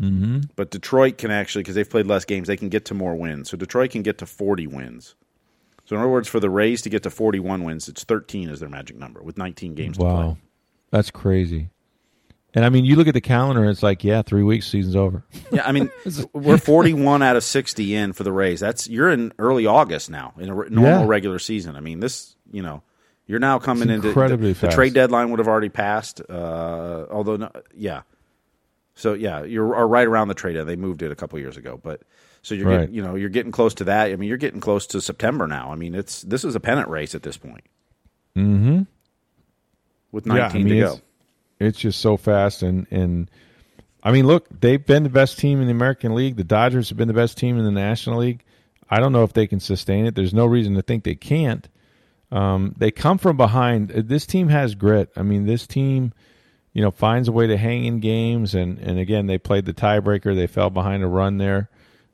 Mm-hmm. 0.00 0.40
But 0.56 0.70
Detroit 0.70 1.18
can 1.18 1.30
actually, 1.30 1.62
because 1.62 1.74
they've 1.74 1.88
played 1.88 2.06
less 2.06 2.24
games, 2.24 2.48
they 2.48 2.56
can 2.56 2.68
get 2.68 2.86
to 2.86 2.94
more 2.94 3.14
wins. 3.14 3.50
So 3.50 3.56
Detroit 3.56 3.90
can 3.90 4.02
get 4.02 4.18
to 4.18 4.26
forty 4.26 4.66
wins. 4.66 5.14
So 5.86 5.96
in 5.96 6.02
other 6.02 6.10
words, 6.10 6.28
for 6.28 6.40
the 6.40 6.50
Rays 6.50 6.82
to 6.82 6.90
get 6.90 7.02
to 7.04 7.10
41 7.10 7.64
wins, 7.64 7.88
it's 7.88 8.04
13 8.04 8.48
is 8.50 8.60
their 8.60 8.68
magic 8.68 8.96
number 8.96 9.22
with 9.22 9.38
19 9.38 9.74
games 9.74 9.96
to. 9.98 10.04
Wow, 10.04 10.36
that's 10.90 11.10
crazy. 11.10 11.70
And 12.54 12.64
I 12.64 12.70
mean, 12.70 12.84
you 12.86 12.96
look 12.96 13.06
at 13.06 13.12
the 13.14 13.20
calendar, 13.20 13.60
and 13.62 13.70
it's 13.70 13.82
like, 13.82 14.02
yeah, 14.02 14.22
three 14.22 14.42
weeks, 14.42 14.66
season's 14.66 14.96
over. 14.96 15.24
Yeah, 15.52 15.66
I 15.66 15.72
mean, 15.72 15.90
we're 16.32 16.56
41 16.58 17.22
out 17.22 17.36
of 17.36 17.44
60 17.44 17.94
in 17.94 18.12
for 18.14 18.24
the 18.24 18.32
Rays. 18.32 18.60
That's 18.60 18.88
you're 18.88 19.10
in 19.10 19.32
early 19.38 19.66
August 19.66 20.08
now 20.10 20.32
in 20.38 20.48
a 20.48 20.54
re- 20.54 20.68
normal 20.70 21.00
Yeah. 21.00 21.06
regular 21.06 21.38
season. 21.38 21.76
I 21.76 21.80
mean, 21.80 22.00
this, 22.00 22.34
you 22.50 22.62
know, 22.62 22.82
you're 23.26 23.40
now 23.40 23.58
coming 23.58 23.90
It's 23.90 23.96
into 24.04 24.12
the, 24.14 24.66
the 24.66 24.68
trade 24.72 24.94
deadline 24.94 25.30
would 25.30 25.38
have 25.38 25.48
already 25.48 25.68
passed. 25.68 26.20
Uh, 26.28 27.04
although, 27.10 27.36
no, 27.36 27.50
yeah. 27.76 28.02
So 28.96 29.12
yeah, 29.14 29.44
you're 29.44 29.74
are 29.76 29.86
right 29.86 30.06
around 30.06 30.28
the 30.28 30.34
trade. 30.34 30.54
deadline. 30.54 30.66
They 30.66 30.76
moved 30.76 31.02
it 31.02 31.12
a 31.12 31.14
couple 31.14 31.38
years 31.38 31.56
ago, 31.56 31.78
but 31.82 32.02
so 32.42 32.54
you're 32.54 32.66
Right. 32.66 32.80
getting, 32.80 32.94
you 32.94 33.02
know 33.02 33.14
you're 33.14 33.28
getting 33.28 33.52
close 33.52 33.74
to 33.74 33.84
that. 33.84 34.10
I 34.10 34.16
mean, 34.16 34.28
you're 34.28 34.38
getting 34.38 34.60
close 34.60 34.86
to 34.88 35.00
September 35.00 35.46
now. 35.46 35.70
I 35.70 35.76
mean, 35.76 35.94
it's 35.94 36.22
this 36.22 36.44
is 36.44 36.54
a 36.56 36.60
pennant 36.60 36.88
race 36.88 37.14
at 37.14 37.22
this 37.22 37.36
point. 37.36 37.64
Mm-hmm. 38.36 38.82
With 40.12 40.26
19 40.26 40.36
yeah, 40.36 40.48
I 40.48 40.62
mean, 40.62 40.66
to 40.68 40.78
it's, 40.78 40.94
go. 40.94 41.00
it's 41.60 41.78
just 41.78 42.00
so 42.00 42.16
fast, 42.16 42.62
and 42.62 42.86
and 42.90 43.30
I 44.02 44.12
mean, 44.12 44.26
look, 44.26 44.46
they've 44.60 44.84
been 44.84 45.02
the 45.02 45.08
best 45.10 45.38
team 45.38 45.60
in 45.60 45.66
the 45.66 45.72
American 45.72 46.14
League. 46.14 46.36
The 46.36 46.44
Dodgers 46.44 46.88
have 46.88 46.98
been 46.98 47.08
the 47.08 47.14
best 47.14 47.36
team 47.36 47.58
in 47.58 47.64
the 47.64 47.70
National 47.70 48.18
League. 48.20 48.44
I 48.88 49.00
don't 49.00 49.12
know 49.12 49.24
if 49.24 49.32
they 49.32 49.46
can 49.46 49.58
sustain 49.60 50.06
it. 50.06 50.14
There's 50.14 50.32
no 50.32 50.46
reason 50.46 50.74
to 50.74 50.82
think 50.82 51.04
they 51.04 51.16
can't. 51.16 51.68
Um, 52.30 52.74
they 52.78 52.90
come 52.90 53.18
from 53.18 53.36
behind. 53.36 53.88
This 53.88 54.26
team 54.26 54.48
has 54.48 54.74
grit. 54.74 55.10
I 55.16 55.22
mean, 55.22 55.46
this 55.46 55.66
team, 55.66 56.12
you 56.76 56.82
know, 56.82 56.90
finds 56.90 57.26
a 57.26 57.32
way 57.32 57.46
to 57.46 57.56
hang 57.56 57.86
in 57.86 58.00
games. 58.00 58.54
And, 58.54 58.78
and 58.80 58.98
again, 58.98 59.28
they 59.28 59.38
played 59.38 59.64
the 59.64 59.72
tiebreaker. 59.72 60.36
They 60.36 60.46
fell 60.46 60.68
behind 60.68 61.02
a 61.02 61.06
run 61.06 61.38
there 61.38 61.70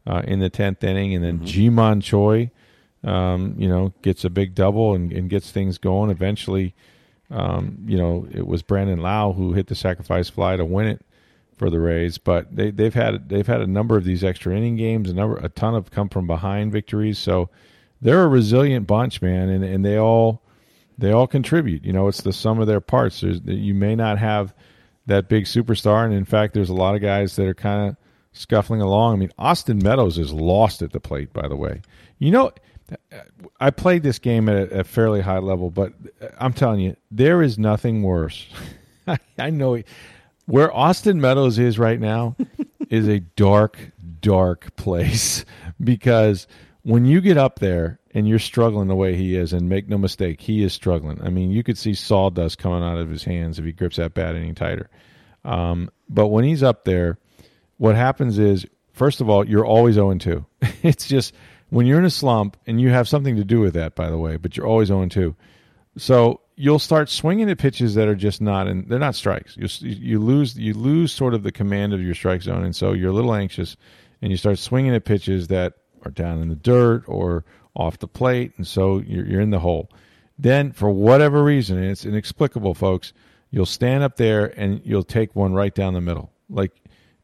uh, 0.06 0.22
in 0.24 0.38
the 0.38 0.50
tenth 0.50 0.84
inning, 0.84 1.16
and 1.16 1.24
then 1.24 1.44
Ji-Man 1.44 2.00
Choi, 2.00 2.48
um, 3.02 3.56
you 3.58 3.68
know, 3.68 3.92
gets 4.02 4.24
a 4.24 4.30
big 4.30 4.54
double 4.54 4.94
and, 4.94 5.12
and 5.12 5.28
gets 5.28 5.50
things 5.50 5.78
going. 5.78 6.10
Eventually, 6.10 6.76
um, 7.28 7.78
you 7.86 7.98
know, 7.98 8.28
it 8.30 8.46
was 8.46 8.62
Brandon 8.62 9.00
Lowe 9.00 9.32
who 9.32 9.52
hit 9.52 9.66
the 9.66 9.74
sacrifice 9.74 10.28
fly 10.28 10.54
to 10.54 10.64
win 10.64 10.86
it 10.86 11.04
for 11.56 11.68
the 11.68 11.80
Rays. 11.80 12.18
But 12.18 12.54
they, 12.54 12.70
they've 12.70 12.94
had 12.94 13.30
they've 13.30 13.44
had 13.44 13.62
a 13.62 13.66
number 13.66 13.96
of 13.96 14.04
these 14.04 14.22
extra 14.22 14.56
inning 14.56 14.76
games, 14.76 15.10
a 15.10 15.14
number 15.14 15.38
a 15.38 15.48
ton 15.48 15.74
of 15.74 15.90
come 15.90 16.08
from 16.08 16.28
behind 16.28 16.70
victories. 16.70 17.18
So 17.18 17.50
they're 18.00 18.22
a 18.22 18.28
resilient 18.28 18.86
bunch, 18.86 19.20
man, 19.20 19.48
and, 19.48 19.64
and 19.64 19.84
they 19.84 19.98
all 19.98 20.40
they 21.02 21.10
all 21.10 21.26
contribute. 21.26 21.84
You 21.84 21.92
know, 21.92 22.06
it's 22.06 22.20
the 22.20 22.32
sum 22.32 22.60
of 22.60 22.68
their 22.68 22.80
parts. 22.80 23.22
There's 23.22 23.40
you 23.44 23.74
may 23.74 23.96
not 23.96 24.18
have 24.18 24.54
that 25.06 25.28
big 25.28 25.46
superstar, 25.46 26.04
and 26.04 26.14
in 26.14 26.24
fact, 26.24 26.54
there's 26.54 26.70
a 26.70 26.74
lot 26.74 26.94
of 26.94 27.02
guys 27.02 27.34
that 27.34 27.46
are 27.48 27.54
kind 27.54 27.90
of 27.90 27.96
scuffling 28.30 28.80
along. 28.80 29.14
I 29.14 29.16
mean, 29.16 29.32
Austin 29.36 29.80
Meadows 29.82 30.16
is 30.16 30.32
lost 30.32 30.80
at 30.80 30.92
the 30.92 31.00
plate, 31.00 31.32
by 31.32 31.48
the 31.48 31.56
way. 31.56 31.82
You 32.20 32.30
know, 32.30 32.52
I 33.58 33.70
played 33.70 34.04
this 34.04 34.20
game 34.20 34.48
at 34.48 34.70
a, 34.70 34.84
fairly 34.84 35.20
high 35.20 35.40
level, 35.40 35.70
but 35.70 35.92
I'm 36.38 36.52
telling 36.52 36.78
you, 36.78 36.94
there 37.10 37.42
is 37.42 37.58
nothing 37.58 38.04
worse. 38.04 38.46
I, 39.38 39.50
know 39.50 39.82
where 40.46 40.72
Austin 40.72 41.20
Meadows 41.20 41.58
is 41.58 41.80
right 41.80 41.98
now 41.98 42.36
is 42.90 43.08
a 43.08 43.18
dark, 43.18 43.90
dark 44.20 44.76
place 44.76 45.44
because 45.82 46.46
when 46.82 47.04
you 47.04 47.20
get 47.20 47.36
up 47.36 47.58
there 47.58 48.00
and 48.14 48.28
you're 48.28 48.38
struggling 48.38 48.88
the 48.88 48.94
way 48.94 49.16
he 49.16 49.36
is, 49.36 49.52
and 49.52 49.68
make 49.68 49.88
no 49.88 49.96
mistake, 49.96 50.40
he 50.40 50.62
is 50.62 50.72
struggling. 50.72 51.20
I 51.22 51.30
mean, 51.30 51.50
you 51.50 51.62
could 51.62 51.78
see 51.78 51.94
sawdust 51.94 52.58
coming 52.58 52.82
out 52.82 52.98
of 52.98 53.08
his 53.08 53.24
hands 53.24 53.58
if 53.58 53.64
he 53.64 53.72
grips 53.72 53.96
that 53.96 54.14
bat 54.14 54.34
any 54.34 54.52
tighter. 54.52 54.90
Um, 55.44 55.90
but 56.08 56.28
when 56.28 56.44
he's 56.44 56.62
up 56.62 56.84
there, 56.84 57.18
what 57.78 57.96
happens 57.96 58.38
is, 58.38 58.66
first 58.92 59.20
of 59.20 59.28
all, 59.30 59.48
you're 59.48 59.64
always 59.64 59.94
0 59.94 60.14
2. 60.14 60.44
It's 60.82 61.06
just 61.06 61.34
when 61.70 61.86
you're 61.86 61.98
in 61.98 62.04
a 62.04 62.10
slump, 62.10 62.56
and 62.66 62.80
you 62.80 62.90
have 62.90 63.08
something 63.08 63.36
to 63.36 63.44
do 63.44 63.60
with 63.60 63.74
that, 63.74 63.94
by 63.94 64.10
the 64.10 64.18
way, 64.18 64.36
but 64.36 64.56
you're 64.56 64.66
always 64.66 64.88
0 64.88 65.06
2. 65.06 65.34
So 65.96 66.40
you'll 66.56 66.78
start 66.78 67.08
swinging 67.08 67.50
at 67.50 67.58
pitches 67.58 67.94
that 67.94 68.08
are 68.08 68.14
just 68.14 68.40
not, 68.40 68.66
and 68.68 68.88
they're 68.88 68.98
not 68.98 69.14
strikes. 69.14 69.56
You, 69.56 69.68
you 69.80 70.18
lose, 70.18 70.58
you 70.58 70.74
lose 70.74 71.12
sort 71.12 71.34
of 71.34 71.42
the 71.44 71.52
command 71.52 71.94
of 71.94 72.02
your 72.02 72.14
strike 72.14 72.42
zone, 72.42 72.64
and 72.64 72.76
so 72.76 72.92
you're 72.92 73.10
a 73.10 73.14
little 73.14 73.34
anxious, 73.34 73.76
and 74.20 74.30
you 74.30 74.36
start 74.36 74.58
swinging 74.58 74.94
at 74.94 75.04
pitches 75.04 75.48
that 75.48 75.74
are 76.04 76.10
down 76.10 76.40
in 76.40 76.48
the 76.48 76.54
dirt 76.54 77.04
or 77.06 77.44
off 77.74 77.98
the 77.98 78.08
plate, 78.08 78.52
and 78.56 78.66
so 78.66 78.98
you're, 78.98 79.26
you're 79.26 79.40
in 79.40 79.50
the 79.50 79.60
hole. 79.60 79.88
Then, 80.38 80.72
for 80.72 80.90
whatever 80.90 81.42
reason, 81.42 81.78
and 81.78 81.90
it's 81.90 82.04
inexplicable, 82.04 82.74
folks, 82.74 83.12
you'll 83.50 83.66
stand 83.66 84.02
up 84.02 84.16
there 84.16 84.46
and 84.58 84.80
you'll 84.84 85.04
take 85.04 85.36
one 85.36 85.52
right 85.54 85.74
down 85.74 85.94
the 85.94 86.00
middle. 86.00 86.32
Like, 86.50 86.72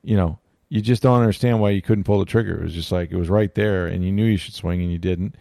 you 0.03 0.17
know, 0.17 0.39
you 0.69 0.81
just 0.81 1.03
don't 1.03 1.21
understand 1.21 1.61
why 1.61 1.71
you 1.71 1.83
couldn't 1.83 2.05
pull 2.05 2.19
the 2.19 2.27
trigger. 2.27 2.61
It 2.61 2.65
was 2.65 2.75
just 2.75 2.93
like 2.93 3.11
it 3.11 3.17
was 3.17 3.29
right 3.29 3.55
there, 3.55 3.87
and 3.87 4.05
you 4.05 4.13
knew 4.13 4.25
you 4.25 4.37
should 4.37 4.55
swing 4.55 4.83
and 4.83 4.93
you 4.93 4.99
didn't. 4.99 5.35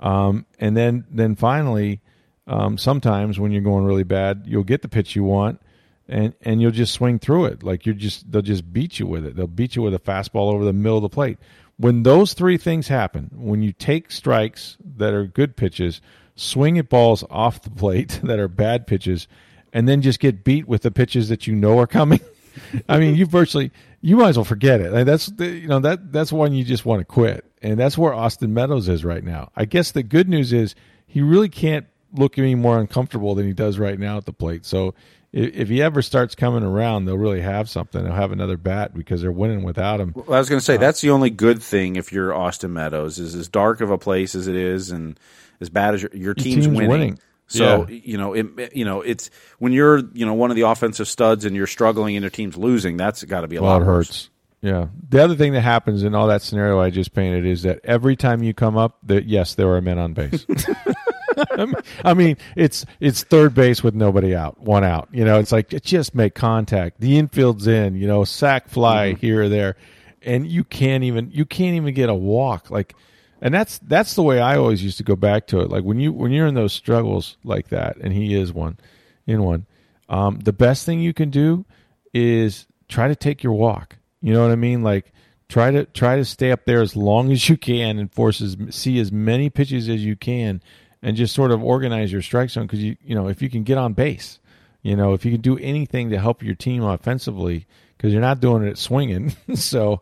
Um, 0.00 0.46
and 0.58 0.76
then, 0.76 1.04
then 1.10 1.34
finally, 1.34 2.00
um, 2.46 2.76
sometimes 2.76 3.40
when 3.40 3.52
you're 3.52 3.62
going 3.62 3.84
really 3.84 4.04
bad, 4.04 4.44
you'll 4.46 4.64
get 4.64 4.82
the 4.82 4.88
pitch 4.88 5.16
you 5.16 5.24
want, 5.24 5.60
and 6.08 6.34
and 6.42 6.60
you'll 6.60 6.70
just 6.70 6.92
swing 6.92 7.18
through 7.18 7.46
it. 7.46 7.62
Like 7.62 7.86
you're 7.86 7.94
just 7.94 8.30
they'll 8.30 8.42
just 8.42 8.70
beat 8.72 8.98
you 8.98 9.06
with 9.06 9.24
it. 9.24 9.36
They'll 9.36 9.46
beat 9.46 9.76
you 9.76 9.82
with 9.82 9.94
a 9.94 9.98
fastball 9.98 10.52
over 10.52 10.64
the 10.64 10.72
middle 10.72 10.98
of 10.98 11.02
the 11.02 11.08
plate. 11.08 11.38
When 11.76 12.02
those 12.04 12.34
three 12.34 12.56
things 12.56 12.88
happen, 12.88 13.30
when 13.34 13.62
you 13.62 13.72
take 13.72 14.10
strikes 14.10 14.76
that 14.96 15.12
are 15.12 15.26
good 15.26 15.56
pitches, 15.56 16.00
swing 16.36 16.78
at 16.78 16.88
balls 16.88 17.24
off 17.30 17.62
the 17.62 17.70
plate 17.70 18.20
that 18.24 18.38
are 18.38 18.48
bad 18.48 18.86
pitches, 18.86 19.28
and 19.72 19.88
then 19.88 20.02
just 20.02 20.20
get 20.20 20.44
beat 20.44 20.68
with 20.68 20.82
the 20.82 20.90
pitches 20.90 21.28
that 21.28 21.46
you 21.46 21.54
know 21.54 21.78
are 21.78 21.86
coming. 21.86 22.20
I 22.88 22.98
mean, 22.98 23.16
you 23.16 23.26
virtually 23.26 23.72
you 24.00 24.16
might 24.16 24.28
as 24.28 24.36
well 24.36 24.44
forget 24.44 24.80
it. 24.80 24.92
Like, 24.92 25.06
that's 25.06 25.26
the, 25.26 25.46
you 25.46 25.66
know 25.66 25.80
that 25.80 26.12
that's 26.12 26.32
one 26.32 26.52
you 26.52 26.62
just 26.62 26.84
want 26.84 27.00
to 27.00 27.04
quit, 27.04 27.44
and 27.62 27.78
that's 27.78 27.98
where 27.98 28.14
Austin 28.14 28.54
Meadows 28.54 28.88
is 28.88 29.04
right 29.04 29.24
now. 29.24 29.50
I 29.56 29.64
guess 29.64 29.90
the 29.90 30.02
good 30.02 30.28
news 30.28 30.52
is 30.52 30.74
he 31.06 31.22
really 31.22 31.48
can't 31.48 31.86
look 32.12 32.38
any 32.38 32.54
more 32.54 32.78
uncomfortable 32.78 33.34
than 33.34 33.46
he 33.46 33.52
does 33.52 33.78
right 33.78 33.98
now 33.98 34.16
at 34.16 34.24
the 34.24 34.32
plate. 34.32 34.64
So 34.64 34.94
if, 35.34 35.54
if 35.54 35.68
he 35.68 35.82
ever 35.82 36.00
starts 36.00 36.34
coming 36.34 36.62
around, 36.62 37.04
they'll 37.04 37.18
really 37.18 37.40
have 37.40 37.68
something. 37.68 38.02
They'll 38.04 38.12
have 38.14 38.30
another 38.32 38.56
bat 38.56 38.94
because 38.94 39.20
they're 39.20 39.32
winning 39.32 39.64
without 39.64 40.00
him. 40.00 40.12
Well, 40.14 40.34
I 40.34 40.38
was 40.38 40.48
going 40.48 40.60
to 40.60 40.64
say 40.64 40.76
uh, 40.76 40.78
that's 40.78 41.00
the 41.00 41.10
only 41.10 41.30
good 41.30 41.62
thing 41.62 41.96
if 41.96 42.12
you're 42.12 42.32
Austin 42.32 42.72
Meadows 42.72 43.18
is 43.18 43.34
as 43.34 43.48
dark 43.48 43.80
of 43.80 43.90
a 43.90 43.98
place 43.98 44.34
as 44.34 44.46
it 44.46 44.54
is, 44.56 44.90
and 44.90 45.18
as 45.60 45.68
bad 45.70 45.94
as 45.94 46.02
your, 46.02 46.10
your 46.14 46.34
team's, 46.34 46.64
team's 46.66 46.76
winning. 46.76 46.90
winning. 46.90 47.18
So 47.46 47.86
Yeah. 47.88 48.00
you 48.04 48.16
know, 48.16 48.32
it, 48.32 48.74
you 48.76 48.84
know, 48.84 49.02
it's 49.02 49.28
when 49.58 49.72
you're 49.72 49.98
you 50.14 50.24
know 50.24 50.34
one 50.34 50.50
of 50.50 50.56
the 50.56 50.62
offensive 50.62 51.08
studs 51.08 51.44
and 51.44 51.54
you're 51.54 51.66
struggling 51.66 52.16
and 52.16 52.22
your 52.22 52.30
team's 52.30 52.56
losing. 52.56 52.96
That's 52.96 53.22
got 53.24 53.42
to 53.42 53.48
be 53.48 53.56
a 53.56 53.62
Well, 53.62 53.72
lot 53.72 53.82
it 53.82 53.86
worse. 53.86 54.08
hurts. 54.08 54.30
Yeah. 54.62 54.86
The 55.10 55.22
other 55.22 55.34
thing 55.34 55.52
that 55.52 55.60
happens 55.60 56.04
in 56.04 56.14
all 56.14 56.28
that 56.28 56.40
scenario 56.40 56.80
I 56.80 56.88
just 56.88 57.12
painted 57.12 57.44
is 57.44 57.64
that 57.64 57.80
every 57.84 58.16
time 58.16 58.42
you 58.42 58.54
come 58.54 58.78
up, 58.78 58.96
that 59.02 59.26
yes, 59.26 59.56
there 59.56 59.68
are 59.74 59.80
men 59.82 59.98
on 59.98 60.14
base. 60.14 60.46
I 61.58 61.64
mean- 61.66 61.74
I 62.04 62.14
mean, 62.14 62.36
it's 62.56 62.84
it's 63.00 63.22
third 63.22 63.54
base 63.54 63.82
with 63.82 63.94
nobody 63.94 64.34
out, 64.34 64.60
one 64.60 64.84
out. 64.84 65.08
You 65.12 65.24
know, 65.24 65.38
it's 65.38 65.52
like 65.52 65.68
just 65.82 66.14
make 66.14 66.34
contact. 66.34 67.00
The 67.00 67.18
infield's 67.18 67.66
in. 67.66 67.94
You 67.94 68.06
know, 68.06 68.24
sack 68.24 68.68
fly 68.68 69.12
Mm-hmm. 69.12 69.20
here 69.20 69.42
or 69.44 69.48
there, 69.48 69.76
and 70.22 70.46
you 70.46 70.64
can't 70.64 71.04
even 71.04 71.30
you 71.32 71.44
can't 71.44 71.76
even 71.76 71.94
get 71.94 72.08
a 72.08 72.14
walk. 72.14 72.70
Like, 72.70 72.94
and 73.40 73.52
that's 73.54 73.78
that's 73.78 74.14
the 74.14 74.22
way 74.22 74.40
I 74.40 74.56
always 74.56 74.82
used 74.82 74.98
to 74.98 75.04
go 75.04 75.16
back 75.16 75.46
to 75.48 75.60
it. 75.60 75.70
Like 75.70 75.84
when 75.84 76.00
you 76.00 76.12
when 76.12 76.32
you're 76.32 76.46
in 76.46 76.54
those 76.54 76.72
struggles 76.72 77.36
like 77.44 77.68
that, 77.68 77.96
and 77.98 78.12
he 78.12 78.34
is 78.34 78.52
one 78.52 78.78
in 79.26 79.42
one. 79.42 79.66
Um, 80.08 80.38
the 80.40 80.52
best 80.52 80.84
thing 80.84 81.00
you 81.00 81.14
can 81.14 81.30
do 81.30 81.64
is 82.12 82.66
try 82.88 83.08
to 83.08 83.16
take 83.16 83.42
your 83.42 83.54
walk. 83.54 83.96
You 84.20 84.32
know 84.32 84.42
what 84.42 84.50
I 84.52 84.56
mean? 84.56 84.82
Like 84.82 85.12
try 85.48 85.70
to 85.70 85.84
try 85.86 86.16
to 86.16 86.24
stay 86.24 86.50
up 86.50 86.64
there 86.64 86.80
as 86.80 86.96
long 86.96 87.30
as 87.32 87.48
you 87.48 87.56
can 87.56 87.98
and 87.98 88.12
force 88.12 88.40
as 88.40 88.56
see 88.70 88.98
as 88.98 89.12
many 89.12 89.50
pitches 89.50 89.88
as 89.88 90.04
you 90.04 90.16
can, 90.16 90.62
and 91.04 91.16
just 91.16 91.34
sort 91.34 91.52
of 91.52 91.62
organize 91.62 92.10
your 92.10 92.22
strike 92.22 92.50
zone 92.50 92.66
because 92.66 92.82
you 92.82 92.96
you 93.04 93.14
know 93.14 93.28
if 93.28 93.40
you 93.42 93.50
can 93.50 93.62
get 93.62 93.78
on 93.78 93.92
base, 93.92 94.40
you 94.82 94.96
know 94.96 95.12
if 95.12 95.24
you 95.24 95.30
can 95.30 95.40
do 95.40 95.58
anything 95.58 96.10
to 96.10 96.18
help 96.18 96.42
your 96.42 96.54
team 96.54 96.82
offensively 96.82 97.66
because 97.96 98.12
you're 98.12 98.22
not 98.22 98.40
doing 98.40 98.64
it 98.64 98.78
swinging. 98.78 99.34
so. 99.54 100.00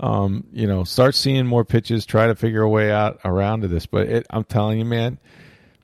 Um, 0.00 0.48
you 0.52 0.66
know, 0.66 0.82
start 0.82 1.14
seeing 1.14 1.46
more 1.46 1.64
pitches. 1.64 2.04
Try 2.04 2.26
to 2.26 2.34
figure 2.34 2.62
a 2.62 2.68
way 2.68 2.90
out 2.90 3.20
around 3.24 3.60
to 3.60 3.68
this. 3.68 3.86
But 3.86 4.08
it, 4.08 4.26
I'm 4.30 4.42
telling 4.42 4.80
you, 4.80 4.84
man, 4.84 5.20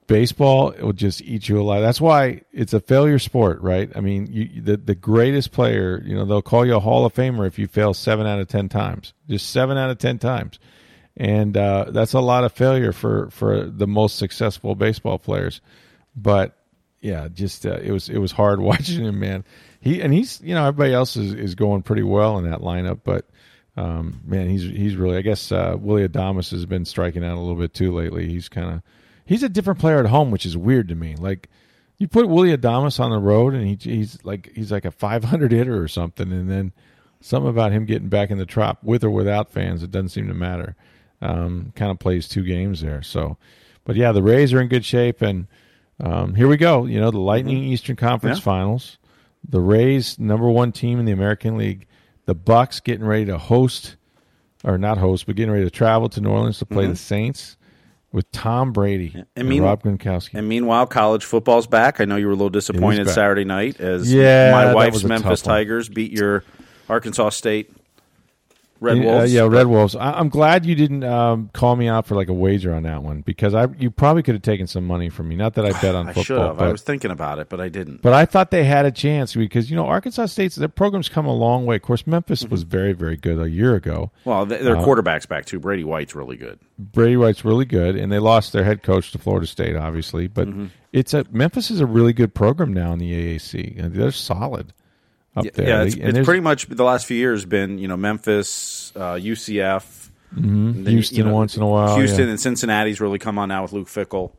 baseball 0.09 0.75
will 0.81 0.93
just 0.93 1.23
eat 1.23 1.49
you 1.49 1.61
alive. 1.61 1.83
That's 1.83 2.01
why 2.01 2.41
it's 2.53 2.73
a 2.73 2.81
failure 2.81 3.21
sport, 3.21 3.61
right? 3.61 3.89
I 3.95 4.01
mean, 4.01 4.27
you, 4.27 4.61
the 4.61 4.77
the 4.77 4.97
greatest 4.97 5.53
player, 5.53 6.03
you 6.05 6.17
know, 6.17 6.25
they'll 6.25 6.43
call 6.43 6.67
you 6.67 6.75
a 6.75 6.81
Hall 6.81 7.07
of 7.07 7.15
Famer 7.15 7.47
if 7.47 7.61
you 7.61 7.69
fail 7.69 7.95
seven 7.95 8.27
out 8.27 8.41
of 8.41 8.49
ten 8.49 8.69
times, 8.69 9.13
just 9.29 9.51
seven 9.51 9.79
out 9.79 9.91
of 9.91 9.99
ten 9.99 10.19
times, 10.19 10.59
and 11.19 11.57
uh, 11.57 11.87
that's 11.89 12.13
a 12.15 12.21
lot 12.21 12.45
of 12.45 12.53
failure 12.53 12.93
for 12.93 13.29
for 13.31 13.65
the 13.65 13.87
most 13.87 14.17
successful 14.17 14.75
baseball 14.75 15.19
players. 15.19 15.61
But 16.17 16.57
yeah, 17.01 17.29
just 17.29 17.67
uh, 17.67 17.79
it 17.83 17.91
was 17.91 18.09
it 18.09 18.19
was 18.19 18.33
hard 18.33 18.61
watching 18.63 19.05
him, 19.05 19.19
man. 19.19 19.45
He 19.81 20.01
and 20.01 20.15
he's 20.15 20.41
you 20.41 20.55
know 20.55 20.67
everybody 20.67 20.95
else 20.95 21.17
is, 21.17 21.35
is 21.35 21.55
going 21.55 21.83
pretty 21.83 22.05
well 22.05 22.39
in 22.39 22.51
that 22.51 22.61
lineup, 22.61 23.01
but. 23.05 23.27
Um, 23.77 24.23
man, 24.27 24.49
he's 24.49 24.65
he's 24.65 24.97
really. 24.97 25.17
I 25.17 25.21
guess 25.21 25.53
uh, 25.53 25.77
Willy 25.79 26.09
Adames 26.09 26.51
has 26.51 26.67
been 26.67 26.85
striking 26.85 27.25
out 27.25 27.37
a 27.37 27.41
little 27.41 27.55
bit 27.55 27.75
too 27.75 27.95
lately. 27.95 28.29
He's 28.29 28.49
kind 28.49 28.75
of 28.75 28.83
he's 29.25 29.45
a 29.45 29.49
different 29.49 29.79
player 29.79 30.01
at 30.01 30.07
home, 30.07 30.33
which 30.33 30.45
is 30.45 30.57
weird 30.57 30.89
to 30.89 30.97
me. 30.97 31.15
Like 31.15 31.49
you 31.97 32.09
put 32.09 32.29
Willy 32.29 32.57
Adames 32.57 32.99
on 32.99 33.13
the 33.13 33.21
road, 33.21 33.55
and 33.55 33.65
he, 33.65 33.77
he's 33.81 34.19
like 34.25 34.51
he's 34.53 34.73
like 34.73 34.85
a 34.85 34.91
500 34.91 35.53
hitter 35.53 35.81
or 35.81 35.87
something, 35.87 36.33
and 36.33 36.51
then 36.51 36.73
something 37.21 37.51
about 37.51 37.71
him 37.71 37.85
getting 37.85 38.09
back 38.09 38.33
in 38.33 38.39
the 38.39 38.47
trop 38.47 38.83
with 38.83 39.05
or 39.05 39.11
without 39.11 39.51
fans, 39.51 39.85
it 39.85 39.93
doesn't 39.93 40.09
seem 40.09 40.27
to 40.27 40.35
matter. 40.35 40.75
Um, 41.21 41.73
kind 41.75 41.91
of 41.91 41.99
plays 41.99 42.29
two 42.29 42.45
games 42.45 42.81
there. 42.81 43.03
So, 43.03 43.37
but 43.85 43.97
yeah, 43.97 44.13
the 44.13 44.23
Rays 44.23 44.53
are 44.53 44.61
in 44.61 44.69
good 44.69 44.85
shape, 44.85 45.21
and 45.21 45.47
um, 46.01 46.35
here 46.35 46.47
we 46.47 46.57
go. 46.57 46.85
You 46.87 47.01
know, 47.01 47.11
the 47.11 47.19
Lightning 47.19 47.59
Eastern 47.59 47.97
Conference 47.97 48.39
Yeah. 48.39 48.45
Finals. 48.45 48.99
The 49.49 49.61
Rays, 49.61 50.19
number 50.19 50.49
one 50.49 50.73
team 50.73 50.99
in 51.01 51.05
the 51.07 51.13
American 51.13 51.57
League. 51.57 51.87
The 52.27 52.35
Bucks 52.35 52.81
getting 52.81 53.05
ready 53.07 53.25
to 53.27 53.39
host, 53.39 53.97
or 54.65 54.77
not 54.79 54.99
host, 54.99 55.27
but 55.27 55.35
getting 55.37 55.53
ready 55.53 55.65
to 55.65 55.71
travel 55.71 56.09
to 56.11 56.21
New 56.21 56.31
Orleans 56.31 56.59
to 56.59 56.67
play 56.67 56.87
the 56.87 56.95
Saints 56.97 57.57
with 58.13 58.31
Tom 58.33 58.73
Brady 58.73 59.13
and, 59.15 59.27
And 59.37 59.49
mean- 59.49 59.63
Rob 59.63 59.83
Gronkowski. 59.83 60.35
And 60.35 60.49
meanwhile, 60.49 60.87
college 60.87 61.25
football's 61.25 61.67
back. 61.67 62.01
I 62.01 62.05
know 62.05 62.17
you 62.17 62.27
were 62.27 62.33
a 62.33 62.37
little 62.37 62.51
disappointed. 62.51 63.09
Saturday 63.09 63.45
night 63.45 63.81
as 63.81 64.13
Yeah, 64.13 64.51
my 64.53 64.75
wife's 64.75 65.05
Memphis. 65.05 65.43
Tigers 65.43 65.89
beat 65.89 66.13
your 66.13 66.45
Arkansas 66.89 67.31
State 67.31 67.71
Red 68.81 68.99
Yeah, 68.99 69.05
Wolves. 69.05 69.33
yeah, 69.35 69.43
Red 69.49 69.67
Wolves. 69.67 69.97
I, 69.97 70.13
I'm 70.13 70.29
glad 70.29 70.65
you 70.65 70.75
didn't 70.77 71.03
um, 71.03 71.51
call 71.53 71.75
me 71.75 71.89
out 71.89 72.07
for 72.07 72.15
like 72.15 72.29
a 72.29 72.33
wager 72.33 72.73
on 72.73 72.85
that 72.85 73.03
one 73.03 73.23
because 73.23 73.53
I 73.55 73.67
you 73.79 73.91
probably 73.91 74.23
could 74.23 74.35
have 74.37 74.43
taken 74.43 74.67
some 74.69 74.87
money 74.87 75.09
from 75.09 75.29
me. 75.29 75.35
Not 75.37 75.55
that 75.55 75.65
I 75.67 75.73
bet 75.81 75.95
on 75.97 76.07
I 76.09 76.13
football, 76.13 76.23
should 76.25 76.39
have. 76.41 76.59
but 76.59 76.69
I 76.69 76.73
was 76.73 76.83
thinking 76.83 77.11
about 77.11 77.39
it, 77.41 77.49
but 77.49 77.61
I 77.61 77.69
didn't. 77.69 78.03
But 78.03 78.13
I 78.13 78.25
thought 78.25 78.51
they 78.53 78.63
had 78.65 78.87
a 78.87 78.93
chance 78.93 79.35
because 79.35 79.69
you 79.71 79.75
know 79.77 79.87
Arkansas 79.87 80.27
State's 80.27 80.55
their 80.57 80.69
program's 80.69 81.09
come 81.09 81.27
a 81.27 81.35
long 81.35 81.67
way. 81.67 81.77
Of 81.77 81.83
course, 81.83 82.07
Memphis 82.07 82.45
was 82.45 82.63
Mm-hmm. 82.65 82.71
very 82.71 82.93
very 82.93 83.17
good 83.17 83.41
a 83.41 83.51
year 83.51 83.75
ago. 83.75 84.13
Well, 84.25 84.47
th- 84.47 84.61
their 84.63 84.77
Uh, 84.77 84.85
quarterback's 84.85 85.27
back 85.27 85.45
too. 85.47 85.59
Brady 85.59 85.85
White's 85.85 86.15
really 86.15 86.37
good. 86.37 86.59
Brady 86.79 87.17
White's 87.17 87.45
really 87.45 87.65
good, 87.65 87.97
and 87.97 88.13
they 88.13 88.21
lost 88.21 88.53
their 88.53 88.63
head 88.65 88.85
coach 88.85 89.11
to 89.13 89.19
Florida 89.19 89.47
State, 89.49 89.75
obviously. 89.75 90.29
But 90.29 90.47
Mm-hmm. 90.49 90.67
it's 90.93 91.15
a 91.15 91.25
Memphis 91.33 91.71
is 91.73 91.81
a 91.81 91.87
really 91.87 92.13
good 92.13 92.33
program 92.33 92.73
now 92.73 92.93
in 92.93 93.01
the 93.01 93.13
AAC. 93.13 93.93
They're 93.93 94.13
solid 94.13 94.73
up 95.39 95.45
Yeah, 95.45 95.51
there. 95.55 95.69
yeah, 95.69 95.83
it's, 95.85 95.95
it's 95.97 96.25
pretty 96.27 96.41
much 96.41 96.67
the 96.69 96.85
last 96.85 97.07
few 97.07 97.17
years 97.17 97.45
been 97.45 97.79
you 97.79 97.89
know 97.89 97.97
Memphis, 97.97 98.93
uh, 98.97 99.15
UCF, 99.15 100.11
and 100.37 100.85
then, 100.85 100.93
Houston 100.93 101.17
you 101.19 101.25
know, 101.25 101.33
once 101.35 101.57
in 101.57 101.63
a 101.63 101.67
while, 101.67 101.97
Houston 101.97 102.25
yeah. 102.27 102.31
and 102.31 102.41
Cincinnati's 102.41 103.01
really 103.01 103.19
come 103.19 103.39
on 103.39 103.49
now 103.49 103.63
with 103.63 103.73
Luke 103.73 103.89
Fickell. 103.89 104.33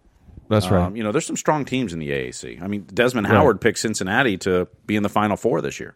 that's 0.50 0.70
right. 0.70 0.84
Um, 0.86 0.95
you 0.95 1.04
know, 1.04 1.12
there's 1.12 1.26
some 1.26 1.38
strong 1.38 1.66
teams 1.66 1.93
in 1.93 2.00
the 2.00 2.10
AAC. 2.10 2.62
I 2.62 2.68
mean, 2.68 2.86
Desmond 2.93 3.28
Howard 3.28 3.60
picked 3.62 3.80
Cincinnati 3.80 4.38
to 4.39 4.68
be 4.86 4.95
in 4.95 5.04
the 5.04 5.10
Final 5.10 5.36
Four 5.38 5.62
this 5.62 5.80
year, 5.80 5.95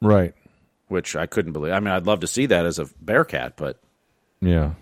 right. 0.00 0.34
which 0.88 1.14
I 1.16 1.26
couldn't 1.26 1.52
believe. 1.52 1.72
I 1.72 1.80
mean, 1.80 1.92
I'd 1.94 2.06
love 2.06 2.20
to 2.20 2.26
see 2.26 2.46
that 2.46 2.66
as 2.66 2.78
a 2.78 2.86
Bearcat, 3.00 3.56
but 3.56 3.80
Yeah. 4.40 4.72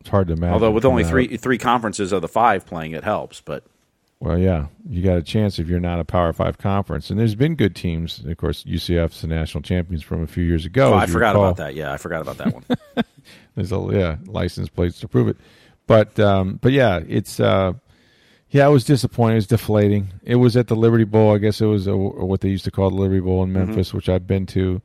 It's 0.00 0.10
hard 0.10 0.28
to 0.28 0.34
imagine. 0.34 0.52
although 0.54 0.70
with 0.70 0.84
only 0.84 1.02
out- 1.04 1.10
three 1.10 1.36
three 1.36 1.58
conferences 1.58 2.12
of 2.12 2.22
the 2.22 2.28
five 2.28 2.64
playing, 2.64 2.92
it 2.92 3.02
helps. 3.02 3.40
But 3.40 3.64
Well, 4.20 4.36
yeah, 4.36 4.66
you 4.88 5.02
got 5.02 5.16
a 5.16 5.22
chance 5.22 5.60
if 5.60 5.68
you're 5.68 5.78
not 5.78 6.00
a 6.00 6.04
Power 6.04 6.32
Five 6.32 6.58
conference, 6.58 7.08
and 7.08 7.18
there's 7.20 7.36
been 7.36 7.54
good 7.54 7.76
teams. 7.76 8.18
Of 8.24 8.36
course, 8.36 8.64
UCF's 8.64 9.20
the 9.20 9.28
national 9.28 9.62
champions 9.62 10.02
from 10.02 10.22
a 10.22 10.26
few 10.26 10.42
years 10.42 10.64
ago. 10.66 10.92
oh, 10.94 10.96
I 10.96 11.06
forgot 11.06 11.34
recall. 11.34 11.44
about 11.44 11.56
that. 11.58 11.74
Yeah, 11.76 11.92
I 11.92 11.98
forgot 11.98 12.22
about 12.22 12.38
that 12.38 12.52
one. 12.52 12.64
There's 13.54 13.70
a 13.72 13.88
yeah 13.92 14.16
license 14.26 14.68
plates 14.68 14.98
to 15.00 15.08
prove 15.08 15.28
it, 15.28 15.36
but 15.86 16.18
um, 16.18 16.58
but 16.60 16.72
yeah, 16.72 17.00
it's 17.06 17.38
uh, 17.38 17.74
yeah, 18.50 18.66
it 18.66 18.70
was 18.70 18.84
disappointing. 18.84 19.34
It 19.34 19.36
was 19.36 19.46
deflating. 19.46 20.08
It 20.24 20.36
was 20.36 20.56
at 20.56 20.66
the 20.66 20.74
Liberty 20.76 21.04
Bowl. 21.04 21.32
I 21.34 21.38
guess 21.38 21.60
it 21.60 21.66
was 21.66 21.86
a, 21.86 21.96
what 21.96 22.40
they 22.40 22.48
used 22.48 22.64
to 22.64 22.70
call 22.72 22.90
the 22.90 22.96
Liberty 22.96 23.20
Bowl 23.20 23.44
in 23.44 23.50
Mm-hmm. 23.50 23.66
Memphis, 23.66 23.94
which 23.94 24.08
I've 24.08 24.26
been 24.26 24.46
to. 24.46 24.82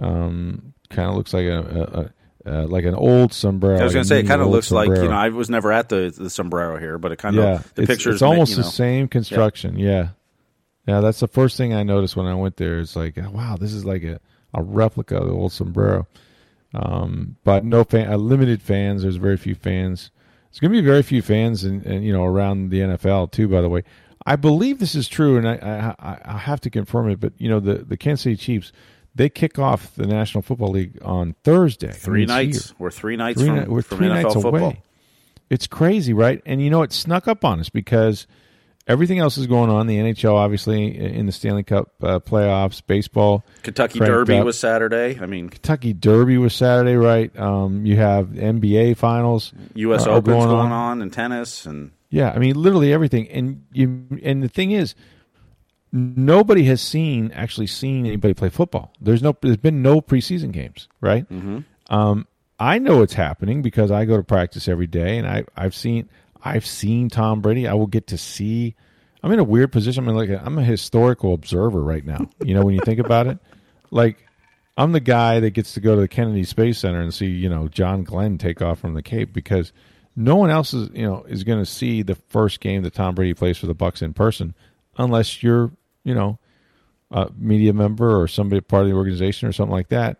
Um, 0.00 0.72
kind 0.90 1.08
of 1.08 1.14
looks 1.16 1.32
like 1.34 1.44
a, 1.46 1.58
a, 1.60 2.00
a 2.00 2.10
uh, 2.46 2.66
like 2.66 2.84
an 2.84 2.94
old 2.94 3.32
sombrero. 3.32 3.78
I 3.78 3.84
was 3.84 3.92
going 3.92 4.04
to 4.04 4.08
say 4.08 4.20
it 4.20 4.26
kind 4.26 4.42
of 4.42 4.48
looks 4.48 4.70
like 4.70 4.88
you 4.88 5.08
know 5.08 5.10
I 5.10 5.28
was 5.28 5.50
never 5.50 5.72
at 5.72 5.88
the 5.88 6.12
the 6.16 6.30
sombrero 6.30 6.78
here, 6.78 6.98
but 6.98 7.12
it 7.12 7.18
kind 7.18 7.38
of 7.38 7.44
yeah, 7.44 7.62
the 7.74 7.82
it's, 7.82 7.90
pictures. 7.90 8.14
It's 8.14 8.22
almost 8.22 8.52
you 8.52 8.56
the 8.56 8.64
same 8.64 9.08
construction. 9.08 9.78
Yeah. 9.78 10.08
yeah, 10.86 11.00
That's 11.00 11.20
the 11.20 11.28
first 11.28 11.56
thing 11.56 11.74
I 11.74 11.82
noticed 11.82 12.16
when 12.16 12.26
I 12.26 12.34
went 12.34 12.56
there. 12.56 12.80
It's 12.80 12.96
like, 12.96 13.16
wow, 13.16 13.56
this 13.58 13.72
is 13.72 13.84
like 13.84 14.02
a, 14.02 14.20
a 14.54 14.62
replica 14.62 15.16
of 15.16 15.26
the 15.26 15.32
old 15.32 15.52
sombrero. 15.52 16.06
Um, 16.74 17.36
but 17.44 17.64
no 17.64 17.84
fan, 17.84 18.10
uh, 18.10 18.16
limited 18.16 18.62
fans. 18.62 19.02
There's 19.02 19.16
very 19.16 19.36
few 19.36 19.54
fans. 19.54 20.10
There's 20.50 20.60
going 20.60 20.72
to 20.72 20.80
be 20.80 20.86
very 20.86 21.02
few 21.02 21.22
fans, 21.22 21.64
and 21.64 22.04
you 22.04 22.12
know, 22.12 22.24
around 22.24 22.70
the 22.70 22.80
NFL 22.80 23.32
too. 23.32 23.48
By 23.48 23.60
the 23.60 23.68
way, 23.68 23.84
I 24.26 24.36
believe 24.36 24.78
this 24.78 24.94
is 24.94 25.08
true, 25.08 25.36
and 25.36 25.48
I 25.48 25.94
I, 25.98 26.18
I 26.24 26.38
have 26.38 26.60
to 26.62 26.70
confirm 26.70 27.10
it. 27.10 27.20
But 27.20 27.34
you 27.38 27.48
know, 27.48 27.60
the 27.60 27.74
the 27.74 27.96
Kansas 27.96 28.22
City 28.22 28.36
Chiefs 28.36 28.72
they 29.14 29.28
kick 29.28 29.58
off 29.58 29.94
the 29.94 30.06
National 30.06 30.42
Football 30.42 30.70
League 30.70 30.98
on 31.02 31.34
Thursday. 31.44 31.92
Three 31.92 32.26
nights. 32.26 32.68
here. 32.68 32.76
We're 32.78 32.90
three 32.90 33.16
nights 33.16 33.38
Three 33.40 33.48
from, 33.48 33.58
ni- 33.60 33.66
we're 33.66 33.82
from 33.82 33.98
three 33.98 34.08
NFL 34.08 34.22
nights 34.22 34.34
football. 34.34 34.56
away. 34.56 34.82
It's 35.50 35.66
crazy, 35.66 36.12
right? 36.14 36.40
And 36.46 36.62
you 36.62 36.70
know, 36.70 36.82
it 36.82 36.92
snuck 36.92 37.28
up 37.28 37.44
on 37.44 37.60
us 37.60 37.68
because 37.68 38.26
everything 38.86 39.18
else 39.18 39.36
is 39.36 39.46
going 39.46 39.68
on. 39.70 39.86
The 39.86 39.98
NHL, 39.98 40.32
obviously, 40.34 40.96
in 40.98 41.26
the 41.26 41.32
Stanley 41.32 41.62
Cup 41.62 41.92
uh, 42.02 42.20
playoffs, 42.20 42.80
baseball, 42.86 43.44
Kentucky 43.62 43.98
Derby 43.98 44.38
up. 44.38 44.46
was 44.46 44.58
Saturday. 44.58 45.18
I 45.20 45.26
mean, 45.26 45.50
Kentucky 45.50 45.92
Derby 45.92 46.38
was 46.38 46.54
Saturday, 46.54 46.96
right? 46.96 47.36
Um, 47.38 47.84
you 47.84 47.96
have 47.96 48.28
NBA 48.28 48.96
finals, 48.96 49.52
U.S. 49.74 50.06
are 50.06 50.16
Open's 50.16 50.36
going 50.36 50.48
going, 50.48 50.60
on. 50.66 50.72
on. 50.72 51.02
and 51.02 51.12
tennis 51.12 51.66
and 51.66 51.90
Yeah, 52.08 52.30
I 52.30 52.38
mean, 52.38 52.56
literally 52.56 52.92
everything. 52.92 53.28
And 53.28 53.66
you, 53.72 54.06
and 54.22 54.42
the 54.42 54.48
thing 54.48 54.70
is, 54.70 54.94
nobody 55.92 56.64
has 56.64 56.80
seen 56.80 57.30
actually 57.32 57.66
seen 57.66 58.06
anybody 58.06 58.34
play 58.34 58.48
football. 58.48 58.92
There's 59.00 59.22
no, 59.22 59.36
there's 59.40 59.58
been 59.58 59.82
no 59.82 60.00
preseason 60.00 60.52
games, 60.52 60.88
right? 61.00 61.28
Mm-hmm. 61.28 61.60
Um, 61.94 62.26
I 62.58 62.78
know 62.78 63.02
it's 63.02 63.14
happening 63.14 63.62
because 63.62 63.90
I 63.90 64.04
go 64.04 64.16
to 64.16 64.22
practice 64.22 64.68
every 64.68 64.86
day, 64.86 65.18
and 65.18 65.26
I, 65.26 65.44
I've 65.56 65.74
seen, 65.74 66.08
I've 66.42 66.64
seen 66.66 67.08
Tom 67.08 67.40
Brady. 67.40 67.66
I 67.68 67.74
will 67.74 67.86
get 67.86 68.06
to 68.08 68.18
see. 68.18 68.74
I'm 69.22 69.32
in 69.32 69.38
a 69.38 69.44
weird 69.44 69.72
position. 69.72 70.08
I'm 70.08 70.16
like, 70.16 70.30
a, 70.30 70.42
I'm 70.44 70.58
a 70.58 70.64
historical 70.64 71.34
observer 71.34 71.82
right 71.82 72.04
now. 72.04 72.28
You 72.44 72.54
know, 72.54 72.64
when 72.64 72.74
you 72.74 72.80
think 72.84 73.00
about 73.00 73.26
it, 73.26 73.38
like. 73.90 74.26
I'm 74.74 74.92
the 74.92 75.00
guy 75.00 75.38
that 75.40 75.50
gets 75.50 75.74
to 75.74 75.80
go 75.80 75.94
to 75.94 76.00
the 76.00 76.08
Kennedy 76.08 76.44
Space 76.44 76.78
Center 76.78 77.02
and 77.02 77.12
see, 77.12 77.26
you 77.26 77.50
know, 77.50 77.68
John 77.68 78.04
Glenn 78.04 78.38
take 78.38 78.62
off 78.62 78.78
from 78.78 78.94
the 78.94 79.02
Cape 79.02 79.30
because 79.30 79.70
no 80.16 80.36
one 80.36 80.48
else 80.50 80.72
is, 80.72 80.88
you 80.94 81.06
know, 81.06 81.24
is 81.28 81.44
going 81.44 81.58
to 81.58 81.66
see 81.66 82.02
the 82.02 82.14
first 82.14 82.60
game 82.60 82.82
that 82.82 82.94
Tom 82.94 83.14
Brady 83.14 83.34
plays 83.34 83.58
for 83.58 83.66
the 83.66 83.74
Bucks 83.74 84.00
in 84.00 84.14
person, 84.14 84.54
unless 84.96 85.42
you're, 85.42 85.72
you 86.04 86.14
know, 86.14 86.38
a 87.10 87.30
media 87.36 87.72
member 87.72 88.20
or 88.20 88.28
somebody 88.28 88.60
part 88.60 88.82
of 88.82 88.88
the 88.88 88.96
organization 88.96 89.48
or 89.48 89.52
something 89.52 89.74
like 89.74 89.88
that. 89.88 90.18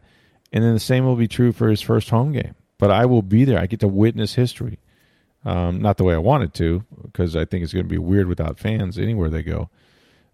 And 0.53 0.63
then 0.63 0.75
the 0.75 0.81
same 0.81 1.05
will 1.05 1.17
be 1.17 1.29
true 1.29 1.53
for 1.53 1.69
his 1.69 1.81
first 1.81 2.11
home 2.11 2.33
game. 2.33 2.55
But 2.79 2.91
I 2.91 3.07
will 3.07 3.23
be 3.23 3.45
there. 3.45 3.59
I 3.59 3.67
get 3.67 3.81
to 3.81 3.89
witness 3.89 4.35
history. 4.35 4.79
Um, 5.45 5.81
not 5.81 5.97
the 5.97 6.05
way 6.05 6.15
I 6.15 6.19
wanted 6.19 6.55
to, 6.55 6.85
because 7.03 7.35
I 7.35 7.45
think 7.45 7.65
it's 7.65 7.73
going 7.73 7.87
to 7.87 7.91
be 7.91 7.99
weird 7.99 8.29
without 8.29 8.59
fans 8.59 8.99
anywhere 8.99 9.29
they 9.29 9.43
go. 9.43 9.71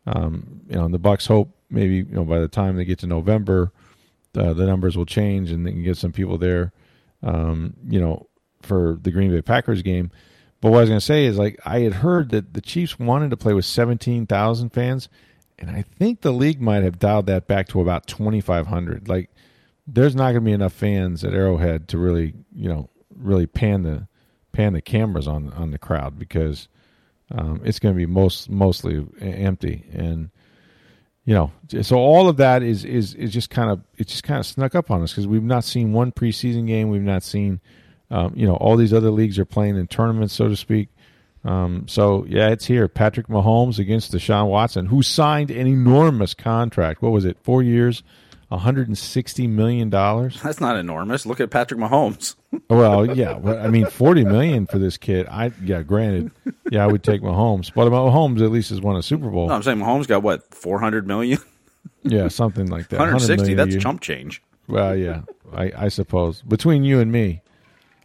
Um, 0.07 0.63
you 0.69 0.77
know, 0.77 0.85
and 0.85 0.95
the 0.95 0.99
Bucks 0.99 1.27
hope 1.27 1.55
maybe 1.71 1.97
you 1.97 2.07
know 2.11 2.25
by 2.25 2.39
the 2.39 2.49
time 2.49 2.77
they 2.77 2.85
get 2.85 2.99
to 3.01 3.07
November, 3.07 3.73
uh, 4.37 4.53
the 4.53 4.67
numbers 4.67 4.97
will 4.97 5.07
change 5.07 5.51
and 5.51 5.67
they 5.67 5.73
can 5.73 5.83
get 5.83 5.97
some 5.97 6.13
people 6.13 6.39
there. 6.39 6.73
Um, 7.23 7.75
you 7.89 8.01
know, 8.01 8.29
for 8.63 8.99
the 9.03 9.11
Green 9.11 9.31
Bay 9.31 9.43
Packers 9.43 9.83
game. 9.83 10.11
But 10.61 10.71
what 10.71 10.79
I 10.79 10.81
was 10.81 10.89
going 10.89 11.01
to 11.01 11.07
say 11.07 11.25
is, 11.25 11.39
like, 11.39 11.59
I 11.65 11.81
had 11.81 11.95
heard 11.95 12.31
that 12.31 12.55
the 12.55 12.61
Chiefs 12.61 12.99
wanted 12.99 13.31
to 13.31 13.37
play 13.37 13.55
with 13.55 13.65
seventeen 13.65 14.27
thousand 14.27 14.71
fans, 14.71 15.09
and 15.59 15.71
I 15.71 15.83
think 15.83 16.21
the 16.21 16.33
league 16.33 16.61
might 16.61 16.83
have 16.83 16.99
dialed 16.99 17.27
that 17.27 17.47
back 17.47 17.69
to 17.69 17.81
about 17.81 18.07
twenty 18.07 18.41
five 18.41 18.67
hundred. 18.67 19.09
Like, 19.09 19.31
there's 19.87 20.15
not 20.15 20.33
going 20.33 20.35
to 20.37 20.41
be 20.43 20.53
enough 20.53 20.73
fans 20.73 21.25
at 21.25 21.35
Arrowhead 21.35 21.89
to 21.89 21.99
really, 21.99 22.35
you 22.55 22.69
know, 22.69 22.89
really 23.17 23.47
pan 23.47 23.83
the 23.83 24.07
pan 24.53 24.73
the 24.73 24.83
cameras 24.83 25.27
on 25.29 25.53
on 25.53 25.71
the 25.71 25.79
crowd 25.79 26.19
because 26.19 26.69
um, 27.31 27.61
it's 27.65 27.79
going 27.79 27.95
to 27.95 27.97
be 27.97 28.07
most 28.07 28.49
mostly 28.49 29.05
empty. 29.21 29.85
And 29.93 30.31
you 31.25 31.35
know 31.35 31.53
so 31.83 31.99
all 31.99 32.29
of 32.29 32.39
that 32.39 32.63
is 32.63 32.87
is 32.87 33.13
is 33.15 33.33
just 33.33 33.51
kind 33.51 33.71
of 33.71 33.83
it 33.99 34.09
just 34.09 34.25
kind 34.25 34.41
of 34.41 34.47
snuck 34.47 34.75
up 34.75 34.91
on 34.91 35.03
us 35.03 35.13
because 35.13 35.27
we've 35.27 35.43
not 35.43 35.63
seen 35.65 35.93
one 35.93 36.11
preseason 36.11 36.67
game. 36.67 36.89
We've 36.89 37.03
not 37.03 37.23
seen 37.23 37.61
um, 38.11 38.33
you 38.35 38.47
know 38.47 38.55
all 38.55 38.77
these 38.77 38.95
other 38.95 39.11
leagues 39.11 39.39
are 39.39 39.45
playing 39.45 39.77
in 39.77 39.87
tournaments 39.87 40.33
so 40.33 40.49
to 40.49 40.57
speak 40.57 40.89
um, 41.45 41.87
so 41.87 42.25
yeah 42.29 42.49
it's 42.49 42.67
here 42.67 42.89
patrick 42.89 43.29
mahomes 43.29 43.79
against 43.79 44.13
deshaun 44.13 44.49
watson 44.49 44.87
who 44.87 45.03
signed 45.03 45.51
an 45.51 45.67
enormous 45.67 46.35
contract 46.35 47.01
what 47.03 47.13
was 47.13 47.25
it 47.25 47.37
four 47.43 47.63
years 47.63 48.03
160 48.49 49.47
million 49.47 49.91
dollars 49.91 50.41
that's 50.43 50.61
not 50.61 50.77
enormous. 50.77 51.27
Look 51.27 51.41
at 51.41 51.51
Patrick 51.51 51.79
Mahomes. 51.79 52.35
well, 52.71 53.15
yeah, 53.15 53.37
well, 53.37 53.59
I 53.59 53.69
mean, 53.69 53.87
forty 53.87 54.25
million 54.25 54.67
for 54.67 54.79
this 54.79 54.97
kid. 54.97 55.27
I 55.29 55.53
yeah, 55.63 55.83
granted, 55.83 56.31
yeah, 56.71 56.83
I 56.83 56.87
would 56.87 57.03
take 57.03 57.21
Mahomes, 57.21 57.71
but 57.75 57.91
Mahomes 57.91 58.41
at 58.43 58.51
least 58.51 58.71
has 58.71 58.81
won 58.81 58.97
a 58.97 59.03
Super 59.03 59.29
Bowl. 59.29 59.49
No, 59.49 59.55
I'm 59.55 59.63
saying 59.63 59.77
Mahomes 59.77 60.07
got 60.07 60.23
what 60.23 60.55
400 60.55 61.07
million, 61.07 61.39
Yeah, 62.03 62.29
something 62.29 62.69
like 62.69 62.89
that. 62.89 62.99
160. 62.99 63.33
100 63.33 63.43
million 63.43 63.61
a 63.61 63.73
That's 63.73 63.83
chump 63.83 64.01
change. 64.01 64.43
Well, 64.67 64.97
yeah, 64.97 65.23
I, 65.53 65.73
I 65.77 65.89
suppose 65.89 66.41
between 66.43 66.85
you 66.85 67.01
and 67.01 67.13
me, 67.13 67.43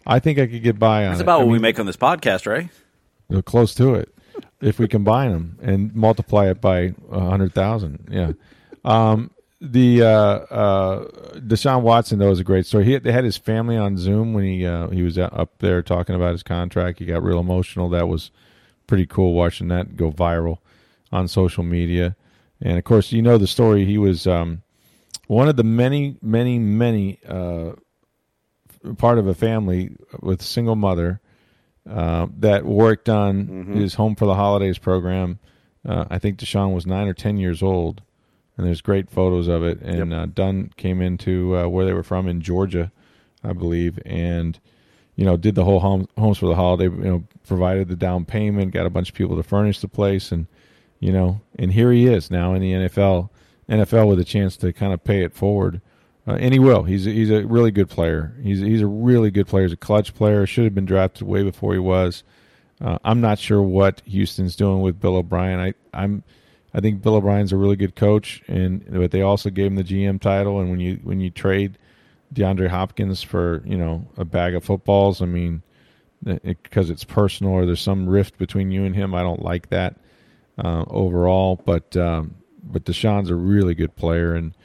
I 0.05 0.19
think 0.19 0.39
I 0.39 0.47
could 0.47 0.63
get 0.63 0.77
by 0.77 1.05
on 1.05 1.11
That's 1.11 1.21
it. 1.21 1.23
about 1.23 1.41
I 1.41 1.43
what 1.43 1.51
we 1.51 1.59
make 1.59 1.79
on 1.79 1.85
this 1.85 1.97
podcast, 1.97 2.45
right? 2.45 2.69
Uh, 3.33 3.41
close 3.41 3.73
to 3.75 3.95
it 3.95 4.13
if 4.61 4.79
we 4.79 4.87
combine 4.87 5.31
them 5.31 5.59
and 5.61 5.93
multiply 5.93 6.49
it 6.49 6.61
by 6.61 6.93
a 7.11 7.19
hundred 7.19 7.53
thousand. 7.53 8.07
Yeah. 8.09 8.33
Um, 8.85 9.31
the 9.59 10.01
uh, 10.01 10.07
uh, 10.07 11.07
Deshaun 11.39 11.83
Watson 11.83 12.19
though 12.19 12.31
is 12.31 12.39
a 12.39 12.43
great 12.43 12.65
story. 12.65 12.85
He 12.85 12.97
they 12.97 13.11
had 13.11 13.23
his 13.23 13.37
family 13.37 13.77
on 13.77 13.97
Zoom 13.97 14.33
when 14.33 14.43
he 14.43 14.65
uh, 14.65 14.89
he 14.89 15.03
was 15.03 15.17
up 15.17 15.57
there 15.59 15.81
talking 15.81 16.15
about 16.15 16.33
his 16.33 16.43
contract. 16.43 16.99
He 16.99 17.05
got 17.05 17.23
real 17.23 17.39
emotional. 17.39 17.89
That 17.89 18.07
was 18.07 18.31
pretty 18.87 19.05
cool 19.05 19.33
watching 19.33 19.69
that 19.69 19.95
go 19.95 20.11
viral 20.11 20.57
on 21.11 21.27
social 21.27 21.63
media. 21.63 22.15
And 22.61 22.77
of 22.77 22.83
course, 22.83 23.11
you 23.11 23.21
know 23.21 23.37
the 23.37 23.47
story. 23.47 23.85
He 23.85 23.97
was 23.97 24.27
um, 24.27 24.63
one 25.27 25.47
of 25.47 25.55
the 25.55 25.63
many, 25.63 26.17
many, 26.21 26.59
many 26.59 27.19
uh, 27.27 27.71
part 28.97 29.17
of 29.17 29.27
a 29.27 29.33
family 29.33 29.95
with 30.21 30.41
a 30.41 30.45
single 30.45 30.75
mother 30.75 31.21
uh, 31.89 32.27
that 32.39 32.65
Warrick 32.65 33.03
Dunn 33.03 33.73
his 33.73 33.95
home 33.95 34.15
for 34.15 34.25
the 34.25 34.35
holidays 34.35 34.77
program. 34.77 35.39
Uh, 35.85 36.05
I 36.09 36.17
think 36.17 36.37
Deshaun 36.39 36.73
was 36.73 36.85
nine 36.85 37.07
or 37.07 37.13
ten 37.13 37.37
years 37.37 37.61
old, 37.61 38.01
and 38.57 38.65
there's 38.65 38.81
great 38.81 39.09
photos 39.09 39.47
of 39.47 39.63
it. 39.63 39.81
And 39.81 40.11
Yep. 40.11 40.19
uh, 40.19 40.25
Dunn 40.27 40.71
came 40.77 41.01
into 41.01 41.57
uh, 41.57 41.67
where 41.67 41.85
they 41.85 41.93
were 41.93 42.03
from 42.03 42.27
in 42.29 42.39
Georgia, 42.41 42.91
I 43.43 43.51
believe, 43.53 43.99
and 44.05 44.57
you 45.15 45.25
know 45.25 45.35
did 45.37 45.55
the 45.55 45.65
whole 45.65 45.81
home, 45.81 46.07
homes 46.17 46.37
for 46.37 46.45
the 46.47 46.55
holiday. 46.55 46.85
You 46.85 46.89
know, 47.03 47.23
provided 47.45 47.89
the 47.89 47.95
down 47.97 48.23
payment, 48.23 48.71
got 48.71 48.85
a 48.85 48.89
bunch 48.89 49.09
of 49.09 49.15
people 49.15 49.35
to 49.35 49.43
furnish 49.43 49.79
the 49.81 49.89
place, 49.89 50.31
and 50.31 50.47
you 51.01 51.11
know, 51.11 51.41
and 51.59 51.73
here 51.73 51.91
he 51.91 52.07
is 52.07 52.31
now 52.31 52.53
in 52.53 52.61
the 52.61 52.71
NFL. 52.71 53.29
NFL 53.69 54.07
with 54.07 54.19
a 54.19 54.23
chance 54.25 54.55
to 54.57 54.71
kind 54.71 54.93
of 54.93 55.03
pay 55.03 55.21
it 55.23 55.33
forward. 55.33 55.81
Uh, 56.25 56.37
and 56.39 56.53
he 56.53 56.59
will. 56.59 56.83
He's 56.83 57.05
a, 57.05 57.09
he's 57.09 57.29
a 57.29 57.45
really 57.45 57.71
good 57.71 57.89
player. 57.89 58.33
He's 58.41 58.59
he's 58.59 58.81
a 58.81 58.87
really 58.87 59.29
good 59.29 59.47
player. 59.47 59.63
He's 59.63 59.73
a 59.73 59.77
clutch 59.77 60.13
player. 60.13 60.45
Should 60.45 60.63
have 60.63 60.75
been 60.75 60.85
drafted 60.85 61.27
way 61.27 61.43
before 61.43 61.73
he 61.73 61.79
was. 61.79 62.23
Uh, 62.81 62.97
I'm 63.03 63.21
not 63.21 63.39
sure 63.39 63.61
what 63.61 64.01
Houston's 64.05 64.55
doing 64.55 64.81
with 64.81 64.99
Bill 64.99 65.17
O'Brien. 65.17 65.59
I 65.59 65.73
I'm 65.93 66.23
I 66.73 66.79
think 66.79 67.01
Bill 67.01 67.15
O'Brien's 67.15 67.51
a 67.51 67.57
really 67.57 67.75
good 67.75 67.95
coach, 67.95 68.41
and 68.47 68.85
but 68.89 69.11
they 69.11 69.21
also 69.21 69.49
gave 69.49 69.67
him 69.67 69.75
the 69.75 69.83
GM 69.83 70.19
title. 70.19 70.59
And 70.59 70.69
when 70.71 70.79
you 70.79 70.99
when 71.03 71.19
you 71.19 71.29
trade 71.29 71.77
DeAndre 72.33 72.69
Hopkins 72.69 73.21
for 73.21 73.61
you 73.65 73.77
know 73.77 74.07
a 74.17 74.25
bag 74.25 74.55
of 74.55 74.63
footballs, 74.63 75.21
I 75.21 75.25
mean, 75.25 75.61
because 76.23 76.89
it's 76.89 77.03
personal 77.03 77.53
or 77.53 77.65
there's 77.65 77.81
some 77.81 78.07
rift 78.07 78.37
between 78.37 78.71
you 78.71 78.85
and 78.85 78.95
him, 78.95 79.13
I 79.13 79.21
don't 79.21 79.43
like 79.43 79.69
that 79.69 79.97
uh, 80.57 80.85
overall. 80.87 81.61
But 81.63 81.95
um, 81.95 82.35
but 82.63 82.85
Deshaun's 82.85 83.29
a 83.29 83.35
really 83.35 83.75
good 83.75 83.95
player, 83.95 84.33
and 84.33 84.55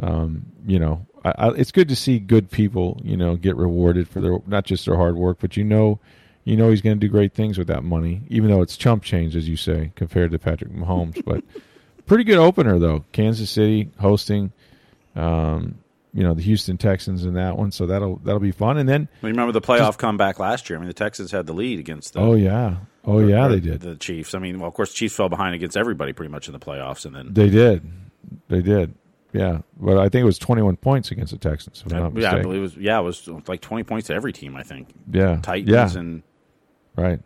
um, 0.00 0.46
you 0.66 0.78
know, 0.78 1.06
I, 1.24 1.34
I, 1.36 1.48
it's 1.50 1.72
good 1.72 1.88
to 1.88 1.96
see 1.96 2.18
good 2.18 2.50
people, 2.50 3.00
you 3.02 3.16
know, 3.16 3.36
get 3.36 3.56
rewarded 3.56 4.08
for 4.08 4.20
their 4.20 4.38
not 4.46 4.64
just 4.64 4.86
their 4.86 4.96
hard 4.96 5.16
work, 5.16 5.38
but 5.40 5.56
you 5.56 5.64
know, 5.64 6.00
you 6.44 6.56
know, 6.56 6.70
he's 6.70 6.82
going 6.82 6.98
to 6.98 7.00
do 7.00 7.10
great 7.10 7.32
things 7.32 7.56
with 7.56 7.68
that 7.68 7.84
money, 7.84 8.22
even 8.28 8.50
though 8.50 8.60
it's 8.60 8.76
chump 8.76 9.02
change, 9.02 9.34
as 9.34 9.48
you 9.48 9.56
say, 9.56 9.92
compared 9.94 10.30
to 10.32 10.38
Patrick 10.38 10.72
Mahomes. 10.72 11.22
but 11.24 11.42
pretty 12.06 12.24
good 12.24 12.38
opener 12.38 12.78
though, 12.78 13.04
Kansas 13.12 13.50
City 13.50 13.90
hosting, 13.98 14.52
um, 15.16 15.78
you 16.12 16.22
know, 16.22 16.34
the 16.34 16.42
Houston 16.42 16.78
Texans 16.78 17.24
in 17.24 17.34
that 17.34 17.56
one, 17.56 17.72
so 17.72 17.86
that'll 17.86 18.16
that'll 18.18 18.40
be 18.40 18.52
fun. 18.52 18.78
And 18.78 18.88
then, 18.88 19.08
mean, 19.22 19.32
remember 19.32 19.52
the 19.52 19.60
playoff 19.60 19.98
comeback 19.98 20.38
last 20.38 20.70
year? 20.70 20.78
I 20.78 20.80
mean, 20.80 20.88
the 20.88 20.94
Texans 20.94 21.32
had 21.32 21.46
the 21.46 21.52
lead 21.52 21.80
against 21.80 22.12
the 22.12 22.20
oh 22.20 22.34
yeah, 22.34 22.76
oh 23.04 23.18
yeah, 23.18 23.46
or 23.46 23.48
they 23.48 23.60
did, 23.60 23.80
the 23.80 23.96
Chiefs. 23.96 24.34
I 24.34 24.38
mean, 24.38 24.60
well, 24.60 24.68
of 24.68 24.74
course, 24.74 24.92
Chiefs 24.92 25.16
fell 25.16 25.28
behind 25.28 25.56
against 25.56 25.76
everybody 25.76 26.12
pretty 26.12 26.30
much 26.30 26.46
in 26.46 26.52
the 26.52 26.60
playoffs, 26.60 27.04
and 27.04 27.16
then 27.16 27.32
they 27.32 27.50
did, 27.50 27.90
they 28.48 28.62
did. 28.62 28.94
Yeah, 29.34 29.62
but 29.80 29.98
I 29.98 30.04
think 30.08 30.22
it 30.22 30.26
was 30.26 30.38
21 30.38 30.76
points 30.76 31.10
against 31.10 31.32
the 31.32 31.38
Texans. 31.38 31.82
If 31.84 31.92
I'm 31.92 32.14
not 32.14 32.16
yeah, 32.22 32.36
I 32.36 32.40
believe 32.42 32.60
it 32.60 32.62
was 32.62 32.76
yeah, 32.76 33.00
it 33.00 33.02
was 33.02 33.28
like 33.48 33.60
twenty 33.60 33.82
points 33.82 34.06
to 34.06 34.14
every 34.14 34.32
team. 34.32 34.54
I 34.54 34.62
think 34.62 34.88
Yeah, 35.10 35.40
Titans 35.42 35.94
yeah, 35.94 35.98
and 36.00 36.22
right. 36.94 37.20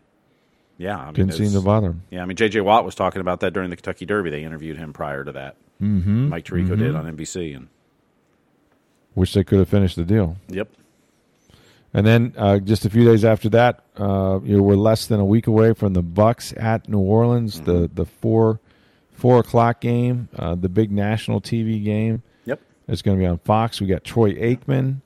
yeah, 0.77 0.97
I 0.97 1.05
mean, 1.05 1.13
Didn't 1.13 1.33
seem 1.35 1.51
to 1.51 1.61
bother 1.61 1.89
him. 1.91 2.01
Yeah, 2.09 2.23
I 2.23 2.25
mean, 2.25 2.35
J.J. 2.35 2.61
Watt 2.61 2.83
was 2.83 2.95
talking 2.95 3.21
about 3.21 3.41
that 3.41 3.53
during 3.53 3.69
the 3.69 3.75
Kentucky 3.75 4.07
Derby. 4.07 4.31
They 4.31 4.43
interviewed 4.43 4.77
him 4.77 4.91
prior 4.91 5.23
to 5.23 5.31
that. 5.33 5.55
Mm-hmm. 5.81 6.29
Mike 6.29 6.45
Tirico 6.45 6.77
did 6.77 6.95
on 6.95 7.05
NBC, 7.15 7.55
and 7.55 7.67
Wish 9.15 9.33
they 9.33 9.43
could 9.43 9.59
have 9.59 9.69
finished 9.69 9.95
the 9.95 10.03
deal. 10.03 10.35
yep, 10.47 10.69
And 11.93 12.05
then 12.07 12.33
uh, 12.37 12.59
just 12.59 12.85
a 12.85 12.89
few 12.89 13.03
days 13.05 13.23
after 13.25 13.49
that, 13.49 13.83
uh, 13.97 14.39
you 14.43 14.57
know, 14.57 14.63
we're 14.63 14.75
less 14.75 15.07
than 15.07 15.19
a 15.19 15.25
week 15.25 15.47
away 15.47 15.73
from 15.73 15.93
the 15.93 16.01
Bucks 16.03 16.53
at 16.57 16.87
New 16.89 16.99
Orleans, 16.99 17.61
the 17.61 17.73
Mm-hmm. 17.87 17.95
the 17.95 18.05
four 18.05 18.59
four 19.19 19.39
o'clock 19.39 19.81
game, 19.81 20.29
uh, 20.37 20.55
the 20.55 20.69
big 20.69 20.91
national 20.91 21.41
TV 21.41 21.83
game. 21.83 22.23
yep. 22.45 22.59
It's 22.87 23.01
going 23.01 23.17
to 23.17 23.21
be 23.21 23.27
on 23.27 23.37
Fox. 23.39 23.79
We 23.81 23.87
got 23.87 24.03
Troy 24.03 24.33
Aikman, 24.33 25.01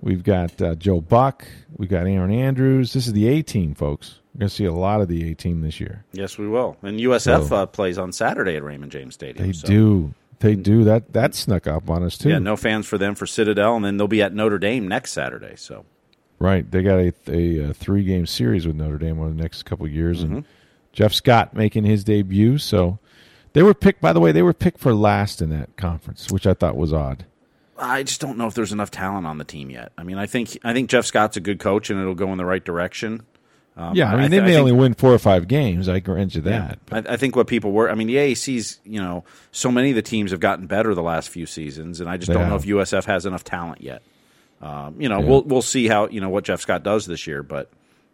we've 0.00 0.22
got 0.24 0.60
uh, 0.60 0.74
Joe 0.74 1.00
Buck, 1.00 1.46
we 1.76 1.86
got 1.86 2.06
Erin 2.06 2.32
Andrews. 2.32 2.92
This 2.92 3.06
is 3.06 3.12
the 3.12 3.28
A 3.28 3.42
team, 3.42 3.74
folks. 3.74 4.18
We're 4.34 4.40
going 4.40 4.48
to 4.48 4.54
see 4.54 4.64
a 4.64 4.72
lot 4.72 5.00
of 5.00 5.08
the 5.08 5.30
A 5.30 5.34
team 5.34 5.60
this 5.60 5.80
year. 5.80 6.04
Yes, 6.12 6.38
we 6.38 6.46
will. 6.48 6.76
And 6.82 6.98
USF 7.00 7.48
So- 7.48 7.56
uh, 7.56 7.66
plays 7.66 7.98
on 7.98 8.12
Saturday 8.12 8.56
at 8.56 8.62
Raymond 8.62 8.92
James 8.92 9.14
Stadium. 9.14 9.46
They 9.46 9.52
so- 9.52 9.66
do, 9.66 10.14
they 10.38 10.54
do 10.54 10.84
that. 10.84 11.12
That 11.12 11.34
snuck 11.34 11.66
up 11.66 11.90
on 11.90 12.02
us 12.02 12.16
too. 12.16 12.30
Yeah, 12.30 12.38
no 12.38 12.56
fans 12.56 12.86
for 12.86 12.96
them 12.96 13.14
for 13.14 13.26
Citadel, 13.26 13.76
and 13.76 13.84
then 13.84 13.96
they'll 13.96 14.08
be 14.08 14.22
at 14.22 14.32
Notre 14.34 14.58
Dame 14.58 14.88
next 14.88 15.12
Saturday. 15.12 15.54
So 15.56 15.84
Right. 16.38 16.68
They 16.70 16.82
got 16.82 16.98
a, 16.98 17.12
a, 17.28 17.68
uh 17.68 17.72
three 17.74 18.02
game 18.04 18.24
series 18.26 18.66
with 18.66 18.74
Notre 18.76 18.96
Dame 18.96 19.20
over 19.20 19.28
the 19.28 19.34
next 19.34 19.64
couple 19.64 19.84
of 19.84 19.92
years. 19.92 20.24
Mm-hmm. 20.24 20.34
And 20.36 20.44
Jeff 20.94 21.12
Scott 21.12 21.52
making 21.54 21.84
his 21.84 22.02
debut. 22.04 22.56
So 22.56 22.98
they 23.52 23.62
were 23.62 23.74
picked, 23.74 24.00
by 24.00 24.12
the 24.12 24.20
way, 24.20 24.32
they 24.32 24.42
were 24.42 24.52
picked 24.54 24.78
for 24.80 24.94
last 24.94 25.42
in 25.42 25.50
that 25.50 25.76
conference, 25.76 26.30
which 26.30 26.46
I 26.46 26.54
thought 26.54 26.76
was 26.76 26.92
odd. 26.92 27.24
I 27.78 28.02
just 28.02 28.20
don't 28.20 28.36
know 28.36 28.46
if 28.46 28.54
there's 28.54 28.72
enough 28.72 28.90
talent 28.90 29.26
on 29.26 29.38
the 29.38 29.44
team 29.44 29.70
yet. 29.70 29.92
I 29.96 30.02
mean, 30.02 30.18
I 30.18 30.26
think 30.26 30.58
I 30.62 30.72
think 30.74 30.90
Jeff 30.90 31.06
Scott's 31.06 31.36
a 31.36 31.40
good 31.40 31.58
coach, 31.58 31.88
and 31.90 31.98
it'll 32.00 32.14
go 32.14 32.30
in 32.32 32.38
the 32.38 32.44
right 32.44 32.62
direction. 32.64 33.22
Um, 33.76 33.94
yeah. 33.96 34.12
I 34.12 34.16
mean, 34.20 34.30
they 34.30 34.36
th- 34.38 34.42
may 34.42 34.48
think- 34.50 34.58
only 34.60 34.72
win 34.72 34.92
four 34.94 35.14
or 35.14 35.18
five 35.18 35.48
games. 35.48 35.88
I 35.88 35.98
grant 36.00 36.34
you 36.34 36.42
that. 36.42 36.78
I, 36.92 36.98
I 36.98 37.16
think 37.16 37.36
what 37.36 37.46
people 37.46 37.72
were. 37.72 37.90
I 37.90 37.94
mean, 37.94 38.06
the 38.08 38.16
AAC's. 38.16 38.80
You 38.84 39.00
know, 39.00 39.24
so 39.52 39.70
many 39.70 39.90
of 39.90 39.96
the 39.96 40.02
teams 40.02 40.32
have 40.32 40.40
gotten 40.40 40.66
better 40.66 40.94
the 40.94 41.02
last 41.02 41.30
few 41.30 41.46
seasons, 41.46 42.00
and 42.00 42.10
I 42.10 42.18
just 42.18 42.28
They 42.28 42.34
don't 42.34 42.50
know 42.50 42.56
if 42.56 42.66
USF 42.66 43.04
has 43.06 43.24
enough 43.24 43.44
talent 43.44 43.80
yet. 43.80 44.02
Um, 44.60 44.96
you 45.00 45.08
know, 45.08 45.20
Yeah. 45.20 45.26
we'll 45.26 45.42
we'll 45.44 45.62
see 45.62 45.88
how 45.88 46.08
you 46.08 46.20
know 46.20 46.28
what 46.28 46.44
Jeff 46.44 46.60
Scott 46.60 46.82
does 46.82 47.06
this 47.06 47.26
year, 47.26 47.42
but 47.42 47.70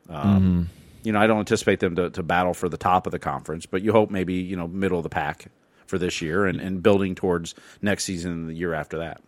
um, 0.09 0.25
Mm-hmm. 0.41 0.63
You 1.07 1.13
know, 1.13 1.21
I 1.21 1.29
don't 1.29 1.39
anticipate 1.39 1.79
them 1.79 1.95
to, 1.95 2.11
to 2.11 2.23
battle 2.25 2.53
for 2.53 2.69
the 2.69 2.77
top 2.77 3.07
of 3.07 3.13
the 3.13 3.21
conference, 3.21 3.65
but 3.65 3.81
you 3.81 3.93
hope 3.93 4.11
maybe 4.11 4.35
you 4.35 4.57
know 4.57 4.67
middle 4.67 4.99
of 4.99 5.05
the 5.05 5.09
pack 5.09 5.47
for 5.87 5.99
this 5.99 6.21
year 6.21 6.47
and, 6.47 6.61
and 6.61 6.83
building 6.83 7.15
towards 7.15 7.55
next 7.81 8.05
season 8.05 8.33
and 8.33 8.49
the 8.49 8.55
year 8.55 8.75
after 8.75 8.99
that. 8.99 9.23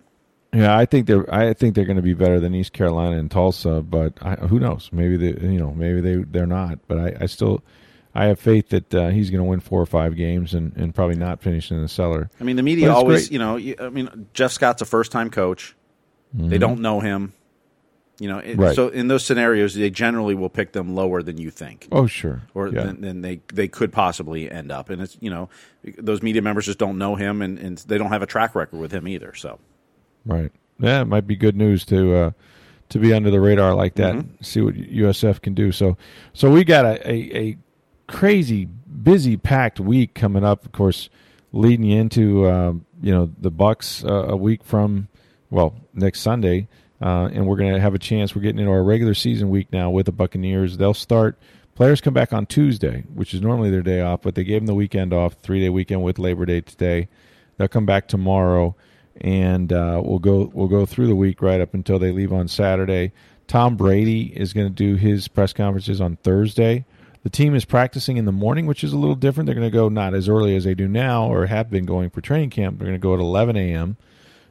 Yeah, 0.52 0.76
I 0.76 0.86
think 0.86 1.06
they're. 1.06 1.32
I 1.32 1.52
think 1.52 1.76
they're 1.76 1.84
going 1.84 1.96
to 1.96 2.02
be 2.02 2.14
better 2.14 2.40
than 2.40 2.52
East 2.52 2.72
Carolina 2.72 3.16
and 3.16 3.30
Tulsa, 3.30 3.80
but 3.80 4.14
I, 4.20 4.34
who 4.34 4.58
knows? 4.58 4.90
Maybe 4.92 5.16
they, 5.16 5.46
you 5.46 5.60
know, 5.60 5.72
maybe 5.72 6.00
they 6.00 6.16
they're 6.16 6.46
not. 6.46 6.80
But 6.88 6.98
I, 6.98 7.16
I 7.20 7.26
still, 7.26 7.62
I 8.12 8.24
have 8.24 8.40
faith 8.40 8.70
that 8.70 8.92
uh, 8.92 9.08
he's 9.10 9.30
going 9.30 9.44
to 9.44 9.48
win 9.48 9.60
four 9.60 9.80
or 9.80 9.86
five 9.86 10.16
games 10.16 10.54
and, 10.54 10.74
and 10.76 10.92
probably 10.92 11.16
not 11.16 11.42
finish 11.42 11.70
in 11.70 11.80
the 11.80 11.88
cellar. 11.88 12.28
I 12.40 12.44
mean, 12.44 12.56
the 12.56 12.64
media 12.64 12.92
always, 12.92 13.28
great. 13.28 13.32
you 13.32 13.38
know, 13.38 13.56
I 13.86 13.90
mean, 13.90 14.26
Jeff 14.32 14.50
Scott's 14.50 14.82
a 14.82 14.86
first 14.86 15.12
time 15.12 15.30
coach. 15.30 15.76
They 16.34 16.58
don't 16.58 16.80
know 16.80 17.00
him. 17.00 17.34
You 18.18 18.28
know, 18.28 18.38
it. 18.38 18.56
Right. 18.56 18.74
so 18.74 18.88
in 18.88 19.06
those 19.06 19.24
scenarios, 19.24 19.74
they 19.74 19.90
generally 19.90 20.34
will 20.34 20.48
pick 20.48 20.72
them 20.72 20.94
lower 20.94 21.22
than 21.22 21.38
you 21.38 21.50
think. 21.50 21.86
Oh, 21.92 22.06
sure. 22.06 22.42
or 22.52 22.68
yeah. 22.68 22.82
than, 22.82 23.00
than 23.00 23.20
they 23.22 23.40
they 23.52 23.68
could 23.68 23.92
possibly 23.92 24.50
end 24.50 24.72
up. 24.72 24.90
And 24.90 25.00
it's 25.02 25.16
you 25.20 25.30
know 25.30 25.48
those 25.98 26.22
media 26.22 26.42
members 26.42 26.66
just 26.66 26.78
don't 26.78 26.98
know 26.98 27.14
him, 27.14 27.42
and, 27.42 27.58
and 27.58 27.78
they 27.78 27.96
don't 27.96 28.10
have 28.10 28.22
a 28.22 28.26
track 28.26 28.54
record 28.54 28.80
with 28.80 28.92
him 28.92 29.06
either. 29.06 29.34
So 29.34 29.60
Right. 30.28 30.52
Yeah, 30.78 31.00
it 31.00 31.06
might 31.06 31.26
be 31.26 31.34
good 31.34 31.56
news 31.56 31.84
to 31.86 32.14
uh, 32.14 32.30
to 32.90 32.98
be 32.98 33.12
under 33.12 33.30
the 33.30 33.40
radar 33.40 33.74
like 33.74 33.94
that. 33.94 34.14
Mm-hmm. 34.14 34.44
See 34.44 34.60
what 34.60 34.74
USF 34.74 35.40
can 35.40 35.54
do. 35.54 35.72
So, 35.72 35.96
so 36.32 36.50
we 36.50 36.64
got 36.64 36.84
a, 36.84 37.10
a, 37.10 37.36
a 37.36 37.58
crazy 38.06 38.66
busy 38.66 39.36
packed 39.36 39.80
week 39.80 40.14
coming 40.14 40.44
up. 40.44 40.64
Of 40.64 40.72
course, 40.72 41.08
leading 41.52 41.86
you 41.86 41.98
into 41.98 42.48
um, 42.48 42.84
you 43.02 43.12
know 43.12 43.32
the 43.38 43.50
Bucks 43.50 44.04
uh, 44.04 44.28
a 44.28 44.36
week 44.36 44.62
from 44.62 45.08
well 45.50 45.74
next 45.94 46.20
Sunday, 46.20 46.68
uh, 47.00 47.28
and 47.32 47.46
we're 47.46 47.56
going 47.56 47.74
to 47.74 47.80
have 47.80 47.94
a 47.94 47.98
chance. 47.98 48.34
We're 48.34 48.42
getting 48.42 48.58
into 48.58 48.70
our 48.70 48.82
regular 48.82 49.14
season 49.14 49.50
week 49.50 49.72
now 49.72 49.90
with 49.90 50.06
the 50.06 50.12
Buccaneers. 50.12 50.76
They'll 50.76 50.94
start. 50.94 51.38
Players 51.74 52.00
come 52.00 52.14
back 52.14 52.32
on 52.32 52.46
Tuesday, 52.46 53.04
which 53.14 53.34
is 53.34 53.40
normally 53.40 53.70
their 53.70 53.82
day 53.82 54.00
off, 54.00 54.22
but 54.22 54.34
they 54.34 54.42
gave 54.42 54.62
them 54.62 54.66
the 54.66 54.74
weekend 54.74 55.12
off, 55.12 55.34
three 55.34 55.60
day 55.60 55.68
weekend 55.68 56.02
with 56.02 56.18
Labor 56.18 56.44
Day 56.44 56.60
today. 56.60 57.08
They'll 57.56 57.68
come 57.68 57.86
back 57.86 58.08
tomorrow, 58.08 58.74
and 59.20 59.72
uh, 59.72 60.02
we'll 60.04 60.18
go 60.18 60.50
we'll 60.52 60.68
go 60.68 60.86
through 60.86 61.06
the 61.06 61.14
week 61.16 61.40
right 61.40 61.60
up 61.60 61.74
until 61.74 61.98
they 62.00 62.10
leave 62.10 62.32
on 62.32 62.48
Saturday. 62.48 63.12
Tom 63.46 63.76
Brady 63.76 64.32
is 64.36 64.52
going 64.52 64.66
to 64.66 64.72
do 64.72 64.96
his 64.96 65.28
press 65.28 65.52
conferences 65.52 66.00
on 66.00 66.16
Thursday. 66.16 66.84
The 67.22 67.30
team 67.30 67.54
is 67.54 67.64
practicing 67.64 68.16
in 68.16 68.24
the 68.24 68.32
morning, 68.32 68.66
which 68.66 68.84
is 68.84 68.92
a 68.92 68.98
little 68.98 69.14
different. 69.14 69.46
They're 69.46 69.54
going 69.54 69.70
to 69.70 69.76
go 69.76 69.88
not 69.88 70.14
as 70.14 70.28
early 70.28 70.56
as 70.56 70.64
they 70.64 70.74
do 70.74 70.88
now, 70.88 71.26
or 71.28 71.46
have 71.46 71.70
been 71.70 71.84
going 71.84 72.10
for 72.10 72.20
training 72.20 72.50
camp. 72.50 72.78
They're 72.78 72.86
going 72.86 72.98
to 72.98 73.02
go 73.02 73.14
at 73.14 73.20
11 73.20 73.56
a.m. 73.56 73.96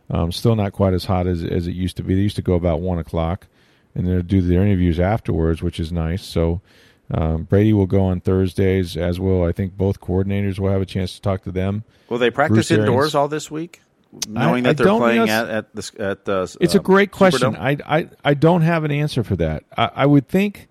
Um, 0.09 0.31
still 0.31 0.55
not 0.55 0.71
quite 0.73 0.93
as 0.93 1.05
hot 1.05 1.27
as 1.27 1.43
as 1.43 1.67
it 1.67 1.73
used 1.73 1.97
to 1.97 2.03
be. 2.03 2.15
They 2.15 2.21
used 2.21 2.37
to 2.37 2.41
go 2.41 2.53
about 2.55 2.79
one 2.81 2.97
o'clock, 2.99 3.47
and 3.95 4.07
they'll 4.07 4.21
do 4.21 4.41
their 4.41 4.61
interviews 4.61 4.99
afterwards, 4.99 5.61
which 5.61 5.79
is 5.79 5.91
nice. 5.91 6.23
So. 6.23 6.61
Um, 7.09 7.43
Brady 7.43 7.71
will 7.71 7.85
go 7.87 8.01
on 8.01 8.19
Thursdays, 8.19 8.97
as 8.97 9.17
well. 9.17 9.45
I 9.45 9.53
think 9.53 9.77
both 9.77 10.01
coordinators 10.01 10.59
will 10.59 10.69
have 10.71 10.81
a 10.81 10.85
chance 10.85 11.15
to 11.15 11.21
talk 11.21 11.41
to 11.43 11.53
them. 11.53 11.85
will 12.09 12.17
they 12.17 12.29
practice 12.29 12.67
Bruce 12.67 12.71
Arians- 12.71 12.89
indoors 12.89 13.15
all 13.15 13.29
this 13.29 13.49
week, 13.49 13.81
knowing 14.27 14.65
I 14.67 14.73
that 14.73 14.83
they're 14.83 14.93
playing 14.97 15.29
at 15.29 15.47
at 15.47 15.73
the 15.73 15.89
at 15.99 16.25
the. 16.25 16.57
It's 16.59 16.75
uh, 16.75 16.79
a 16.79 16.81
great 16.81 17.11
question. 17.11 17.55
I, 17.55 17.77
I 17.85 18.09
I 18.25 18.33
don't 18.33 18.59
have 18.59 18.83
an 18.83 18.91
answer 18.91 19.23
for 19.23 19.37
that. 19.37 19.63
I, 19.77 19.89
I 19.95 20.05
would 20.05 20.27
think, 20.27 20.67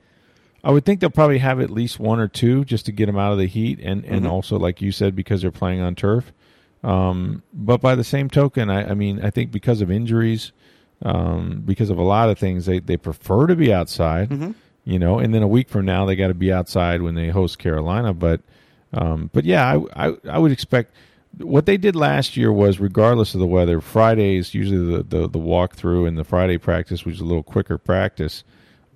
I 0.62 0.72
would 0.72 0.84
think 0.84 1.00
they'll 1.00 1.08
probably 1.08 1.38
have 1.38 1.58
at 1.58 1.70
least 1.70 1.98
one 1.98 2.20
or 2.20 2.28
two 2.28 2.66
just 2.66 2.84
to 2.84 2.92
get 2.92 3.06
them 3.06 3.16
out 3.16 3.32
of 3.32 3.38
the 3.38 3.46
heat, 3.46 3.78
and 3.82 4.04
and 4.04 4.24
Mm-hmm. 4.24 4.30
also 4.30 4.58
like 4.58 4.82
you 4.82 4.92
said 4.92 5.16
because 5.16 5.40
they're 5.40 5.50
playing 5.50 5.80
on 5.80 5.94
turf. 5.94 6.34
Um, 6.82 7.42
but 7.52 7.80
by 7.80 7.94
the 7.94 8.04
same 8.04 8.28
token, 8.30 8.70
I, 8.70 8.90
I 8.90 8.94
mean 8.94 9.24
I 9.24 9.30
think 9.30 9.50
because 9.50 9.80
of 9.80 9.90
injuries, 9.90 10.52
um, 11.02 11.62
because 11.64 11.90
of 11.90 11.98
a 11.98 12.02
lot 12.02 12.28
of 12.28 12.38
things, 12.38 12.66
they 12.66 12.78
they 12.78 12.96
prefer 12.96 13.46
to 13.46 13.56
be 13.56 13.72
outside. 13.72 14.30
Mm-hmm. 14.30 14.52
You 14.84 15.00
know, 15.00 15.18
and 15.18 15.34
then 15.34 15.42
a 15.42 15.48
week 15.48 15.68
from 15.68 15.84
now 15.84 16.04
they 16.04 16.14
got 16.14 16.28
to 16.28 16.34
be 16.34 16.52
outside 16.52 17.02
when 17.02 17.16
they 17.16 17.28
host 17.28 17.58
Carolina. 17.58 18.14
But 18.14 18.40
um, 18.92 19.30
but 19.32 19.44
yeah, 19.44 19.80
I, 19.96 20.08
I 20.08 20.14
I 20.30 20.38
would 20.38 20.52
expect 20.52 20.94
what 21.38 21.66
they 21.66 21.76
did 21.76 21.96
last 21.96 22.36
year 22.36 22.52
was 22.52 22.80
regardless 22.80 23.34
of 23.34 23.40
the 23.40 23.46
weather 23.46 23.78
fridays 23.82 24.54
usually 24.54 24.96
the, 24.96 25.02
the, 25.02 25.28
the 25.28 25.38
walkthrough 25.38 26.08
and 26.08 26.16
the 26.16 26.24
friday 26.24 26.56
practice 26.56 27.04
which 27.04 27.16
is 27.16 27.20
a 27.20 27.26
little 27.26 27.42
quicker 27.42 27.76
practice 27.76 28.42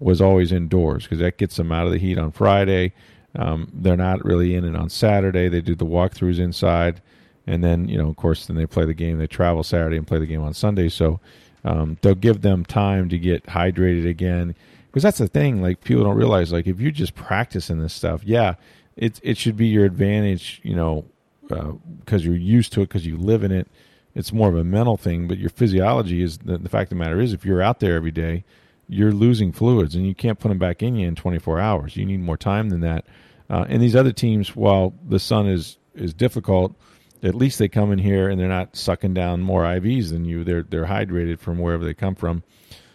was 0.00 0.20
always 0.20 0.50
indoors 0.50 1.04
because 1.04 1.18
that 1.18 1.36
gets 1.36 1.56
them 1.56 1.70
out 1.70 1.86
of 1.86 1.92
the 1.92 1.98
heat 1.98 2.18
on 2.18 2.32
Friday. 2.32 2.92
Um, 3.36 3.70
they're 3.72 3.96
not 3.96 4.24
really 4.24 4.54
in 4.56 4.64
it 4.64 4.74
on 4.74 4.88
Saturday. 4.88 5.48
They 5.48 5.60
do 5.60 5.74
the 5.74 5.86
walkthroughs 5.86 6.40
inside, 6.40 7.00
and 7.46 7.62
then 7.64 7.88
you 7.88 7.98
know, 7.98 8.08
of 8.08 8.16
course, 8.16 8.46
then 8.46 8.56
they 8.56 8.66
play 8.66 8.84
the 8.84 8.94
game. 8.94 9.18
They 9.18 9.26
travel 9.26 9.62
Saturday 9.62 9.96
and 9.96 10.06
play 10.06 10.18
the 10.18 10.26
game 10.26 10.42
on 10.42 10.54
Sunday. 10.54 10.88
So 10.88 11.20
um, 11.64 11.98
they'll 12.02 12.14
give 12.14 12.42
them 12.42 12.64
time 12.64 13.08
to 13.08 13.18
get 13.18 13.44
hydrated 13.44 14.08
again 14.08 14.54
because 14.86 15.02
that's 15.02 15.18
the 15.18 15.28
thing. 15.28 15.62
Like 15.62 15.82
people 15.82 16.04
don't 16.04 16.16
realize, 16.16 16.52
like 16.52 16.66
if 16.66 16.80
you're 16.80 16.90
just 16.90 17.14
practicing 17.14 17.80
this 17.80 17.94
stuff, 17.94 18.22
yeah, 18.24 18.54
it 18.96 19.20
it 19.22 19.36
should 19.36 19.56
be 19.56 19.66
your 19.66 19.84
advantage, 19.84 20.60
you 20.62 20.74
know, 20.74 21.04
because 21.42 22.22
uh, 22.22 22.24
you're 22.24 22.36
used 22.36 22.72
to 22.74 22.82
it 22.82 22.88
because 22.88 23.06
you 23.06 23.16
live 23.16 23.44
in 23.44 23.52
it. 23.52 23.68
It's 24.14 24.32
more 24.32 24.48
of 24.48 24.56
a 24.56 24.64
mental 24.64 24.96
thing, 24.96 25.28
but 25.28 25.38
your 25.38 25.50
physiology 25.50 26.20
is 26.20 26.38
the, 26.38 26.58
the 26.58 26.68
fact 26.68 26.90
of 26.90 26.98
the 26.98 27.04
matter 27.04 27.20
is 27.20 27.32
if 27.32 27.44
you're 27.44 27.62
out 27.62 27.78
there 27.78 27.94
every 27.94 28.10
day 28.10 28.44
you're 28.90 29.12
losing 29.12 29.52
fluids 29.52 29.94
and 29.94 30.04
you 30.04 30.14
can't 30.14 30.40
put 30.40 30.48
them 30.48 30.58
back 30.58 30.82
in 30.82 30.96
you 30.96 31.06
in 31.06 31.14
24 31.14 31.60
hours. 31.60 31.96
You 31.96 32.04
need 32.04 32.20
more 32.20 32.36
time 32.36 32.70
than 32.70 32.80
that. 32.80 33.06
Uh, 33.48 33.64
and 33.68 33.80
these 33.80 33.94
other 33.94 34.12
teams, 34.12 34.56
while 34.56 34.92
the 35.08 35.20
sun 35.20 35.48
is 35.48 35.78
is 35.94 36.12
difficult, 36.12 36.74
at 37.22 37.34
least 37.34 37.58
they 37.58 37.68
come 37.68 37.92
in 37.92 37.98
here 37.98 38.28
and 38.28 38.40
they're 38.40 38.48
not 38.48 38.76
sucking 38.76 39.14
down 39.14 39.40
more 39.40 39.62
IVs 39.62 40.10
than 40.10 40.24
you. 40.24 40.44
They're 40.44 40.62
they're 40.62 40.86
hydrated 40.86 41.38
from 41.38 41.58
wherever 41.58 41.84
they 41.84 41.94
come 41.94 42.14
from. 42.14 42.42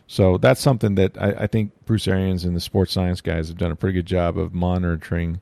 So 0.08 0.38
that's 0.38 0.62
something 0.62 0.96
that 0.96 1.18
I, 1.20 1.32
I 1.32 1.48
think 1.48 1.72
Bruce 1.86 2.08
Arians 2.08 2.46
and 2.46 2.56
the 2.56 2.62
sports 2.62 2.94
science 2.94 3.22
guys 3.22 3.48
have 3.48 3.58
done 3.58 3.72
a 3.72 3.76
pretty 3.76 3.94
good 3.94 4.06
job 4.06 4.38
of 4.38 4.54
monitoring. 4.54 5.42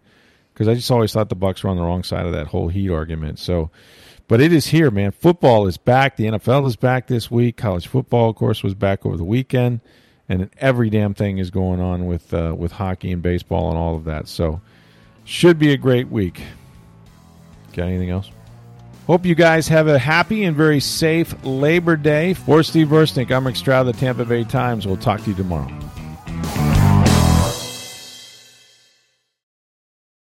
Because 0.53 0.67
I 0.67 0.75
just 0.75 0.91
always 0.91 1.11
thought 1.11 1.29
the 1.29 1.36
Bucks 1.36 1.63
were 1.63 1.69
on 1.69 1.77
the 1.77 1.84
wrong 1.84 2.03
side 2.03 2.25
of 2.25 2.31
that 2.34 2.47
whole 2.47 2.67
heat 2.67 2.89
argument. 2.89 3.39
So, 3.39 3.71
but 4.27 4.39
it 4.39 4.53
is 4.53 4.67
here, 4.67 4.91
man. 4.91 5.11
Football 5.11 5.65
is 5.65 5.77
back. 5.77 6.15
The 6.15 6.25
NFL 6.25 6.67
is 6.67 6.75
back 6.75 7.07
this 7.07 7.31
week. 7.31 7.57
College 7.57 7.88
football, 7.88 8.29
of 8.29 8.36
course, 8.36 8.61
was 8.61 8.75
back 8.75 9.05
over 9.05 9.17
the 9.17 9.23
weekend 9.23 9.81
and 10.29 10.49
every 10.57 10.89
damn 10.89 11.13
thing 11.13 11.38
is 11.38 11.49
going 11.49 11.79
on 11.79 12.05
with 12.05 12.34
uh, 12.34 12.55
with 12.57 12.71
hockey 12.71 13.11
and 13.11 13.21
baseball 13.21 13.69
and 13.69 13.77
all 13.77 13.95
of 13.95 14.05
that. 14.05 14.27
So 14.27 14.61
should 15.25 15.59
be 15.59 15.73
a 15.73 15.77
great 15.77 16.09
week. 16.09 16.41
Got 17.73 17.88
anything 17.88 18.09
else? 18.09 18.29
Hope 19.07 19.25
you 19.25 19.35
guys 19.35 19.67
have 19.67 19.89
a 19.89 19.99
happy 19.99 20.45
and 20.45 20.55
very 20.55 20.79
safe 20.79 21.35
Labor 21.43 21.97
Day. 21.97 22.33
For 22.33 22.63
Steve 22.63 22.87
Versnick, 22.87 23.35
I'm 23.35 23.45
Rick 23.45 23.57
Stroud 23.57 23.85
of 23.85 23.93
the 23.93 23.99
Tampa 23.99 24.23
Bay 24.23 24.45
Times. 24.45 24.87
We'll 24.87 24.95
talk 24.95 25.21
to 25.23 25.29
you 25.29 25.35
tomorrow. 25.35 25.67